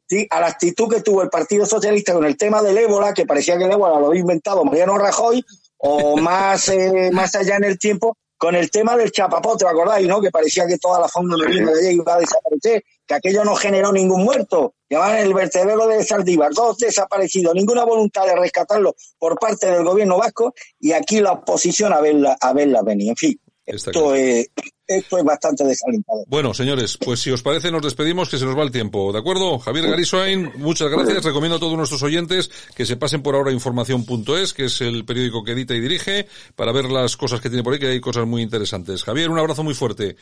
Sí, 0.07 0.27
a 0.29 0.39
la 0.39 0.47
actitud 0.47 0.87
que 0.87 1.01
tuvo 1.01 1.23
el 1.23 1.29
Partido 1.29 1.65
Socialista 1.65 2.13
con 2.13 2.25
el 2.25 2.37
tema 2.37 2.61
del 2.61 2.77
ébola, 2.77 3.11
que 3.13 3.25
parecía 3.25 3.57
que 3.57 3.63
el 3.63 3.71
ébola 3.71 3.99
lo 3.99 4.07
había 4.07 4.21
inventado 4.21 4.63
Mariano 4.63 4.97
Rajoy, 4.99 5.43
o 5.77 6.17
más, 6.21 6.69
eh, 6.69 7.09
más 7.11 7.33
allá 7.35 7.57
en 7.57 7.63
el 7.63 7.79
tiempo, 7.79 8.15
con 8.37 8.55
el 8.55 8.69
tema 8.69 8.97
del 8.97 9.11
chapapote, 9.11 9.65
¿te 9.65 9.71
acordáis, 9.71 10.07
no? 10.07 10.21
Que 10.21 10.31
parecía 10.31 10.67
que 10.67 10.77
toda 10.77 10.99
la 10.99 11.07
fauna 11.07 11.37
marina 11.37 11.71
de 11.71 11.87
allí 11.87 11.97
iba 11.97 12.15
a 12.15 12.19
desaparecer, 12.19 12.83
que 13.05 13.13
aquello 13.13 13.43
no 13.43 13.55
generó 13.55 13.91
ningún 13.91 14.23
muerto. 14.23 14.75
Llamaban 14.89 15.17
el 15.17 15.33
vertedero 15.33 15.87
de 15.87 16.03
Saldívar, 16.03 16.51
dos 16.53 16.77
desaparecidos, 16.77 17.55
ninguna 17.55 17.85
voluntad 17.85 18.25
de 18.25 18.35
rescatarlo 18.35 18.95
por 19.17 19.39
parte 19.39 19.67
del 19.67 19.83
gobierno 19.83 20.17
vasco, 20.17 20.53
y 20.79 20.91
aquí 20.91 21.21
la 21.21 21.33
oposición 21.33 21.93
a 21.93 22.01
verla, 22.01 22.37
a 22.39 22.53
verla 22.53 22.81
venir. 22.81 23.09
En 23.09 23.15
fin, 23.15 23.39
esto 23.65 24.13
es, 24.13 24.49
esto 24.87 25.17
es 25.17 25.23
bastante 25.23 25.63
desalentador. 25.63 26.25
Bueno, 26.27 26.53
señores, 26.53 26.97
pues 26.97 27.19
si 27.19 27.31
os 27.31 27.41
parece 27.41 27.71
nos 27.71 27.81
despedimos 27.81 28.29
que 28.29 28.37
se 28.37 28.45
nos 28.45 28.57
va 28.57 28.63
el 28.63 28.71
tiempo, 28.71 29.11
¿de 29.11 29.19
acuerdo? 29.19 29.59
Javier 29.59 29.89
Garisoain, 29.89 30.51
muchas 30.57 30.89
gracias. 30.89 31.23
Recomiendo 31.23 31.57
a 31.57 31.59
todos 31.59 31.75
nuestros 31.75 32.03
oyentes 32.03 32.49
que 32.75 32.85
se 32.85 32.97
pasen 32.97 33.21
por 33.21 33.35
ahora 33.35 33.51
información.es, 33.51 34.53
que 34.53 34.65
es 34.65 34.81
el 34.81 35.05
periódico 35.05 35.43
que 35.43 35.53
edita 35.53 35.73
y 35.73 35.79
dirige, 35.79 36.27
para 36.55 36.71
ver 36.71 36.85
las 36.85 37.17
cosas 37.17 37.41
que 37.41 37.49
tiene 37.49 37.63
por 37.63 37.73
ahí, 37.73 37.79
que 37.79 37.87
hay 37.87 37.99
cosas 37.99 38.25
muy 38.25 38.41
interesantes. 38.41 39.03
Javier, 39.03 39.29
un 39.29 39.39
abrazo 39.39 39.63
muy 39.63 39.73
fuerte. 39.73 40.15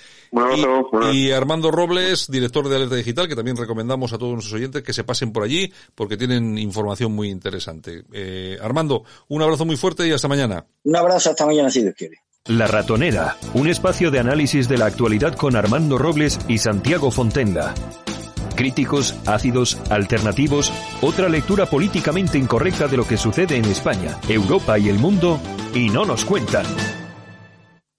Y, 1.11 1.31
Armando 1.31 1.71
Robles, 1.71 2.27
director 2.29 2.67
de 2.67 2.75
Alerta 2.75 2.95
Digital, 2.95 3.27
que 3.27 3.35
también 3.35 3.57
recomendamos 3.57 4.13
a 4.13 4.17
todos 4.17 4.33
nuestros 4.33 4.53
oyentes 4.53 4.83
que 4.83 4.93
se 4.93 5.03
pasen 5.03 5.31
por 5.31 5.43
allí, 5.43 5.71
porque 5.95 6.17
tienen 6.17 6.57
información 6.57 7.11
muy 7.13 7.29
interesante. 7.29 8.03
Eh, 8.13 8.57
Armando, 8.61 9.03
un 9.27 9.41
abrazo 9.41 9.65
muy 9.65 9.75
fuerte 9.75 10.07
y 10.07 10.11
hasta 10.11 10.27
mañana. 10.27 10.65
Un 10.83 10.95
abrazo 10.95 11.31
hasta 11.31 11.45
mañana, 11.45 11.69
si 11.69 11.81
Dios 11.81 11.95
quiere. 11.95 12.17
La 12.49 12.67
Ratonera, 12.67 13.37
un 13.53 13.69
espacio 13.69 14.11
de 14.11 14.19
análisis 14.19 14.67
de 14.67 14.77
la 14.77 14.87
actualidad 14.87 15.33
con 15.33 15.55
Armando 15.55 15.97
Robles 15.97 16.37
y 16.49 16.57
Santiago 16.57 17.09
Fontenga. 17.09 17.73
Críticos, 18.57 19.15
ácidos, 19.25 19.79
alternativos, 19.89 20.73
otra 21.01 21.29
lectura 21.29 21.67
políticamente 21.67 22.37
incorrecta 22.37 22.89
de 22.89 22.97
lo 22.97 23.07
que 23.07 23.15
sucede 23.15 23.55
en 23.55 23.63
España, 23.63 24.17
Europa 24.27 24.77
y 24.77 24.89
el 24.89 24.99
mundo, 24.99 25.39
y 25.73 25.89
no 25.89 26.03
nos 26.03 26.25
cuentan. 26.25 26.65